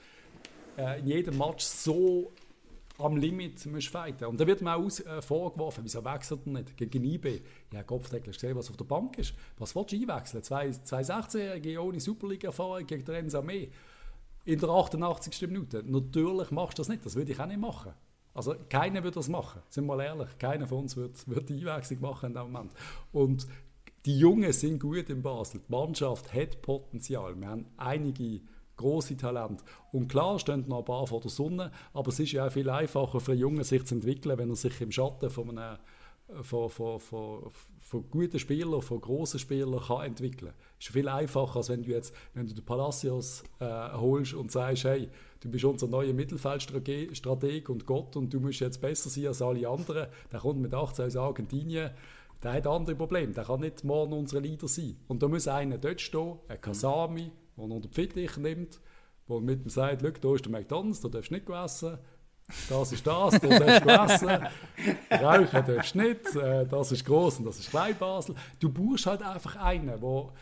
[0.77, 2.33] äh, in jedem Match so
[2.99, 4.27] am Limit musst fighten.
[4.27, 7.43] Und da wird mir auch äh, vorgeworfen, wieso wechselt er nicht gegen IB?
[7.73, 9.35] Ja, Kopfdeckel, hast gesehen, was auf der Bank ist.
[9.59, 10.43] Was willst du einwechseln?
[10.43, 13.71] Zwei, zwei 16-Jährige ohne Superliga-Erfahrung gegen den Armee
[14.45, 15.49] in der 88.
[15.49, 15.83] Minute.
[15.85, 17.93] Natürlich machst du das nicht, das würde ich auch nicht machen.
[18.33, 20.29] Also keiner würde das machen, sind wir mal ehrlich.
[20.39, 22.73] Keiner von uns wird, wird die Einwechslung machen in dem Moment.
[23.13, 23.47] Und
[24.07, 25.61] die Jungen sind gut in Basel.
[25.67, 27.41] Die Mannschaft hat Potenzial.
[27.41, 28.41] Wir haben einige
[28.77, 29.63] große Talent.
[29.93, 32.69] Und klar stehen noch ein paar vor der Sonne, aber es ist ja auch viel
[32.71, 35.79] einfacher für einen Jungen, sich zu entwickeln, wenn er sich im Schatten von einem
[36.43, 37.51] von, von, von,
[37.81, 40.61] von guten Spielern, von grossen Spielern kann entwickeln kann.
[40.81, 44.51] Es ist viel einfacher, als wenn du jetzt, wenn du den Palacios äh, holst und
[44.51, 45.11] sagst, hey,
[45.41, 49.69] du bist unser neuer Mittelfeldstrateg und Gott und du musst jetzt besser sein als alle
[49.69, 50.09] anderen.
[50.33, 51.91] Der kommt mit 18 aus Argentinien,
[52.43, 54.97] der hat andere Probleme, der kann nicht morgen unser Leader sein.
[55.09, 58.81] Und da muss einer dort stehen, ein Kasami, der unter die Fittich nimmt,
[59.29, 61.99] der mit ihm sagt, schau, da ist der McDonalds, da darfst du nicht essen.
[62.69, 64.49] Das ist das, da darfst du essen.
[65.11, 68.35] Rauchen darfst du nicht, äh, das ist groß und das ist klein Basel.
[68.61, 70.33] Du brauchst halt einfach einen, wo,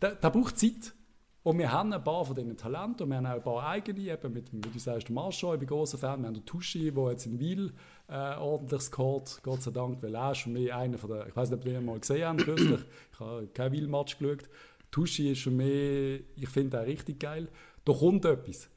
[0.00, 0.94] der, der braucht Zeit.
[1.42, 4.00] Und wir haben ein paar von diesen Talenten und wir haben auch ein paar eigene,
[4.00, 6.20] eben mit, wie du sagst, der Marschall, ich bin großer Fan.
[6.22, 7.74] Wir haben den Tuschi, der jetzt in Wiel
[8.08, 11.36] äh, ordentlich scored, Gott sei Dank, weil er ist für mich einer von der, ich
[11.36, 12.80] weiß nicht, ob ihr ihn mal gesehen habt kürzlich,
[13.12, 14.48] ich habe kein Wiel-Match geschaut,
[14.94, 17.48] Tuschi ist für mich, ich finde er richtig geil.
[17.84, 18.70] Da kommt etwas.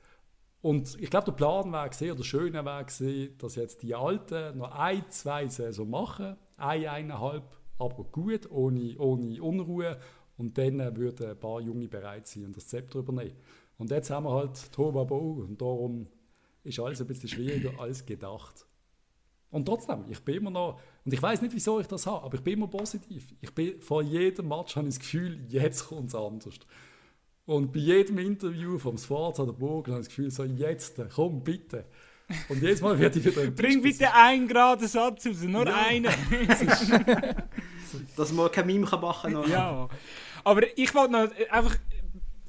[0.61, 3.93] Und ich glaube, der Plan war gesehen, oder der schöne war gesehen, dass jetzt die
[3.93, 7.43] Alten noch ein, zwei Saison machen, ein, eineinhalb,
[7.78, 9.99] aber gut, ohne, ohne Unruhe.
[10.38, 13.38] Und dann würden ein paar Junge bereit sein und das Zepter übernehmen.
[13.78, 16.07] Und jetzt haben wir halt Tobabo und darum
[16.63, 18.66] ist alles ein bisschen schwieriger als gedacht.
[19.50, 22.36] Und trotzdem, ich bin immer noch, und ich weiß nicht, wieso ich das habe, aber
[22.36, 23.28] ich bin immer positiv.
[23.41, 26.56] Ich bin, vor jedem Match habe ich das Gefühl, jetzt kommt es anders.
[27.45, 31.43] Und bei jedem Interview vom Sforza oder Burg habe ich das Gefühl, so jetzt, komm
[31.43, 31.86] bitte.
[32.50, 35.76] Und jedes Mal werde ich wieder Bring bitte einen geraden Satz raus, nur ja.
[35.76, 36.12] einen.
[38.18, 39.50] Dass man kein Meme machen kann.
[39.50, 39.88] Ja.
[40.43, 41.78] Aber ich wollte noch einfach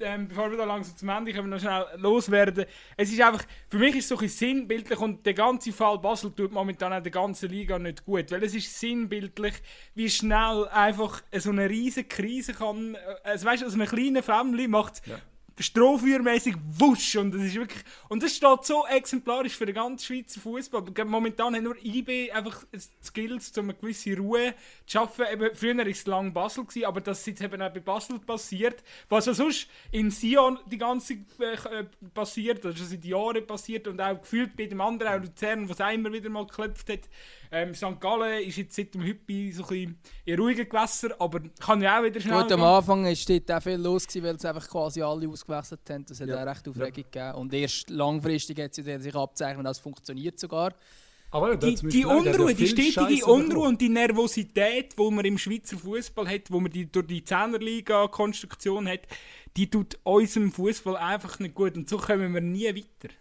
[0.00, 2.64] ähm, bevor wir da langsam zum Ende kommen, noch schnell loswerden.
[2.96, 6.32] Es ist einfach, für mich ist es so ein sinnbildlich und der ganze Fall Basel
[6.32, 9.54] tut momentan auch der ganzen Liga nicht gut, weil es ist sinnbildlich,
[9.94, 14.68] wie schnell einfach so eine riesige Krise kann, also weißt du, so eine kleine Family
[14.68, 15.16] macht ja
[15.60, 20.40] strohfeuermäßig wusch und das ist wirklich und das steht so exemplarisch für den ganzen Schweizer
[20.40, 20.84] Fußball.
[21.04, 22.64] Momentan hat nur IB einfach
[23.02, 24.54] Skills, um eine gewisse Ruhe
[24.86, 25.26] zu schaffen.
[25.32, 28.18] Eben, früher war es lang Basel, gewesen, aber das ist jetzt eben auch bei Basel
[28.18, 28.82] passiert.
[29.08, 31.84] Was ja sonst in Sion die ganze äh,
[32.14, 35.78] passiert, das ist seit Jahren passiert und auch gefühlt bei dem anderen, auch Luzern, was
[35.92, 37.00] immer wieder mal geklopft hat.
[37.50, 38.00] Ähm, St.
[38.00, 41.98] Gallen ist jetzt seit dem Hüppi so ein bisschen in ruhigen Gewässern, aber kann ja
[41.98, 44.68] auch wieder schnell Gut, am Anfang war dort auch viel los, gewesen, weil es einfach
[44.68, 46.04] quasi alle ausgewechselt haben.
[46.06, 46.42] Das hat ja.
[46.42, 47.30] auch recht Aufregung ja.
[47.30, 47.42] gegeben.
[47.42, 50.74] Und erst langfristig hat sich abzeichnet, dass es funktioniert sogar.
[51.30, 56.26] Aber die, die Unruhe, die stetige Unruhe und die Nervosität, die man im Schweizer Fußball
[56.26, 59.00] hat, wo man die, durch die Zehnerliga-Konstruktion hat,
[59.56, 61.76] die tut unserem Fußball einfach nicht gut.
[61.76, 63.14] Und so kommen wir nie weiter.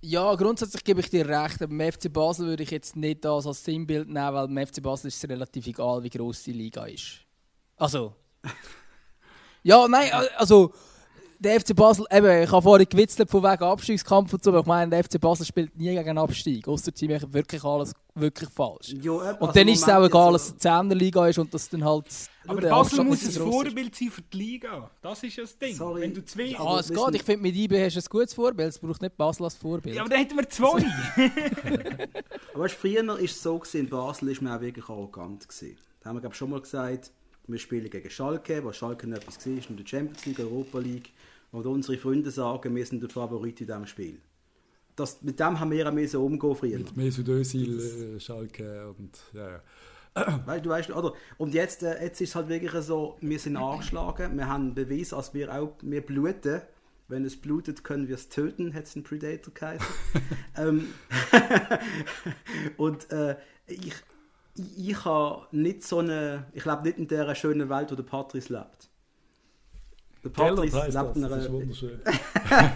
[0.00, 1.58] Ja, grundsätzlich gebe ich dir recht.
[1.58, 5.08] Beim FC Basel würde ich jetzt nicht das als Sinnbild nehmen, weil beim FC Basel
[5.08, 7.20] ist es relativ egal, wie groß die Liga ist.
[7.76, 8.14] Also.
[9.64, 10.72] Ja, nein, also
[11.38, 14.66] der FC Basel, eben, ich habe vorhin gewitzelt von wegen Abstiegskampf und so, aber ich
[14.66, 18.94] meine, der FC Basel spielt nie gegen Abstieg, außer sie machen wirklich alles wirklich falsch.
[19.00, 21.38] Jo, eben, und also dann ist es auch egal, dass es eine 10er Liga ist
[21.38, 22.06] und dass dann halt...
[22.46, 23.38] Aber der Basel Abstand muss ein ist.
[23.38, 24.90] Vorbild sein für die Liga.
[25.02, 25.76] Das ist ja das Ding.
[25.76, 26.00] Sorry.
[26.00, 26.42] Wenn du zwei...
[26.44, 27.14] Ja, Ah, es geht.
[27.14, 28.70] Ich finde, mit IB hast du ein gutes Vorbild.
[28.70, 29.94] Es braucht nicht Basel als Vorbild.
[29.94, 30.66] Ja, aber dann hätten wir zwei.
[32.54, 35.48] Aber weißt, früher war es so, gewesen, in Basel ist man auch wirklich arrogant.
[35.48, 35.76] Gewesen.
[36.00, 37.12] Da haben wir glaub, schon mal gesagt,
[37.46, 40.78] wir spielen gegen Schalke, was Schalke nicht etwas war, ist in der Champions League, Europa
[40.78, 41.12] League.
[41.50, 44.20] Und unsere Freunde sagen, wir sind der Favorit in diesem Spiel.
[44.96, 46.80] Das, mit dem haben wir müssen umgehen früher.
[46.94, 47.78] Mesut Özil,
[48.16, 49.62] äh, Schalke und ja, ja.
[50.46, 51.12] Weißt, du weißt, oder?
[51.36, 55.10] Und jetzt, äh, jetzt ist es halt wirklich so, wir sind angeschlagen, wir haben Beweis,
[55.10, 56.62] dass wir auch, wir bluten.
[57.10, 59.86] Wenn es blutet, können wir es töten, hat es ein Predator geheißen.
[60.58, 60.88] ähm,
[62.76, 63.94] und äh, ich,
[64.56, 68.02] ich, ich habe nicht so eine, ich lebe nicht in der schönen Welt, wo der
[68.02, 68.87] Patrice lebt.
[70.28, 72.00] Der Patrice lebt das, in einer, wunderschön.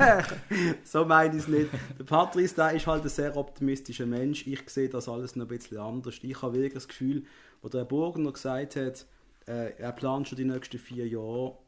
[0.84, 1.70] so meine ich es nicht.
[1.98, 4.46] Der Patrice, der ist halt ein sehr optimistischer Mensch.
[4.46, 6.18] Ich sehe das alles noch ein bisschen anders.
[6.22, 7.24] Ich habe wirklich das Gefühl,
[7.60, 9.06] wo der Burgner gesagt hat,
[9.46, 11.58] äh, er plant schon die nächsten vier Jahre,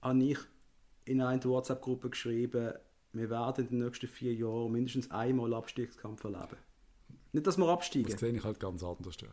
[0.00, 0.38] habe ich
[1.04, 2.72] in einer WhatsApp-Gruppe geschrieben,
[3.12, 6.56] wir werden in den nächsten vier Jahren mindestens einmal Abstiegskampf erleben.
[7.32, 8.10] Nicht, dass wir absteigen.
[8.10, 9.16] Das sehe ich halt ganz anders.
[9.20, 9.28] Ja.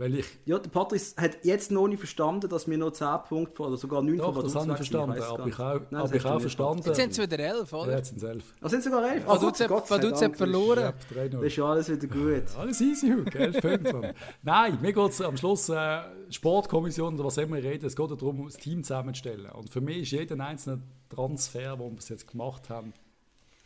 [0.00, 3.54] Weil ich, Ja, der Patrice hat jetzt noch nicht verstanden, dass wir noch 10 Punkte
[3.54, 5.92] vor, oder sogar 9 doch, das der habe ich verstanden, weiss aber ich auch, nicht.
[5.92, 6.82] Nein, aber ich auch verstanden.
[6.86, 7.96] Jetzt sind es wieder elf, Ja, oder?
[7.98, 8.44] jetzt sind es elf.
[8.62, 9.26] Ah, sind sogar 11?
[9.26, 10.80] Vaduz hat- Gott Vaduz sei hat Dank, verloren.
[10.80, 11.42] Ja, Das 3-0.
[11.46, 12.42] ist alles wieder gut.
[12.58, 13.92] Alles easy, Hug, elf Punkte.
[13.92, 14.14] Mann.
[14.42, 16.00] Nein, mir geht es am Schluss, äh,
[16.30, 19.50] Sportkommission oder was immer wir reden, es geht darum, das Team zusammenzustellen.
[19.52, 22.94] Und für mich ist jeder einzelne Transfer, den wir bis jetzt gemacht haben,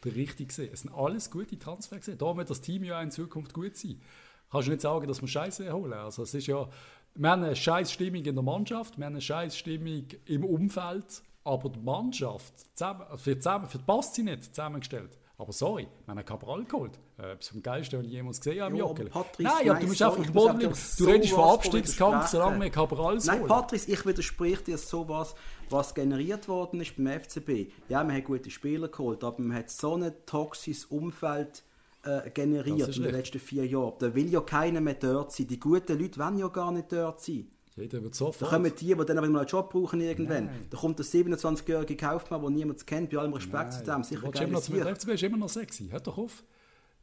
[0.02, 0.68] der richtige.
[0.72, 2.18] Es sind alles gute Transfer gewesen.
[2.18, 4.00] Da wird das Team ja in Zukunft gut sein.
[4.50, 5.92] Kannst du nicht sagen, dass wir Scheiße holen.
[5.92, 6.68] Also es ist ja,
[7.14, 11.22] wir haben eine scheiß Stimmung in der Mannschaft, wir haben eine scheiß Stimmung im Umfeld,
[11.44, 15.18] aber die Mannschaft, zusammen, für, zusammen, für die passt sie nicht zusammengestellt.
[15.36, 16.96] Aber sorry, wir haben einen Cabral geholt.
[17.18, 20.02] Äh, das ist vom Geilsten, den ich jemals gesehen habe Patrice, Nein, aber du musst
[20.02, 20.74] einfach muss Boden bleiben.
[20.74, 23.48] Du so redest von was Abstiegskampf, solange wir Cabrals Nein, holen.
[23.48, 25.34] Patrice, ich widerspreche dir sowas,
[25.70, 27.72] was generiert worden ist beim FCB.
[27.88, 31.64] Ja, man hat gute Spieler geholt, aber man hat so ein toxisches Umfeld
[32.04, 33.94] äh, generiert in den letzten vier Jahren.
[33.98, 35.46] Da will ja keiner mehr dort sein.
[35.46, 37.48] Die guten Leute wollen ja gar nicht dort sein.
[37.76, 38.50] Jeder wird Da sofort.
[38.50, 40.48] kommen die, die dann aber mal einen Job brauchen irgendwann.
[40.70, 44.04] Da kommt der 27-jährige Kaufmann, den niemand kennt, bei allem Respekt zu dem.
[44.04, 44.76] Sicher geil immer noch Sieg.
[44.84, 45.88] FCB ist immer noch sexy.
[45.88, 46.44] Hört doch auf.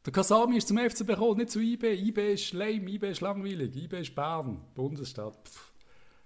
[0.06, 1.92] Der Kasami ist zum FCB gekommen, nicht zu IB.
[1.92, 3.76] IB ist lame, IB ist langweilig.
[3.76, 5.36] IB ist Bern, Bundesstadt.
[5.46, 5.71] Pff.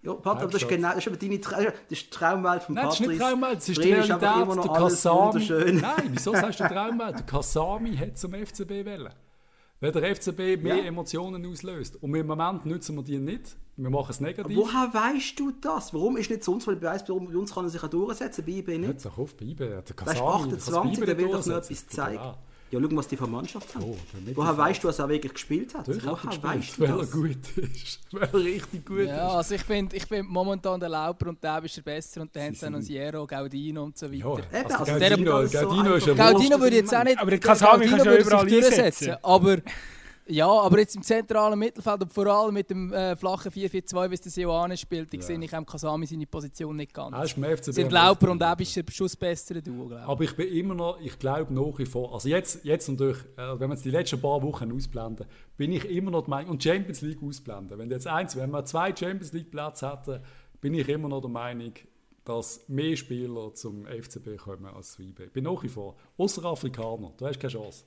[0.06, 2.62] Ja, Pat, aber das ist genau, das ist aber deine Tra das ist die Traumwelt
[2.62, 4.42] von Nein, das ist nicht Traumwelt, das ist die Drin ist Realität.
[4.42, 5.48] immer Der noch alles Kasami.
[5.80, 7.14] Nein, wieso sagst du Traumwelt?
[7.18, 9.12] Der Kasami hat zum FCB wollen.
[9.80, 10.84] Weil der FCB mehr Ja.
[10.84, 12.02] Emotionen auslöst.
[12.02, 13.56] Und im Moment nutzen wir die nicht.
[13.76, 14.56] Wir machen es negativ.
[14.56, 15.92] Woher weißt du das?
[15.92, 16.66] Warum ist nicht sonst?
[16.66, 18.86] Weil bei uns, bei uns kann er sich auch durchsetzen, bei IB nicht.
[18.88, 19.58] Hört doch auf, bei IB.
[19.58, 20.14] Der Weißt Kasami,
[20.48, 22.34] der kann 28, bei der will doch noch etwas zeigen.
[22.72, 23.84] Ja, schau, was die von Mannschaft haben.
[23.84, 23.96] Oh.
[24.34, 25.86] Woher weißt du, dass er wirklich gespielt hat?
[25.86, 28.00] Natürlich er Woher weißt du weil er gut ist.
[28.12, 29.34] Weil er richtig gut Ja, ist.
[29.34, 32.44] also ich finde ich find momentan der Lauper und der ist der besser und dann
[32.46, 34.42] haben sie noch Siero, Gaudino und so Ja, weiter.
[34.52, 37.18] Eben, also also Gaudino, alles so Gaudino Gaudino würde ich jetzt auch nicht.
[37.18, 39.16] Aber den Kasami Gaudino kannst du würde überall sich einsetzen.
[39.22, 39.56] Aber
[40.28, 44.14] ja, aber jetzt im zentralen Mittelfeld und vor allem mit dem äh, flachen 4-4-2, wie
[44.14, 47.14] es der Sioane spielt, ich sehe ich am Kasami seine Position nicht ganz.
[47.14, 48.42] Er ist beim FCB sind Lauper und.
[48.42, 50.08] Ebischer schon das bessere Duo, glaube ich.
[50.08, 53.58] Aber ich bin immer noch, ich glaube nach wie vor, also jetzt, jetzt natürlich, äh,
[53.58, 55.26] wenn wir jetzt die letzten paar Wochen ausblenden,
[55.56, 58.64] bin ich immer noch der Meinung, und Champions League ausblenden, wenn jetzt eins, wenn wir
[58.64, 60.20] zwei Champions League Plätze hätten,
[60.60, 61.72] bin ich immer noch der Meinung,
[62.24, 65.26] dass mehr Spieler zum FCB kommen als zu IB.
[65.32, 65.96] Bin nach wie vor.
[66.18, 67.84] Außer Afrikaner, du hast keine Chance.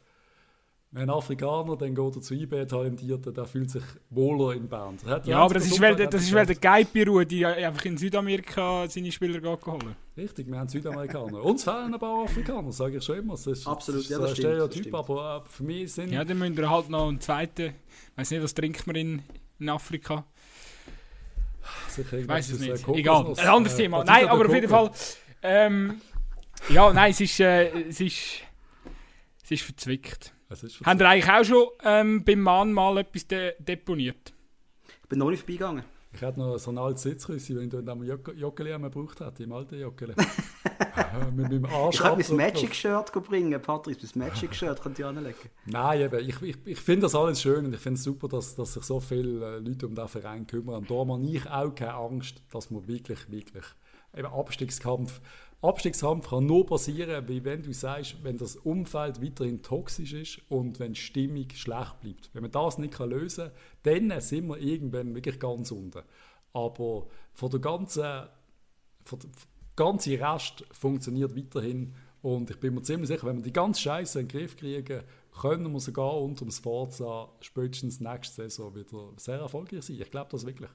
[0.92, 4.98] Wenn ein Afrikaner, dann geht er zu IB talentierter, der fühlt sich wohler in Bern.
[5.00, 6.56] Das hat Ja, aber das ist, weil, das hat ist, weil der.
[6.56, 9.96] Geipiru, die einfach in Südamerika seine Spieler geht holen.
[10.18, 11.44] Richtig, wir haben Südamerikaner.
[11.44, 13.34] Uns fehlen ein paar Afrikaner, sage ich schon immer.
[13.34, 14.96] Das ist, Absolut, das ist ja, das ein stimmt, das Stereotyp, stimmt.
[14.96, 16.12] aber äh, für mich sind...
[16.12, 17.68] Ja, dann müssen wir halt noch einen zweiten.
[18.12, 19.22] Ich weiß nicht, was trinkt man in,
[19.60, 20.26] in Afrika?
[21.88, 22.72] sicher Ich weiß es nicht.
[22.72, 23.98] äh, Kokosnuss, Egal, ein anderes äh, Thema.
[24.00, 24.92] Batida Nein, aber auf jeden Fall.
[25.44, 26.02] Ähm,
[26.70, 28.42] ja, nein, es ist, äh, es ist,
[29.44, 30.34] es ist verzwickt.
[30.50, 34.34] Ist Habt ihr eigentlich auch schon ähm, beim Mann mal etwas de deponiert?
[35.04, 35.84] Ich bin noch nicht vorbeigegangen.
[36.12, 39.52] Ich hätte noch so ein altes Sitzrüssi, wenn du am Jok- Joggeli gebraucht hättest, im
[39.54, 40.16] alten Joggeli.
[41.36, 44.08] mit meinem Arsch Ich könnte mein Magic-Shirt bringen, Patrice.
[44.16, 45.38] Mein Magic-Shirt könnt ihr anlegen.
[45.66, 48.56] Nein, eben, ich, ich, ich finde das alles schön und ich finde es super, dass,
[48.56, 50.78] dass sich so viele äh, Leute um diesen Verein kümmern.
[50.78, 53.66] Und da habe ich auch keine Angst, dass man wirklich, wirklich
[54.18, 55.22] eben Abstiegskampf,
[55.62, 60.94] Abstiegskampf kann nur passieren, wenn du sagst, wenn das Umfeld weiterhin toxisch ist und wenn
[60.94, 62.30] die Stimmung schlecht bleibt.
[62.34, 63.52] Wenn man das nicht lösen
[63.84, 66.04] kann, dann sind wir irgendwann wirklich ganz unten.
[66.54, 68.30] Aber von der ganzen
[69.04, 69.30] von der
[69.76, 71.94] ganze Rest funktioniert weiterhin.
[72.22, 75.04] Und ich bin mir ziemlich sicher, wenn wir die ganze Scheiße in den Griff kriegen,
[75.42, 80.00] können wir sogar unter dem Forza spätestens nächste Saison wieder sehr erfolgreich sein.
[80.00, 80.70] Ich glaube das wirklich.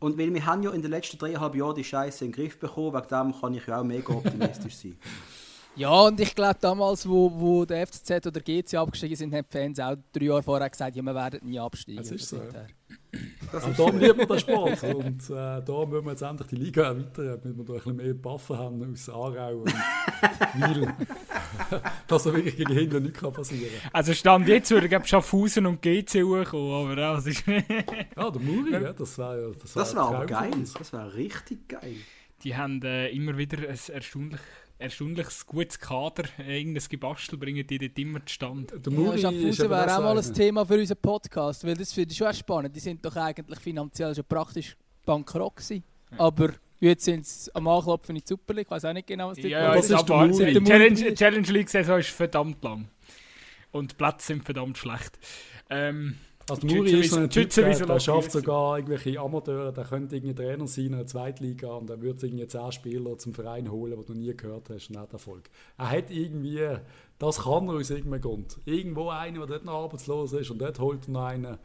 [0.00, 2.58] Und weil wir haben ja in den letzten dreieinhalb Jahren die Scheiße in den Griff
[2.58, 4.96] bekommen, wegen dem kann ich ja auch mega optimistisch sein.
[5.76, 9.56] Ja, und ich glaube, damals, wo, wo der FCZ oder GC abgestiegen sind, haben die
[9.56, 11.98] Fans auch drei Jahre vorher gesagt, ja, wir werden nie absteigen.
[11.98, 12.38] Das ist so.
[12.38, 12.66] Ja.
[13.50, 14.82] Das und darum liebt man den Sport.
[14.82, 17.96] Und äh, da müssen wir jetzt endlich die Liga erweitern, damit wir da ein bisschen
[17.96, 19.74] mehr Buffen haben aus Aarau und
[20.54, 20.88] Wiel.
[22.06, 23.90] Dass da wirklich gegen hinten nichts passieren kann.
[23.94, 27.46] Also Stand jetzt würde ich Schaffhausen und GC hochkommen, aber das ist...
[27.46, 29.54] ja, der Muri, ja, das wäre ja...
[29.74, 31.96] Das, wäre aber geil, das wäre richtig geil.
[32.44, 34.40] Die haben äh, immer wieder ein erstaunlich
[34.78, 38.78] erstaunliches gutes Kader, irgendein Gebastel bringen die dort immer zustande.
[38.78, 42.12] Der Muri ja, Schaffhausen wäre auch mal ein Thema für unseren Podcast, weil das finde
[42.12, 42.74] ich schon spannend.
[42.74, 45.82] Die sind doch eigentlich finanziell schon praktisch bankrott gewesen.
[46.12, 46.20] Ja.
[46.20, 49.30] Aber jetzt sind sie am Anklopfen in die Super League, ich weiß auch nicht genau,
[49.30, 50.54] was die ja, ja, das ist der Muri.
[50.54, 52.88] Die Challenge, Challenge League-Saison ist verdammt lang.
[53.72, 55.18] Und die Plätze sind verdammt schlecht.
[55.70, 56.16] Ähm,
[56.50, 60.34] also Muri ist so ein Typ, der, der schafft sogar irgendwelche Amateure, der könnte irgendwie
[60.34, 64.04] Trainer sein in der Zweitliga und er würde irgendwie 10 Spieler zum Verein holen, die
[64.04, 65.50] du nie gehört hast und hat Erfolg.
[65.76, 66.76] Er hat irgendwie,
[67.18, 68.58] das kann er aus irgendeinem Grund.
[68.64, 71.58] Irgendwo einer, der dort noch arbeitslos ist und dort holt er noch einen.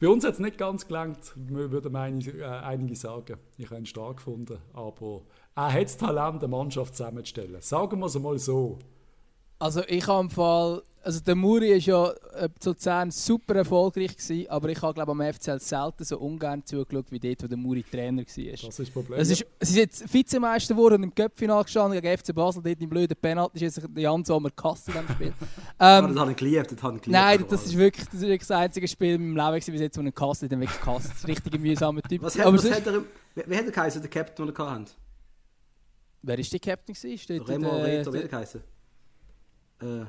[0.00, 3.36] Bei uns hat es nicht ganz gelangt, würden einige, äh, einige sagen.
[3.58, 5.22] Ich habe ihn stark gefunden, aber
[5.54, 7.60] er hat das Talent, eine Mannschaft zusammenzustellen.
[7.60, 8.78] Sagen wir es mal so.
[9.60, 14.16] Also ich habe im Fall also der Muri war ja äh, zu Luzern super erfolgreich,
[14.16, 17.56] gewesen, aber ich habe glaube am FCL selten so ungern zugeschaut, wie dort, wo der
[17.56, 18.24] Muri Trainer war.
[18.24, 19.18] Das ist das Problem.
[19.18, 22.80] Es ist, sie sind jetzt Vizemeister geworden und im Köpfinal gestanden gegen FC Basel, dort
[22.80, 25.26] im blöden Penalty ist der Jan Sommer Kass in diesem Spiel.
[25.80, 27.20] ähm, das habe ich geliebt, das habe ich geliebt.
[27.20, 29.96] Nein, das ist, wirklich, das ist wirklich das einzige Spiel in meinem Leben, bis jetzt,
[29.96, 32.22] wo ein Kass dann wirklich ist ein richtiger mühsamer Typ.
[32.22, 33.02] Was hat, aber was hat er,
[33.34, 34.92] wie hat er geheißen, der Captain, den er hatte?
[36.22, 36.94] Wer war der Captain?
[36.94, 38.62] Steht Remo Reto, wie hat er geheißen?
[39.80, 40.06] Äh,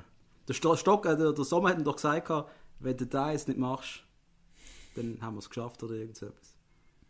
[0.48, 2.30] der, Stock, äh, der, der Sommer hat ihm doch gesagt,
[2.80, 4.04] wenn du das jetzt nicht machst,
[4.96, 6.56] dann haben wir es geschafft oder irgend so etwas.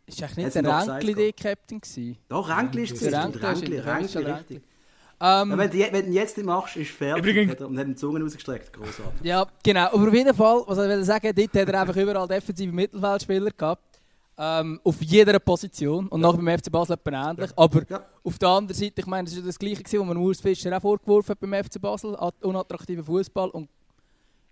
[0.06, 2.18] Ist eigentlich nicht der Ränkli der Captain gewesen?
[2.28, 3.12] Doch, Ränkli ist es.
[3.12, 4.62] Ränkli, Ränkli, richtig.
[5.24, 7.24] Ähm, ja, wenn, du, wenn du jetzt nicht machst, ist fertig.
[7.24, 8.72] Übrigens, und hat die Zunge ausgestreckt.
[8.72, 9.22] Großartig.
[9.22, 9.86] Ja, genau.
[9.86, 13.52] Aber auf jeden Fall, was ich will sagen, dort hat er einfach überall defensive Mittelfeldspieler
[13.52, 13.91] gehabt.
[14.38, 16.08] Ähm, auf jeder Position.
[16.08, 16.26] Und ja.
[16.26, 17.50] nachher beim FC Basel etwa ähnlich.
[17.50, 17.56] Ja.
[17.56, 18.04] Aber ja.
[18.24, 20.80] auf der anderen Seite, ich meine, das war das Gleiche, was man Urs Fischer auch
[20.80, 23.50] vorgeworfen hat beim FC Basel, unattraktiver Fußball.
[23.50, 23.68] Und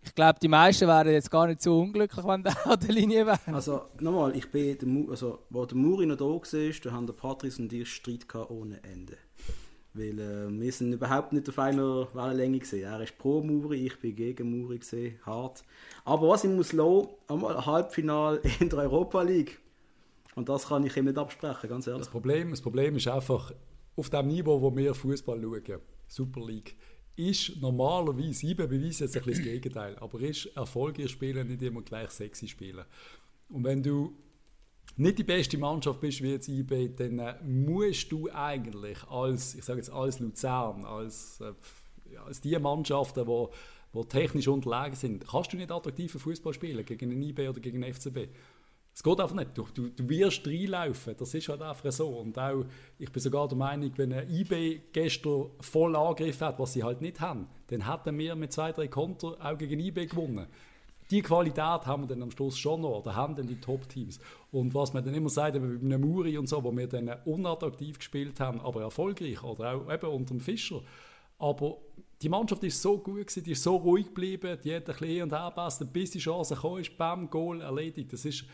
[0.02, 3.26] ich glaube, die meisten wären jetzt gar nicht so unglücklich, wenn der an der Linie
[3.26, 3.38] wäre.
[3.46, 6.40] Also, nochmal, ich bin, der, also, wo der Muri noch da war,
[6.82, 9.16] da haben der Patrice und ich Streit ohne Ende.
[9.92, 12.84] Weil äh, wir sind überhaupt nicht auf einer Wellenlänge gesehen.
[12.84, 15.64] Er ist pro Muri, ich bin gegen Muri gesehen, hart.
[16.04, 19.58] Aber was ich muss lassen, einmal Halbfinal in der Europa League.
[20.34, 22.02] Und das kann ich ihm nicht absprechen, ganz ehrlich.
[22.02, 23.52] Das Problem, das Problem ist einfach,
[23.96, 26.76] auf dem Niveau, wo wir Fußball schauen, Super League,
[27.16, 31.82] ist normalerweise, ich beweise jetzt ein bisschen das Gegenteil, aber ist erfolgreich spielen nicht immer
[31.82, 32.84] gleich sexy spielen.
[33.48, 34.16] Und wenn du
[34.96, 39.64] nicht die beste Mannschaft bist wie jetzt IB, dann äh, musst du eigentlich als, ich
[39.64, 43.46] sage jetzt als Luzern, als, äh, als die Mannschaften, die
[43.92, 47.82] die technisch unterlegen sind, kannst du nicht attraktiven Fußball spielen gegen einen IB oder gegen
[47.82, 48.28] einen FCB.
[48.94, 49.56] Es geht einfach nicht.
[49.56, 51.14] Du, du, du wirst reinlaufen.
[51.16, 52.08] Das ist halt einfach so.
[52.08, 52.64] Und auch,
[52.98, 57.00] ich bin sogar der Meinung, wenn ein IB gestern voll Angriff hat, was sie halt
[57.00, 60.46] nicht haben, dann hätten wir mit zwei, drei Konter auch gegen IB gewonnen.
[61.10, 64.20] Die Qualität haben wir dann am Schluss schon noch, oder haben dann die Top-Teams.
[64.52, 67.10] Und was man dann immer sagt, eben mit einem Muri und so, wo wir dann
[67.24, 70.82] unattraktiv gespielt haben, aber erfolgreich, oder auch eben unter dem Fischer.
[71.38, 71.78] Aber
[72.22, 75.22] die Mannschaft ist so gut gewesen, die ist so ruhig geblieben, die hat ein bisschen
[75.22, 78.12] und her bis die Chance gekommen ist, bam, Goal erledigt.
[78.12, 78.44] Das ist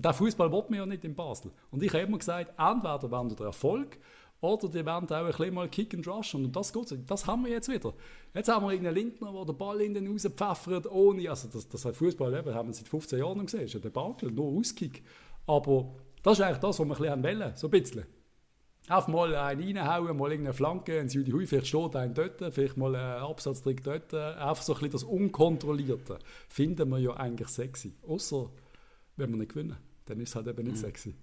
[0.00, 1.50] und der Fußball will man ja nicht in Basel.
[1.70, 3.98] Und ich habe immer gesagt, entweder werden der Erfolg
[4.40, 6.34] oder die werden auch ein bisschen mal Kick and Rush.
[6.34, 7.92] Und das geht Das haben wir jetzt wieder.
[8.32, 11.84] Jetzt haben wir irgendeinen Lindner, der den Ball in den rauspfeffert, ohne, also das, das
[11.84, 15.02] hat Fußball eben, haben wir seit 15 Jahren gesehen, das ist ein Debakel, nur Auskick.
[15.46, 18.06] Aber das ist eigentlich das, was wir ein bisschen wollen, so ein bisschen.
[18.88, 22.78] Einfach mal einen reinhauen, mal irgendeine Flanke, ein Südi Hui, vielleicht steht ein dort, vielleicht
[22.78, 24.14] mal einen Absatztrick dort.
[24.14, 26.18] Einfach so ein bisschen das Unkontrollierte
[26.48, 27.92] finden wir ja eigentlich sexy.
[28.00, 28.48] Außer
[29.18, 29.76] wenn wir nicht gewinnen,
[30.10, 30.80] dann ist es halt eben nicht mhm.
[30.80, 31.14] sexy.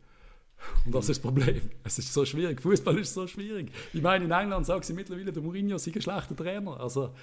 [0.85, 1.61] Und das ist das Problem.
[1.83, 2.61] Es ist so schwierig.
[2.61, 3.71] Fußball ist so schwierig.
[3.93, 6.79] Ich meine, in England sagen sie mittlerweile, der Mourinho sei ein schlechter Trainer.
[6.79, 7.13] Also,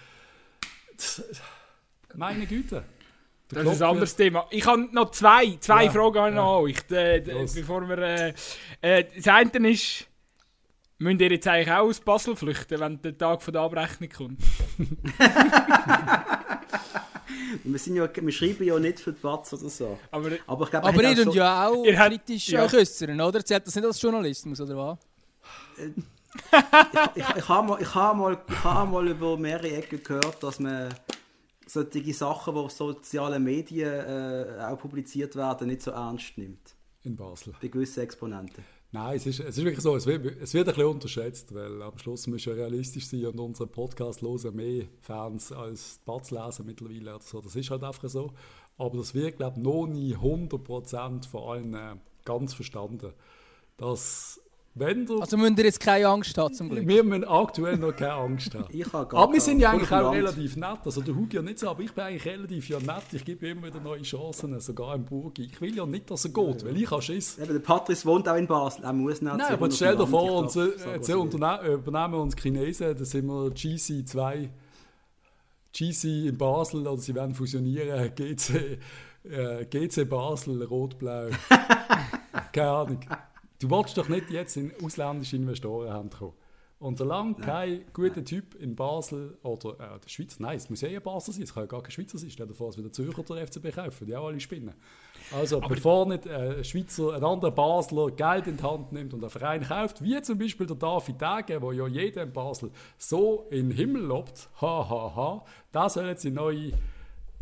[2.15, 2.85] meine Güte.
[3.49, 4.47] Das ist ein anderes Thema.
[4.51, 6.47] Ich habe noch zwei, zwei ja, Fragen an ja.
[6.47, 7.99] euch, äh, bevor wir...
[7.99, 8.35] Äh,
[8.81, 10.07] äh, das eine ist,
[10.99, 14.41] müsst ihr jetzt eigentlich auch aus Basel flüchten, wenn der Tag von der Abrechnung kommt?
[17.65, 19.99] wir, sind ja, wir schreiben ja nicht für die Batz oder so.
[20.11, 22.65] Aber, aber ich glaube, aber ihr so, ja auch ihr kritisch ja.
[22.65, 23.45] äußern, oder?
[23.45, 24.99] Zählt das nicht als Journalismus, oder was?
[25.79, 25.91] Äh,
[27.15, 30.59] ich, ich, ich habe mal, ich hab mal, hab mal über mehrere Ecken gehört, dass
[30.59, 30.95] man
[31.67, 36.75] solche Sachen, die auf sozialen Medien äh, auch publiziert werden, nicht so ernst nimmt.
[37.03, 37.55] In Basel.
[37.61, 38.65] Bei gewissen Exponenten.
[38.95, 41.83] Nein, es ist, es ist wirklich so, es wird, es wird ein bisschen unterschätzt, weil
[41.83, 46.65] am Schluss müssen wir realistisch sein und unseren Podcast hören mehr Fans als Batz lesen
[46.65, 47.41] mittlerweile oder so.
[47.41, 48.33] Das ist halt einfach so.
[48.79, 53.13] Aber das wird, glaube ich, noch nie 100% von allen äh, ganz verstanden.
[53.77, 54.41] Dass
[54.77, 56.89] wenn du, also müsst ihr jetzt keine Angst haben zum Glück?
[56.89, 58.65] Wir müssen aktuell noch keine Angst haben.
[58.73, 60.79] ich habe gar aber wir sind ja eigentlich auch relativ nett.
[60.85, 63.05] Also der Hugi ja nicht so, aber ich bin eigentlich relativ ja nett.
[63.13, 65.45] Ich gebe immer wieder neue Chancen, sogar im Burgi.
[65.45, 66.69] Ich will ja nicht, dass er geht, ja.
[66.69, 67.39] weil ich habe Schiss.
[67.39, 69.33] Eben, der Patrice wohnt auch in Basel, er muss nicht.
[69.33, 74.49] Nein, aber stell dir vor, uns, jetzt übernehmen uns Chinesen, da sind wir GC2,
[75.73, 78.79] GC in Basel, oder sie werden fusionieren, GC,
[79.23, 81.29] äh, GC Basel, Rot-Blau.
[82.53, 83.01] Keine Ahnung.
[83.65, 86.35] Du wolltest doch nicht jetzt in ausländische Investoren kommen.
[86.79, 91.01] Und solange kein guter Typ in Basel oder äh, der Schweizer, nein, es muss ja
[91.01, 92.93] Basel sein, es kann ja gar kein Schweizer sein, stell dir vor, es wird der
[92.93, 94.75] Zürcher der FCB kaufen, die auch alle spinnen.
[95.35, 99.15] Also Aber bevor nicht äh, ein Schweizer, ein anderer Basler Geld in die Hand nimmt
[99.15, 102.71] und einen Verein kauft, wie zum Beispiel der David Dage, wo ja jeder in Basel
[102.99, 106.73] so in den Himmel lobt, ha ha ha, da soll jetzt die neue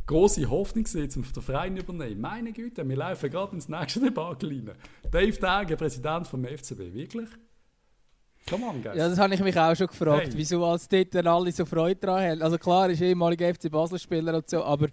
[0.06, 2.20] große Hoffnung sehen, um den Verein übernehmen.
[2.20, 4.70] Meine Güte, wir laufen gerade ins nächste Debakel rein.
[5.10, 7.28] Dave Dage, Präsident vom FCB, wirklich?
[8.48, 8.96] Come on, guys.
[8.96, 10.32] Ja, das habe ich mich auch schon gefragt, hey.
[10.34, 12.42] wieso als dort alle so Freude daran haben.
[12.42, 14.88] Also klar, ist ehemaliger FC Basel-Spieler und so, aber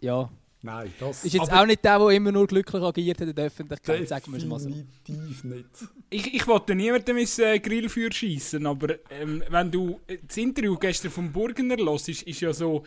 [0.00, 0.30] ja,
[0.64, 3.44] Nein, das ist jetzt auch nicht der, der immer nur glücklich agiert hat in der
[3.44, 4.70] Öffentlichkeit, sagen wir es mal so.
[4.70, 5.68] Definitiv nicht.
[6.08, 11.10] Ich, ich wollte niemandem ins äh, Grillfeuer schießen, aber ähm, wenn du das Interview gestern
[11.10, 12.82] vom Burgener hörst, ist, ist ja so,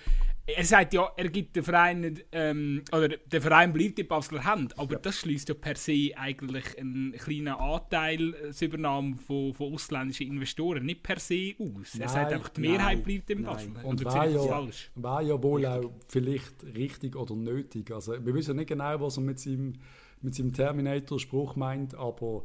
[0.48, 4.80] er sagt ja, er gibt den Verein ähm, oder der Verein bleibt in Basler Hand,
[4.80, 4.99] aber ja.
[4.99, 10.86] das schließt ja per se eigentlich einen kleinen Anteil äh, Übernahme von, von ausländischen Investoren
[10.86, 11.94] nicht per se aus.
[11.94, 13.72] Nein, er sagt einfach, die Mehrheit nein, bleibt in Basel.
[13.84, 14.90] Und war ja, falsch?
[14.95, 17.91] war ja wohl auch vielleicht richtig oder nötig.
[17.91, 19.74] Also, wir wissen nicht genau, was er mit seinem,
[20.22, 22.44] mit seinem Terminator-Spruch meint, aber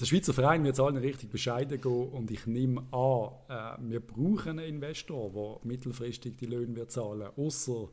[0.00, 4.00] der Schweizer Verein wird es allen richtig bescheiden gehen und ich nehme an, äh, wir
[4.00, 7.88] brauchen einen Investor, der mittelfristig die Löhne wird zahlen außer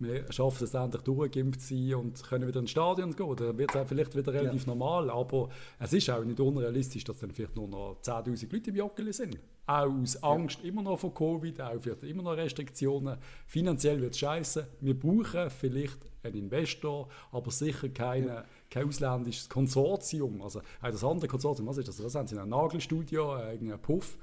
[0.00, 3.36] wir schaffen es endlich durchgeimpft zu sein und können wieder ins Stadion gehen.
[3.36, 4.68] Dann wird es vielleicht wieder relativ ja.
[4.68, 5.48] normal, aber
[5.78, 9.38] es ist auch nicht unrealistisch, dass dann vielleicht nur noch 10'000 Leute im Joggeli sind.
[9.66, 10.68] Auch aus Angst ja.
[10.68, 13.18] immer noch vor Covid, auch vielleicht immer noch Restriktionen.
[13.46, 14.66] Finanziell wird es scheiße.
[14.80, 18.26] Wir brauchen vielleicht einen Investor, aber sicher keine...
[18.26, 20.42] Ja kein ausländisches Konsortium.
[20.42, 22.02] Also auch das andere Konsortium, was ist das?
[22.02, 22.38] Was haben sie?
[22.38, 24.16] Ein Nagelstudio, ein Puff,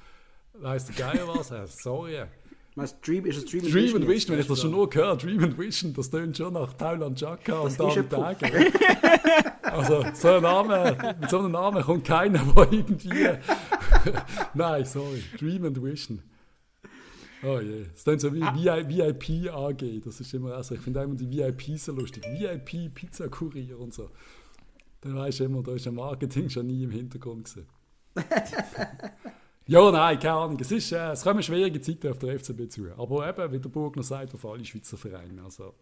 [0.54, 1.52] weißt du geil was?
[1.52, 2.24] Äh, sorry.
[2.78, 4.34] Meinst, Dream, ist es Dream, Dream and Vision?
[4.34, 7.60] Wenn ich das schon nur höre, Dream and Vision, das tönt schon nach Thailand Chaka
[7.60, 8.74] und David Tage.
[9.62, 13.30] also so ein Name, mit so einem Namen kommt keiner, der irgendwie...
[14.54, 16.22] Nein, sorry, Dream and Vision.
[17.46, 18.56] Oh je, das ist so wie ah.
[18.56, 22.24] VIP AG, das ist immer, also ich finde immer die VIP so lustig.
[22.24, 24.10] VIP Pizza Kurier und so.
[25.02, 27.68] Dann weißt du immer, da ist ein Marketing schon nie im Hintergrund gesehen.
[29.68, 30.58] ja, nein, keine Ahnung.
[30.60, 32.88] Es, ist, äh, es kommen schwierige Zeiten auf der FCB zu.
[32.98, 35.44] Aber eben, wie der Burgner sagt, auf alle Schweizer Vereine.
[35.44, 35.76] Also,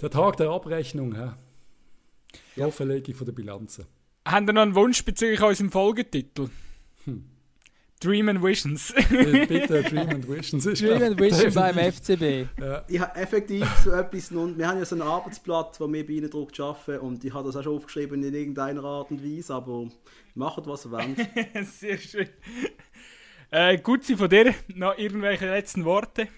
[0.00, 1.30] der Tag der Abrechnung, hä?
[2.56, 2.66] die ja.
[2.66, 3.86] Offenlegung von der Bilanzen.
[4.26, 6.48] Haben Sie noch einen Wunsch bezüglich unserem Folgetitel?
[7.04, 7.33] Hm.
[8.04, 8.92] Dream and Visions.
[9.10, 10.64] Bitte, Dream and Visions.
[10.64, 12.48] Dream and Visions beim FCB.
[12.60, 12.84] Ja.
[12.86, 16.12] Ich habe effektiv so etwas, nun, wir haben ja so ein Arbeitsblatt, das wir bei
[16.12, 19.54] Ihnen druckt arbeiten und ich habe das auch schon aufgeschrieben in irgendeiner Art und Weise,
[19.54, 19.88] aber
[20.34, 21.16] macht was ihr wollt.
[21.66, 22.28] Sehr schön.
[23.50, 26.28] Äh, gut, Sie von dir noch irgendwelche letzten Worte?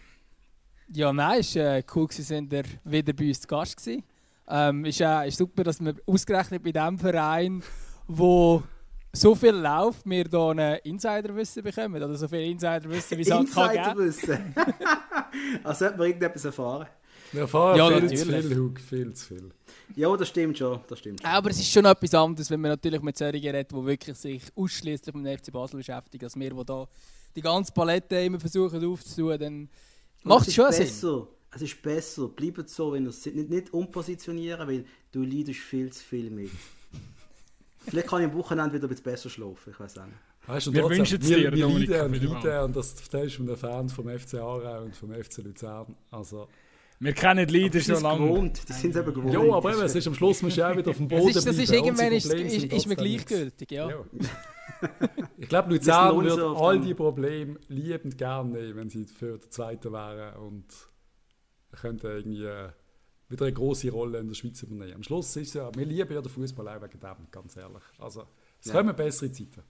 [0.93, 2.51] Ja, nein, es war äh, cool, dass Sie
[2.85, 4.05] wieder bei uns zu Gast waren.
[4.49, 7.65] Ähm, ist, äh, ist super, dass wir ausgerechnet bei diesem Verein,
[8.07, 8.63] wo
[9.17, 12.03] so viel Lauf wir hier ein Insiderwissen bekommen.
[12.03, 14.55] Oder so viel Insiderwissen, wie es halt kann Insiderwissen?
[15.65, 16.87] also sollte man irgendetwas erfahren.
[17.33, 18.21] Wir erfahren ja, viel natürlich.
[18.21, 19.51] zu viel, Hug, viel zu viel.
[19.97, 20.81] Ja, das stimmt schon.
[20.89, 21.31] Das stimmt schon.
[21.31, 24.43] Aber es ist schon etwas anderes, wenn man natürlich mit solchen reden, die wirklich sich
[24.55, 26.89] ausschließlich mit dem FC Basel beschäftigen, als wir, die da
[27.35, 29.69] die ganze Palette immer versuchen aufzutun, dann
[30.23, 30.87] macht es schon besser.
[30.87, 31.27] Sinn.
[31.55, 36.05] Es ist besser, bleibt so, wenn ihr nicht, nicht umpositionieren, weil du leidest viel zu
[36.05, 36.51] viel mit.
[37.89, 40.17] Vielleicht kann ich am Wochenende wieder ein bisschen besser schlafen, ich weiß auch nicht.
[40.47, 41.89] Weißt du, wir wünschen es dir, wir Dominik.
[41.89, 45.97] Wir leiden und das verstehst du mit Fan vom FC Aarau und vom FC Luzern.
[46.11, 46.49] Also,
[46.99, 48.27] wir kennen die Leute schon lange.
[48.27, 48.69] Gewohnt.
[48.69, 49.33] Die sind eben gewohnt.
[49.33, 51.37] Ja, aber eben, es ist am Schluss musst du auch wieder auf dem Boden das
[51.37, 53.89] ist, das ist irgendwann ist, ist, ist, mir gleichgültig, ja.
[53.91, 54.05] ja.
[55.37, 59.93] ich glaube, Luzern würde all die Probleme liebend gerne nehmen, wenn sie für den Zweiten
[59.93, 60.65] wären und
[61.73, 62.49] könnten irgendwie
[63.29, 64.95] wieder eine große Rolle in der Schweiz übernehmen.
[64.95, 67.83] Am Schluss ist ja, wir lieben ja den Fußball auch wegen dem, ganz ehrlich.
[67.99, 68.25] Also,
[68.61, 68.75] es ja.
[68.75, 69.63] kommen bessere Zeiten.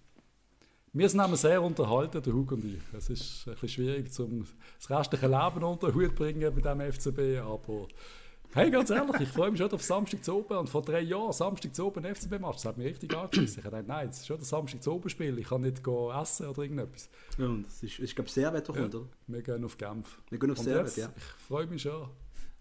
[0.92, 2.80] Wir sind sehr unterhalten, der Hug und ich.
[2.96, 4.46] Es ist ein bisschen schwierig, zum
[4.78, 7.86] das restliche Leben unter den Hut zu bringen bei diesem FCB, aber
[8.54, 11.32] hey, ganz ehrlich, ich freue mich schon auf Samstag zu oben und vor drei Jahren
[11.32, 13.58] Samstag zu oben FCB-Match, das hat mich richtig angeschissen.
[13.58, 16.46] Ich gedacht, nein, es ist schon das Samstag zu oben Spiel, ich kann nicht essen
[16.46, 17.10] oder irgendetwas.
[17.36, 19.02] Ja, und das ist, ich glaube, Servet doch, ja, oder?
[19.26, 20.22] Wir gehen auf Genf.
[20.30, 21.12] Wir gehen auf Servet, ja.
[21.14, 22.08] Ich freue mich schon,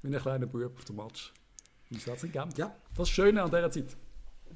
[0.06, 1.34] wie ein kleiner Bub auf den Match.
[1.96, 2.58] Auswärts in Genf.
[2.58, 2.76] Ja.
[2.96, 3.98] Das Schöne an dieser Zeit.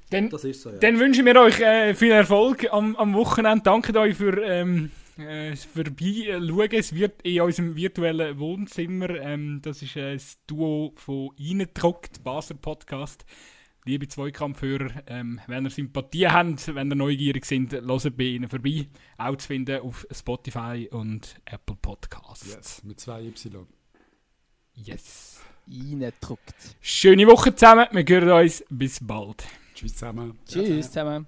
[0.10, 0.78] Dann, so, ja.
[0.78, 3.64] dann wünschen wir euch äh, viel Erfolg am, am Wochenende.
[3.64, 6.70] Danke euch für ähm, äh, vorbeischauen.
[6.72, 9.10] Es wird in unserem virtuellen Wohnzimmer.
[9.12, 13.26] Ähm, das ist äh, das Duo von Eindruckt, Basler Podcast.
[13.86, 18.88] Liebe Zweikampfhörer, ähm, wenn ihr Sympathie habt, wenn ihr neugierig sind, hört bei ihnen vorbei.
[19.18, 22.54] Auch zu finden auf Spotify und Apple Podcasts.
[22.54, 23.68] Yes, mit zwei Y.
[24.76, 25.39] Yes
[25.70, 26.54] reindruckt.
[26.82, 28.64] Schöne Woche zusammen, wir hören uns.
[28.70, 29.44] Bis bald.
[29.76, 30.40] Tschüss zusammen.
[30.46, 31.28] Tschüss zusammen.